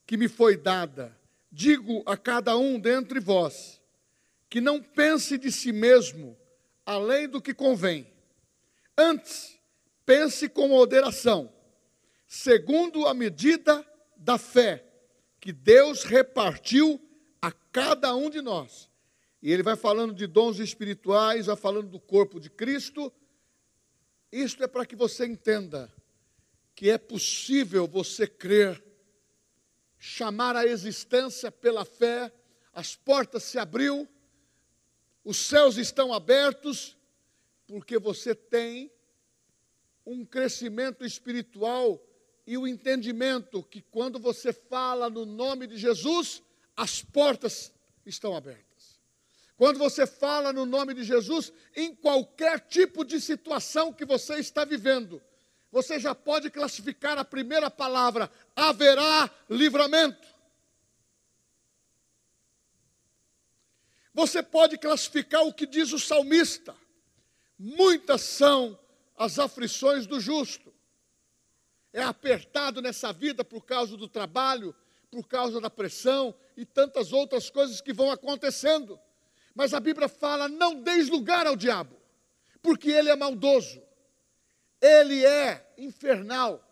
que 0.07 0.17
me 0.17 0.27
foi 0.27 0.57
dada, 0.57 1.15
digo 1.51 2.01
a 2.07 2.17
cada 2.17 2.57
um 2.57 2.79
dentre 2.79 3.19
vós, 3.19 3.79
que 4.49 4.59
não 4.59 4.81
pense 4.81 5.37
de 5.37 5.51
si 5.51 5.71
mesmo 5.71 6.35
além 6.83 7.29
do 7.29 7.39
que 7.39 7.53
convém. 7.53 8.11
Antes, 8.97 9.59
pense 10.07 10.49
com 10.49 10.69
moderação, 10.69 11.53
segundo 12.27 13.05
a 13.05 13.13
medida 13.13 13.87
da 14.17 14.39
fé 14.39 14.83
que 15.39 15.53
Deus 15.53 16.03
repartiu 16.03 16.99
a 17.39 17.51
cada 17.51 18.15
um 18.15 18.27
de 18.27 18.41
nós. 18.41 18.88
E 19.41 19.51
ele 19.51 19.63
vai 19.63 19.75
falando 19.75 20.13
de 20.13 20.27
dons 20.27 20.59
espirituais, 20.59 21.45
vai 21.45 21.55
falando 21.55 21.89
do 21.89 21.99
corpo 21.99 22.39
de 22.39 22.49
Cristo. 22.49 23.11
Isto 24.31 24.63
é 24.63 24.67
para 24.67 24.85
que 24.85 24.95
você 24.95 25.25
entenda 25.25 25.91
que 26.75 26.89
é 26.89 26.97
possível 26.97 27.87
você 27.87 28.27
crer, 28.27 28.81
chamar 29.97 30.55
a 30.55 30.65
existência 30.65 31.51
pela 31.51 31.83
fé, 31.83 32.31
as 32.73 32.95
portas 32.95 33.43
se 33.43 33.57
abriu, 33.57 34.07
os 35.23 35.37
céus 35.37 35.77
estão 35.77 36.13
abertos, 36.13 36.97
porque 37.67 37.99
você 37.99 38.33
tem 38.33 38.91
um 40.05 40.25
crescimento 40.25 41.05
espiritual 41.05 42.01
e 42.47 42.57
o 42.57 42.67
entendimento 42.67 43.61
que 43.61 43.81
quando 43.81 44.17
você 44.17 44.51
fala 44.51 45.09
no 45.09 45.25
nome 45.25 45.67
de 45.67 45.77
Jesus, 45.77 46.41
as 46.75 47.03
portas 47.03 47.71
estão 48.05 48.35
abertas. 48.35 48.68
Quando 49.59 49.77
você 49.77 50.07
fala 50.07 50.53
no 50.53 50.65
nome 50.65 50.93
de 50.93 51.03
Jesus, 51.03 51.51
em 51.75 51.93
qualquer 51.93 52.61
tipo 52.61 53.03
de 53.03 53.19
situação 53.19 53.91
que 53.91 54.05
você 54.05 54.35
está 54.35 54.63
vivendo, 54.63 55.21
você 55.69 55.99
já 55.99 56.15
pode 56.15 56.49
classificar 56.49 57.17
a 57.17 57.25
primeira 57.25 57.69
palavra: 57.69 58.31
haverá 58.55 59.29
livramento. 59.49 60.25
Você 64.13 64.41
pode 64.41 64.77
classificar 64.77 65.45
o 65.45 65.53
que 65.53 65.65
diz 65.67 65.91
o 65.91 65.99
salmista: 65.99 66.73
muitas 67.57 68.21
são 68.21 68.79
as 69.17 69.39
aflições 69.39 70.07
do 70.07 70.21
justo. 70.21 70.73
É 71.91 72.01
apertado 72.01 72.81
nessa 72.81 73.11
vida 73.11 73.43
por 73.43 73.65
causa 73.65 73.97
do 73.97 74.07
trabalho, 74.07 74.73
por 75.11 75.27
causa 75.27 75.59
da 75.59 75.69
pressão 75.69 76.33
e 76.55 76.65
tantas 76.65 77.11
outras 77.11 77.49
coisas 77.49 77.81
que 77.81 77.91
vão 77.91 78.09
acontecendo. 78.09 78.97
Mas 79.53 79.73
a 79.73 79.79
Bíblia 79.79 80.07
fala: 80.07 80.47
não 80.47 80.81
deis 80.81 81.09
lugar 81.09 81.47
ao 81.47 81.55
diabo, 81.55 81.95
porque 82.61 82.91
ele 82.91 83.09
é 83.09 83.15
maldoso, 83.15 83.81
ele 84.81 85.25
é 85.25 85.73
infernal, 85.77 86.63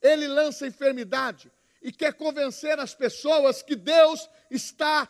ele 0.00 0.26
lança 0.26 0.66
enfermidade 0.66 1.50
e 1.80 1.90
quer 1.90 2.14
convencer 2.14 2.78
as 2.78 2.94
pessoas 2.94 3.62
que 3.62 3.74
Deus 3.74 4.28
está 4.50 5.08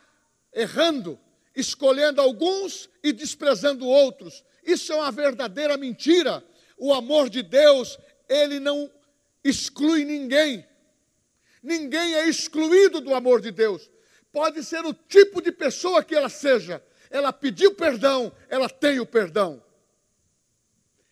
errando, 0.53 1.18
escolhendo 1.55 2.20
alguns 2.20 2.89
e 3.03 3.12
desprezando 3.12 3.87
outros. 3.87 4.45
Isso 4.64 4.93
é 4.93 4.97
uma 4.97 5.12
verdadeira 5.12 5.77
mentira 5.77 6.45
o 6.85 6.93
amor 6.93 7.31
de 7.31 7.45
Deus, 7.45 7.97
ele 8.29 8.59
não 8.59 8.91
exclui 9.45 10.05
ninguém. 10.05 10.66
Ninguém 11.62 12.16
é 12.16 12.29
excluído 12.29 13.01
do 13.01 13.14
amor 13.14 13.41
de 13.41 13.53
Deus. 13.53 13.89
Pode 14.33 14.64
ser 14.64 14.85
o 14.85 14.93
tipo 14.93 15.41
de 15.41 15.53
pessoa 15.53 16.03
que 16.03 16.12
ela 16.12 16.29
seja. 16.29 16.83
Ela 17.12 17.32
pediu 17.32 17.74
perdão, 17.74 18.32
ela 18.48 18.68
tem 18.68 18.98
o 18.98 19.06
perdão. 19.06 19.62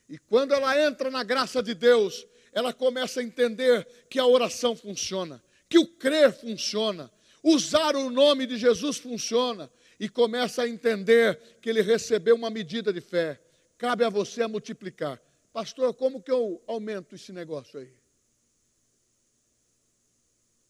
E 0.09 0.19
quando 0.19 0.53
ela 0.53 0.77
entra 0.81 1.11
na 1.11 1.23
graça 1.23 1.63
de 1.63 1.75
Deus, 1.75 2.27
ela 2.53 2.73
começa 2.73 3.21
a 3.21 3.23
entender 3.23 3.87
que 4.09 4.19
a 4.19 4.27
oração 4.27 4.75
funciona, 4.75 5.41
que 5.69 5.79
o 5.79 5.87
crer 5.87 6.33
funciona, 6.33 7.09
usar 7.43 7.95
o 7.95 8.11
nome 8.11 8.47
de 8.47 8.57
Jesus 8.57 8.99
funciona, 8.99 9.71
e 10.01 10.09
começa 10.09 10.63
a 10.63 10.69
entender 10.69 11.59
que 11.61 11.69
ele 11.69 11.83
recebeu 11.83 12.35
uma 12.35 12.49
medida 12.49 12.91
de 12.91 13.03
fé. 13.03 13.39
Cabe 13.77 14.03
a 14.03 14.09
você 14.09 14.43
a 14.43 14.49
multiplicar. 14.49 15.21
Pastor, 15.53 15.93
como 15.93 16.23
que 16.23 16.31
eu 16.31 16.63
aumento 16.67 17.15
esse 17.15 17.33
negócio 17.33 17.79
aí? 17.79 17.93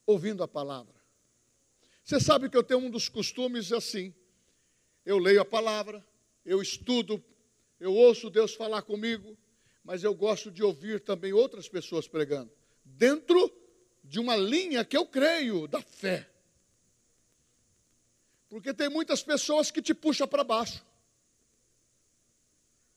Ouvindo 0.04 0.42
a 0.42 0.48
palavra. 0.48 1.00
Você 2.02 2.18
sabe 2.18 2.50
que 2.50 2.56
eu 2.56 2.64
tenho 2.64 2.80
um 2.80 2.90
dos 2.90 3.08
costumes 3.08 3.70
assim. 3.70 4.12
Eu 5.04 5.18
leio 5.18 5.40
a 5.40 5.44
palavra, 5.44 6.04
eu 6.44 6.60
estudo, 6.60 7.22
eu 7.78 7.94
ouço 7.94 8.30
Deus 8.30 8.54
falar 8.54 8.82
comigo, 8.82 9.36
mas 9.82 10.04
eu 10.04 10.14
gosto 10.14 10.50
de 10.50 10.62
ouvir 10.62 11.00
também 11.00 11.32
outras 11.32 11.68
pessoas 11.68 12.06
pregando, 12.06 12.50
dentro 12.84 13.52
de 14.04 14.18
uma 14.18 14.36
linha 14.36 14.84
que 14.84 14.96
eu 14.96 15.06
creio 15.06 15.66
da 15.66 15.80
fé. 15.80 16.28
Porque 18.48 18.74
tem 18.74 18.88
muitas 18.88 19.22
pessoas 19.22 19.70
que 19.70 19.80
te 19.80 19.94
puxam 19.94 20.26
para 20.26 20.42
baixo. 20.42 20.84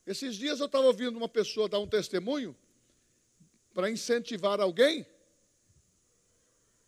Esses 0.06 0.36
dias 0.36 0.60
eu 0.60 0.66
estava 0.66 0.86
ouvindo 0.86 1.16
uma 1.16 1.28
pessoa 1.28 1.68
dar 1.68 1.78
um 1.78 1.86
testemunho 1.86 2.54
para 3.72 3.90
incentivar 3.90 4.60
alguém, 4.60 5.06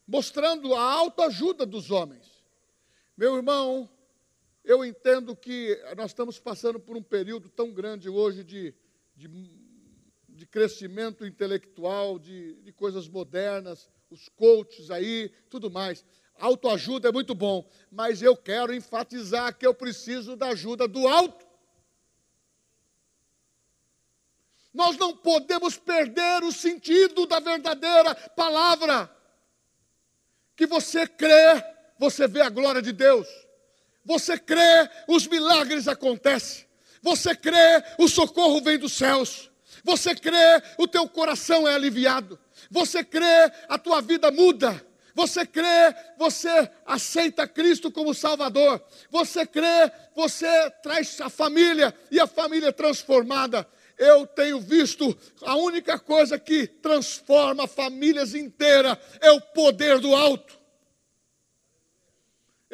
mostrando 0.07 0.75
a 0.75 0.83
autoajuda 0.83 1.65
dos 1.65 1.91
homens. 1.91 2.27
Meu 3.17 3.37
irmão, 3.37 3.89
eu 4.67 4.85
entendo 4.85 5.37
que 5.37 5.81
nós 5.97 6.11
estamos 6.11 6.41
passando 6.41 6.81
por 6.81 6.97
um 6.97 7.03
período 7.03 7.49
tão 7.49 7.73
grande 7.73 8.09
hoje 8.09 8.43
de, 8.43 8.75
de, 9.15 9.29
de 10.29 10.45
crescimento 10.45 11.25
intelectual, 11.25 12.19
de, 12.19 12.57
de 12.57 12.73
coisas 12.73 13.07
modernas, 13.07 13.89
os 14.11 14.29
coaches 14.29 14.91
aí, 14.91 15.31
tudo 15.49 15.71
mais. 15.71 16.05
Autoajuda 16.35 17.11
é 17.11 17.13
muito 17.13 17.33
bom, 17.33 17.65
mas 17.93 18.21
eu 18.21 18.37
quero 18.37 18.75
enfatizar 18.75 19.57
que 19.57 19.65
eu 19.65 19.73
preciso 19.73 20.35
da 20.35 20.49
ajuda 20.49 20.89
do 20.89 21.07
alto. 21.07 21.47
Nós 24.75 24.99
não 24.99 25.17
podemos 25.17 25.79
perder 25.79 26.43
o 26.43 26.51
sentido 26.51 27.25
da 27.25 27.39
verdadeira 27.39 28.17
palavra. 28.31 29.09
Que 30.57 30.67
você 30.67 31.07
crê, 31.07 31.63
você 32.01 32.27
vê 32.27 32.43
a 32.43 32.51
glória 32.51 32.83
de 32.83 32.91
Deus. 32.91 33.46
Você 34.07 34.39
crê, 34.39 34.89
os 35.07 35.27
milagres 35.27 35.87
acontecem. 35.87 36.65
Você 37.03 37.35
crê, 37.35 37.83
o 37.99 38.09
socorro 38.09 38.63
vem 38.63 38.79
dos 38.79 38.93
céus. 38.93 39.51
Você 39.85 40.15
crê, 40.15 40.63
o 40.79 40.89
teu 40.89 41.09
coração 41.09 41.69
é 41.69 41.75
aliviado. 41.75 42.39
Você 42.71 43.05
crê, 43.05 43.53
a 43.69 43.77
tua 43.77 44.01
vida 44.01 44.31
muda. 44.31 44.83
Você 45.15 45.45
crê, 45.45 45.95
você 46.17 46.71
aceita 46.87 47.47
Cristo 47.47 47.91
como 47.91 48.15
Salvador. 48.15 48.83
Você 49.11 49.45
crê, 49.45 49.91
você 50.15 50.71
traz 50.83 51.21
a 51.21 51.29
família 51.29 51.95
e 52.11 52.21
a 52.21 52.27
família 52.27 52.73
transformada 52.73 53.67
eu 53.99 54.27
tenho 54.27 54.61
visto 54.61 55.17
a 55.43 55.57
única 55.57 55.99
coisa 55.99 56.39
que 56.39 56.67
transforma 56.67 57.67
famílias 57.67 58.35
inteiras 58.35 58.99
é 59.21 59.31
o 59.31 59.41
poder 59.41 59.99
do 59.99 60.15
alto. 60.15 60.56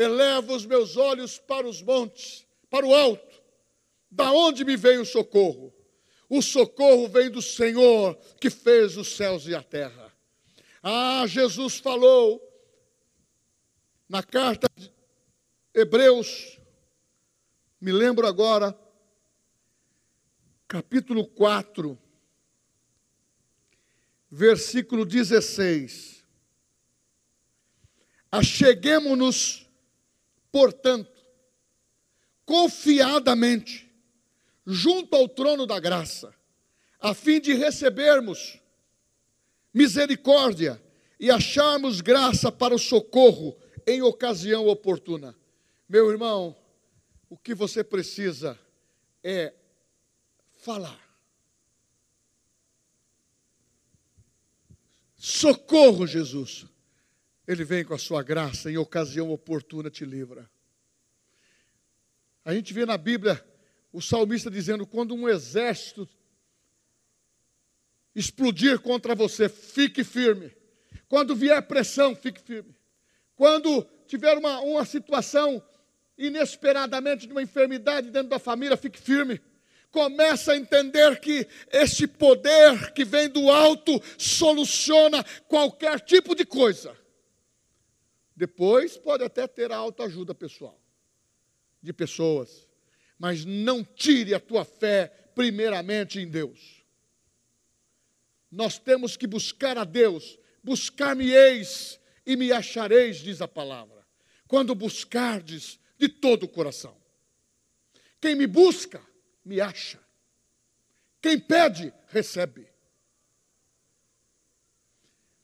Elevo 0.02 0.54
os 0.54 0.66
meus 0.66 0.96
olhos 0.96 1.38
para 1.38 1.66
os 1.66 1.80
montes, 1.80 2.46
para 2.68 2.84
o 2.84 2.94
alto. 2.94 3.42
Da 4.10 4.32
onde 4.32 4.64
me 4.64 4.76
vem 4.76 4.98
o 4.98 5.04
socorro? 5.04 5.72
O 6.28 6.42
socorro 6.42 7.08
vem 7.08 7.30
do 7.30 7.42
Senhor 7.42 8.16
que 8.40 8.50
fez 8.50 8.96
os 8.96 9.08
céus 9.08 9.46
e 9.46 9.54
a 9.54 9.62
terra. 9.62 10.12
Ah, 10.82 11.24
Jesus 11.26 11.78
falou 11.78 12.40
na 14.08 14.22
carta 14.22 14.68
de 14.76 14.92
Hebreus, 15.72 16.58
me 17.80 17.92
lembro 17.92 18.26
agora, 18.26 18.78
capítulo 20.68 21.26
4, 21.26 21.98
versículo 24.30 25.04
16. 25.04 26.24
Acheguemo-nos, 28.30 29.61
portanto, 30.52 31.10
confiadamente, 32.44 33.90
junto 34.66 35.16
ao 35.16 35.26
trono 35.26 35.66
da 35.66 35.80
graça, 35.80 36.32
a 37.00 37.14
fim 37.14 37.40
de 37.40 37.54
recebermos 37.54 38.60
misericórdia 39.72 40.80
e 41.18 41.30
acharmos 41.30 42.00
graça 42.00 42.52
para 42.52 42.74
o 42.74 42.78
socorro 42.78 43.56
em 43.86 44.02
ocasião 44.02 44.68
oportuna. 44.68 45.34
Meu 45.88 46.10
irmão, 46.10 46.54
o 47.28 47.36
que 47.36 47.54
você 47.54 47.82
precisa 47.82 48.58
é 49.24 49.54
falar. 50.52 51.00
Socorro, 55.16 56.06
Jesus. 56.06 56.66
Ele 57.52 57.64
vem 57.64 57.84
com 57.84 57.92
a 57.92 57.98
sua 57.98 58.22
graça, 58.22 58.70
em 58.70 58.78
ocasião 58.78 59.30
oportuna 59.30 59.90
te 59.90 60.04
livra. 60.04 60.50
A 62.44 62.54
gente 62.54 62.72
vê 62.72 62.86
na 62.86 62.96
Bíblia 62.96 63.44
o 63.92 64.00
salmista 64.00 64.50
dizendo: 64.50 64.86
quando 64.86 65.14
um 65.14 65.28
exército 65.28 66.08
explodir 68.14 68.80
contra 68.80 69.14
você, 69.14 69.48
fique 69.48 70.02
firme. 70.02 70.50
Quando 71.08 71.36
vier 71.36 71.60
pressão, 71.62 72.16
fique 72.16 72.40
firme. 72.40 72.74
Quando 73.36 73.86
tiver 74.06 74.36
uma, 74.38 74.60
uma 74.60 74.84
situação 74.86 75.62
inesperadamente 76.16 77.26
de 77.26 77.32
uma 77.32 77.42
enfermidade 77.42 78.10
dentro 78.10 78.28
da 78.30 78.38
família, 78.38 78.76
fique 78.78 78.98
firme. 78.98 79.40
Começa 79.90 80.52
a 80.52 80.56
entender 80.56 81.20
que 81.20 81.46
esse 81.70 82.06
poder 82.06 82.92
que 82.94 83.04
vem 83.04 83.28
do 83.28 83.50
alto 83.50 84.02
soluciona 84.16 85.22
qualquer 85.46 86.00
tipo 86.00 86.34
de 86.34 86.46
coisa. 86.46 87.01
Depois 88.36 88.96
pode 88.96 89.22
até 89.24 89.46
ter 89.46 89.70
a 89.72 89.76
autoajuda 89.76 90.34
pessoal, 90.34 90.80
de 91.82 91.92
pessoas, 91.92 92.68
mas 93.18 93.44
não 93.44 93.84
tire 93.84 94.34
a 94.34 94.40
tua 94.40 94.64
fé 94.64 95.08
primeiramente 95.34 96.18
em 96.18 96.28
Deus. 96.28 96.82
Nós 98.50 98.78
temos 98.78 99.16
que 99.16 99.26
buscar 99.26 99.78
a 99.78 99.84
Deus, 99.84 100.38
buscar-me-eis 100.62 101.98
e 102.26 102.36
me 102.36 102.52
achareis, 102.52 103.18
diz 103.18 103.40
a 103.40 103.48
palavra, 103.48 104.06
quando 104.46 104.74
buscardes 104.74 105.78
de 105.98 106.08
todo 106.08 106.44
o 106.44 106.48
coração. 106.48 106.96
Quem 108.20 108.34
me 108.34 108.46
busca, 108.46 109.00
me 109.44 109.60
acha. 109.60 110.00
Quem 111.20 111.38
pede, 111.38 111.92
recebe. 112.08 112.68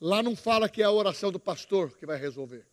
Lá 0.00 0.22
não 0.22 0.36
fala 0.36 0.68
que 0.68 0.82
é 0.82 0.84
a 0.84 0.90
oração 0.90 1.32
do 1.32 1.40
pastor 1.40 1.96
que 1.96 2.06
vai 2.06 2.16
resolver. 2.16 2.66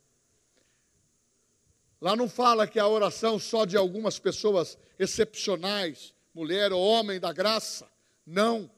Lá 2.01 2.15
não 2.15 2.29
fala 2.29 2.67
que 2.67 2.79
a 2.79 2.87
oração 2.87 3.39
só 3.39 3.65
de 3.65 3.77
algumas 3.77 4.19
pessoas 4.19 4.77
excepcionais, 4.99 6.13
mulher 6.33 6.73
ou 6.73 6.81
homem 6.81 7.19
da 7.19 7.31
graça. 7.31 7.89
Não. 8.25 8.69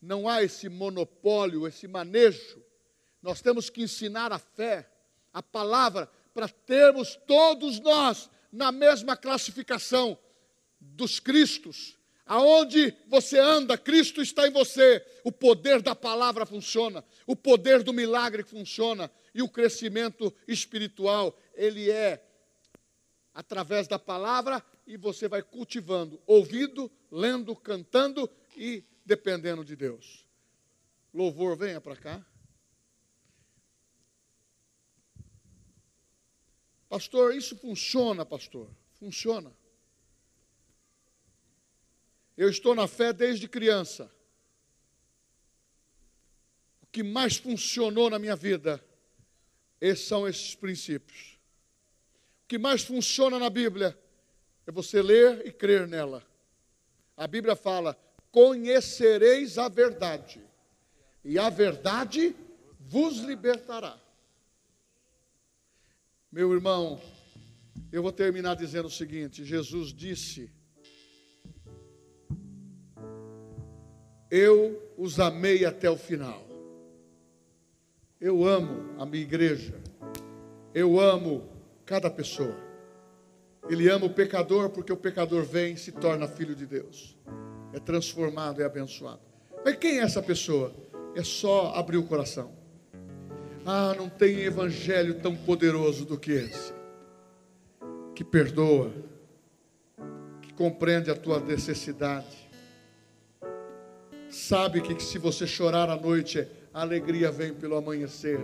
Não 0.00 0.28
há 0.28 0.42
esse 0.42 0.68
monopólio, 0.68 1.66
esse 1.66 1.86
manejo. 1.86 2.62
Nós 3.20 3.40
temos 3.40 3.70
que 3.70 3.82
ensinar 3.82 4.32
a 4.32 4.38
fé, 4.38 4.90
a 5.32 5.42
palavra, 5.42 6.10
para 6.34 6.48
termos 6.48 7.16
todos 7.26 7.78
nós 7.78 8.28
na 8.50 8.72
mesma 8.72 9.16
classificação 9.16 10.18
dos 10.80 11.20
Cristos. 11.20 11.96
Aonde 12.26 12.94
você 13.08 13.38
anda, 13.38 13.76
Cristo 13.76 14.22
está 14.22 14.46
em 14.46 14.52
você. 14.52 15.04
O 15.24 15.30
poder 15.30 15.82
da 15.82 15.94
palavra 15.94 16.46
funciona, 16.46 17.04
o 17.26 17.36
poder 17.36 17.82
do 17.82 17.92
milagre 17.92 18.42
funciona 18.42 19.10
e 19.34 19.42
o 19.42 19.48
crescimento 19.48 20.32
espiritual, 20.46 21.36
ele 21.54 21.90
é 21.90 22.24
através 23.34 23.88
da 23.88 23.98
palavra 23.98 24.64
e 24.86 24.96
você 24.96 25.28
vai 25.28 25.42
cultivando, 25.42 26.20
ouvindo, 26.26 26.90
lendo, 27.10 27.54
cantando 27.56 28.30
e 28.56 28.84
dependendo 29.04 29.64
de 29.64 29.76
Deus. 29.76 30.26
Louvor, 31.12 31.56
venha 31.56 31.80
para 31.80 31.96
cá. 31.96 32.26
Pastor, 36.88 37.34
isso 37.34 37.56
funciona, 37.56 38.24
pastor? 38.24 38.68
Funciona. 38.92 39.52
Eu 42.36 42.48
estou 42.48 42.74
na 42.74 42.86
fé 42.86 43.12
desde 43.12 43.48
criança. 43.48 44.12
O 46.82 46.86
que 46.86 47.02
mais 47.02 47.36
funcionou 47.36 48.10
na 48.10 48.18
minha 48.18 48.36
vida 48.36 48.82
esses 49.80 50.06
são 50.06 50.28
esses 50.28 50.54
princípios. 50.54 51.31
Que 52.52 52.58
mais 52.58 52.82
funciona 52.82 53.38
na 53.38 53.48
Bíblia 53.48 53.98
é 54.66 54.70
você 54.70 55.00
ler 55.00 55.46
e 55.46 55.50
crer 55.50 55.88
nela. 55.88 56.22
A 57.16 57.26
Bíblia 57.26 57.56
fala: 57.56 57.98
conhecereis 58.30 59.56
a 59.56 59.70
verdade, 59.70 60.38
e 61.24 61.38
a 61.38 61.48
verdade 61.48 62.36
vos 62.78 63.20
libertará. 63.20 63.98
Meu 66.30 66.52
irmão, 66.52 67.00
eu 67.90 68.02
vou 68.02 68.12
terminar 68.12 68.54
dizendo 68.54 68.88
o 68.88 68.90
seguinte: 68.90 69.46
Jesus 69.46 69.90
disse: 69.90 70.52
Eu 74.30 74.92
os 74.98 75.18
amei 75.18 75.64
até 75.64 75.90
o 75.90 75.96
final. 75.96 76.46
Eu 78.20 78.44
amo 78.44 79.00
a 79.00 79.06
minha 79.06 79.22
igreja. 79.22 79.80
Eu 80.74 81.00
amo 81.00 81.51
cada 81.92 82.08
pessoa. 82.08 82.56
Ele 83.68 83.86
ama 83.90 84.06
o 84.06 84.10
pecador 84.10 84.70
porque 84.70 84.90
o 84.90 84.96
pecador 84.96 85.44
vem 85.44 85.74
e 85.74 85.76
se 85.76 85.92
torna 85.92 86.26
filho 86.26 86.54
de 86.54 86.64
Deus. 86.64 87.18
É 87.70 87.78
transformado, 87.78 88.62
é 88.62 88.64
abençoado. 88.64 89.20
Mas 89.62 89.76
quem 89.76 89.98
é 89.98 90.02
essa 90.02 90.22
pessoa? 90.22 90.72
É 91.14 91.22
só 91.22 91.74
abrir 91.74 91.98
o 91.98 92.04
coração. 92.04 92.50
Ah, 93.66 93.94
não 93.94 94.08
tem 94.08 94.38
evangelho 94.38 95.20
tão 95.20 95.36
poderoso 95.36 96.06
do 96.06 96.18
que 96.18 96.32
esse, 96.32 96.72
que 98.14 98.24
perdoa, 98.24 98.90
que 100.40 100.54
compreende 100.54 101.10
a 101.10 101.14
tua 101.14 101.40
necessidade, 101.40 102.50
sabe 104.30 104.80
que 104.80 104.98
se 104.98 105.18
você 105.18 105.46
chorar 105.46 105.90
à 105.90 105.96
noite, 105.96 106.48
a 106.72 106.80
alegria 106.80 107.30
vem 107.30 107.52
pelo 107.52 107.76
amanhecer, 107.76 108.40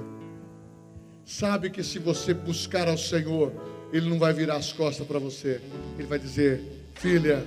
sabe 1.28 1.70
que 1.70 1.82
se 1.82 1.98
você 1.98 2.32
buscar 2.32 2.88
ao 2.88 2.98
Senhor, 2.98 3.52
Ele 3.92 4.08
não 4.08 4.18
vai 4.18 4.32
virar 4.32 4.56
as 4.56 4.72
costas 4.72 5.06
para 5.06 5.18
você, 5.18 5.60
Ele 5.98 6.08
vai 6.08 6.18
dizer: 6.18 6.60
Filha, 6.94 7.44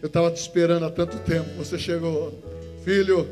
eu 0.00 0.06
estava 0.06 0.30
te 0.30 0.40
esperando 0.40 0.86
há 0.86 0.90
tanto 0.90 1.18
tempo, 1.18 1.50
você 1.56 1.78
chegou, 1.78 2.32
filho, 2.84 3.28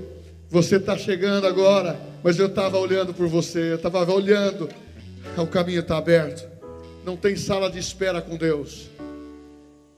você 0.51 0.77
está 0.77 0.99
chegando 0.99 1.47
agora 1.47 2.09
mas 2.23 2.39
eu 2.39 2.47
estava 2.47 2.79
olhando 2.79 3.15
por 3.15 3.29
você, 3.29 3.73
eu 3.73 3.77
estava 3.77 4.13
olhando, 4.13 4.69
o 5.37 5.47
caminho 5.47 5.81
está 5.81 5.97
aberto. 5.97 6.49
Não 7.05 7.17
tem 7.17 7.37
sala 7.37 7.71
de 7.71 7.79
espera 7.79 8.21
com 8.21 8.37
Deus. 8.37 8.91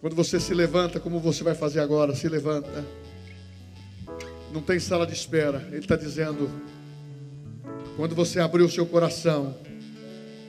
Quando 0.00 0.14
você 0.14 0.38
se 0.38 0.54
levanta, 0.54 1.00
como 1.00 1.18
você 1.18 1.42
vai 1.42 1.54
fazer 1.54 1.80
agora? 1.80 2.14
Se 2.14 2.28
levanta. 2.28 2.84
Não 4.52 4.60
tem 4.60 4.78
sala 4.78 5.06
de 5.06 5.12
espera. 5.12 5.66
Ele 5.68 5.78
está 5.78 5.96
dizendo: 5.96 6.50
quando 7.96 8.14
você 8.14 8.38
abrir 8.38 8.62
o 8.62 8.70
seu 8.70 8.86
coração, 8.86 9.56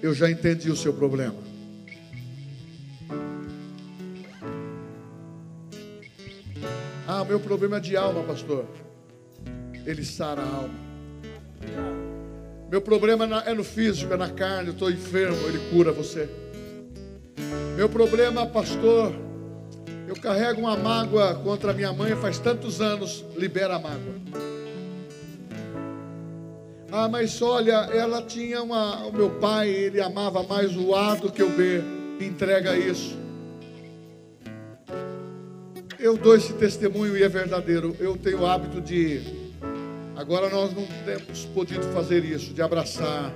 eu 0.01 0.13
já 0.13 0.29
entendi 0.29 0.69
o 0.69 0.75
seu 0.75 0.93
problema. 0.93 1.35
Ah, 7.07 7.23
meu 7.23 7.39
problema 7.39 7.77
é 7.77 7.79
de 7.79 7.95
alma, 7.95 8.23
pastor. 8.23 8.65
Ele 9.85 10.03
sara 10.03 10.41
a 10.41 10.45
alma. 10.45 10.91
Meu 12.69 12.81
problema 12.81 13.43
é 13.45 13.53
no 13.53 13.63
físico, 13.63 14.13
é 14.13 14.17
na 14.17 14.29
carne, 14.29 14.69
eu 14.69 14.73
estou 14.73 14.89
enfermo, 14.89 15.37
Ele 15.47 15.59
cura 15.69 15.91
você. 15.91 16.29
Meu 17.75 17.89
problema, 17.89 18.45
pastor, 18.45 19.13
eu 20.07 20.15
carrego 20.15 20.61
uma 20.61 20.77
mágoa 20.77 21.35
contra 21.35 21.73
minha 21.73 21.91
mãe 21.91 22.15
faz 22.15 22.39
tantos 22.39 22.79
anos, 22.79 23.25
libera 23.35 23.75
a 23.75 23.79
mágoa. 23.79 24.15
Ah, 26.91 27.07
mas 27.07 27.41
olha, 27.41 27.89
ela 27.93 28.21
tinha 28.21 28.61
uma. 28.61 29.05
O 29.05 29.13
meu 29.13 29.29
pai, 29.39 29.69
ele 29.69 30.01
amava 30.01 30.43
mais 30.43 30.75
o 30.75 30.93
A 30.93 31.15
do 31.15 31.31
que 31.31 31.41
o 31.41 31.49
B. 31.49 31.81
Entrega 32.19 32.77
isso. 32.77 33.17
Eu 35.97 36.17
dou 36.17 36.35
esse 36.35 36.53
testemunho 36.53 37.15
e 37.15 37.23
é 37.23 37.29
verdadeiro. 37.29 37.95
Eu 37.99 38.17
tenho 38.17 38.41
o 38.41 38.45
hábito 38.45 38.81
de 38.81 39.41
Agora 40.21 40.49
nós 40.49 40.71
não 40.75 40.85
temos 41.03 41.45
podido 41.45 41.81
fazer 41.93 42.23
isso, 42.23 42.53
de 42.53 42.61
abraçar. 42.61 43.33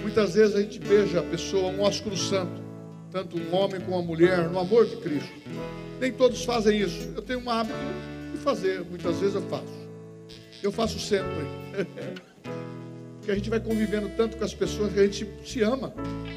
Muitas 0.00 0.34
vezes 0.34 0.54
a 0.54 0.60
gente 0.60 0.78
beija 0.78 1.18
a 1.18 1.22
pessoa, 1.24 1.72
um 1.72 1.80
ósculo 1.80 2.16
santo, 2.16 2.62
tanto 3.10 3.36
um 3.36 3.52
homem 3.52 3.80
como 3.80 3.96
uma 3.96 4.02
mulher, 4.02 4.48
no 4.48 4.60
amor 4.60 4.86
de 4.86 4.96
Cristo. 4.98 5.32
Nem 5.98 6.12
todos 6.12 6.44
fazem 6.44 6.80
isso. 6.80 7.12
Eu 7.16 7.22
tenho 7.22 7.40
um 7.40 7.50
hábito 7.50 7.76
de 8.30 8.38
fazer, 8.38 8.84
muitas 8.84 9.18
vezes 9.18 9.34
eu 9.34 9.42
faço. 9.42 9.88
Eu 10.62 10.70
faço 10.70 11.00
sempre. 11.00 11.28
Porque 13.28 13.32
a 13.32 13.42
gente 13.42 13.50
vai 13.50 13.60
convivendo 13.60 14.10
tanto 14.16 14.38
com 14.38 14.44
as 14.44 14.54
pessoas 14.54 14.90
que 14.90 15.00
a 15.00 15.04
gente 15.04 15.28
se 15.44 15.60
ama. 15.60 15.92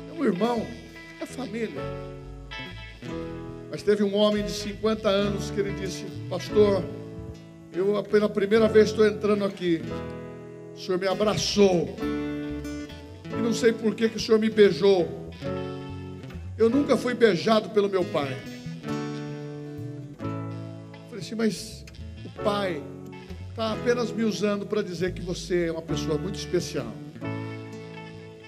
É 0.10 0.20
um 0.20 0.26
irmão, 0.26 0.68
é 1.22 1.26
família. 1.26 1.82
Mas 3.70 3.82
teve 3.82 4.04
um 4.04 4.14
homem 4.14 4.44
de 4.44 4.52
50 4.52 5.08
anos 5.08 5.50
que 5.52 5.62
ele 5.62 5.72
disse: 5.80 6.04
Pastor, 6.30 6.84
eu 7.72 8.04
pela 8.04 8.28
primeira 8.28 8.68
vez 8.68 8.90
estou 8.90 9.08
entrando 9.08 9.46
aqui. 9.46 9.82
O 10.76 10.78
Senhor 10.78 11.00
me 11.00 11.08
abraçou. 11.08 11.96
E 13.26 13.42
não 13.42 13.54
sei 13.54 13.72
por 13.72 13.96
que, 13.96 14.10
que 14.10 14.18
o 14.18 14.20
Senhor 14.20 14.38
me 14.38 14.50
beijou. 14.50 15.08
Eu 16.58 16.70
nunca 16.70 16.98
fui 16.98 17.14
beijado 17.14 17.70
pelo 17.70 17.88
meu 17.88 18.04
pai. 18.04 18.36
falei 21.08 21.20
assim, 21.20 21.36
mas 21.36 21.86
o 22.26 22.44
pai, 22.44 22.84
está 23.52 23.74
apenas 23.74 24.12
me 24.12 24.24
usando 24.24 24.66
para 24.66 24.82
dizer 24.82 25.14
que 25.14 25.22
você 25.22 25.66
é 25.66 25.72
uma 25.72 25.82
pessoa 25.82 26.18
muito 26.18 26.36
especial. 26.36 26.88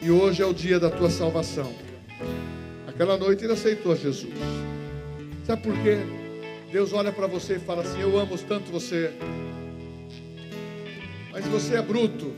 E 0.01 0.10
hoje 0.10 0.41
é 0.41 0.45
o 0.45 0.54
dia 0.54 0.80
da 0.80 0.89
tua 0.89 1.10
salvação. 1.10 1.74
Aquela 2.88 3.18
noite 3.18 3.43
ele 3.43 3.51
aceitou 3.51 3.95
Jesus. 3.95 4.34
Sabe 5.45 5.62
por 5.62 5.74
quê? 5.84 5.97
Deus 6.72 6.93
olha 6.93 7.12
para 7.12 7.28
você 7.28 7.56
e 7.56 7.60
fala 7.60 7.82
assim: 7.84 7.99
Eu 7.99 8.18
amo 8.18 8.38
tanto 8.38 8.72
você, 8.72 9.12
mas 11.32 11.45
você 11.47 11.76
é 11.76 11.82
bruto. 11.82 12.34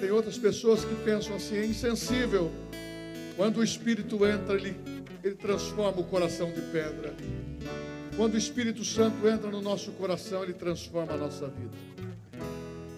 Tem 0.00 0.10
outras 0.12 0.38
pessoas 0.38 0.84
que 0.84 0.94
pensam 1.04 1.34
assim: 1.34 1.56
é 1.56 1.66
insensível. 1.66 2.50
Quando 3.36 3.58
o 3.58 3.64
Espírito 3.64 4.24
entra, 4.24 4.54
ele, 4.54 4.76
ele 5.22 5.34
transforma 5.34 6.00
o 6.00 6.04
coração 6.04 6.50
de 6.52 6.60
pedra. 6.72 7.14
Quando 8.16 8.34
o 8.34 8.38
Espírito 8.38 8.84
Santo 8.84 9.26
entra 9.26 9.50
no 9.50 9.60
nosso 9.60 9.92
coração, 9.92 10.42
ele 10.42 10.54
transforma 10.54 11.12
a 11.12 11.16
nossa 11.16 11.48
vida. 11.48 11.76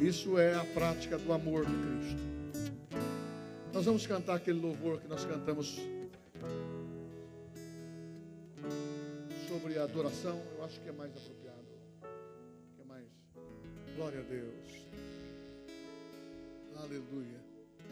Isso 0.01 0.39
é 0.39 0.55
a 0.55 0.65
prática 0.65 1.19
do 1.19 1.33
amor 1.33 1.65
de 1.65 1.73
Cristo. 1.73 2.23
Nós 3.73 3.85
vamos 3.85 4.07
cantar 4.07 4.37
aquele 4.37 4.61
louvor 4.61 5.01
que 5.01 5.09
nós 5.09 5.25
cantamos 5.25 5.81
sobre 9.49 9.79
a 9.79 9.85
adoração. 9.85 10.43
Eu 10.57 10.65
acho 10.65 10.81
que 10.81 10.89
é 10.89 10.93
mais 10.93 11.13
apropriado. 11.17 11.67
É 12.81 12.85
mais. 12.85 13.07
Glória 13.97 14.21
a 14.21 14.23
Deus. 14.23 14.87
Aleluia. 16.77 17.42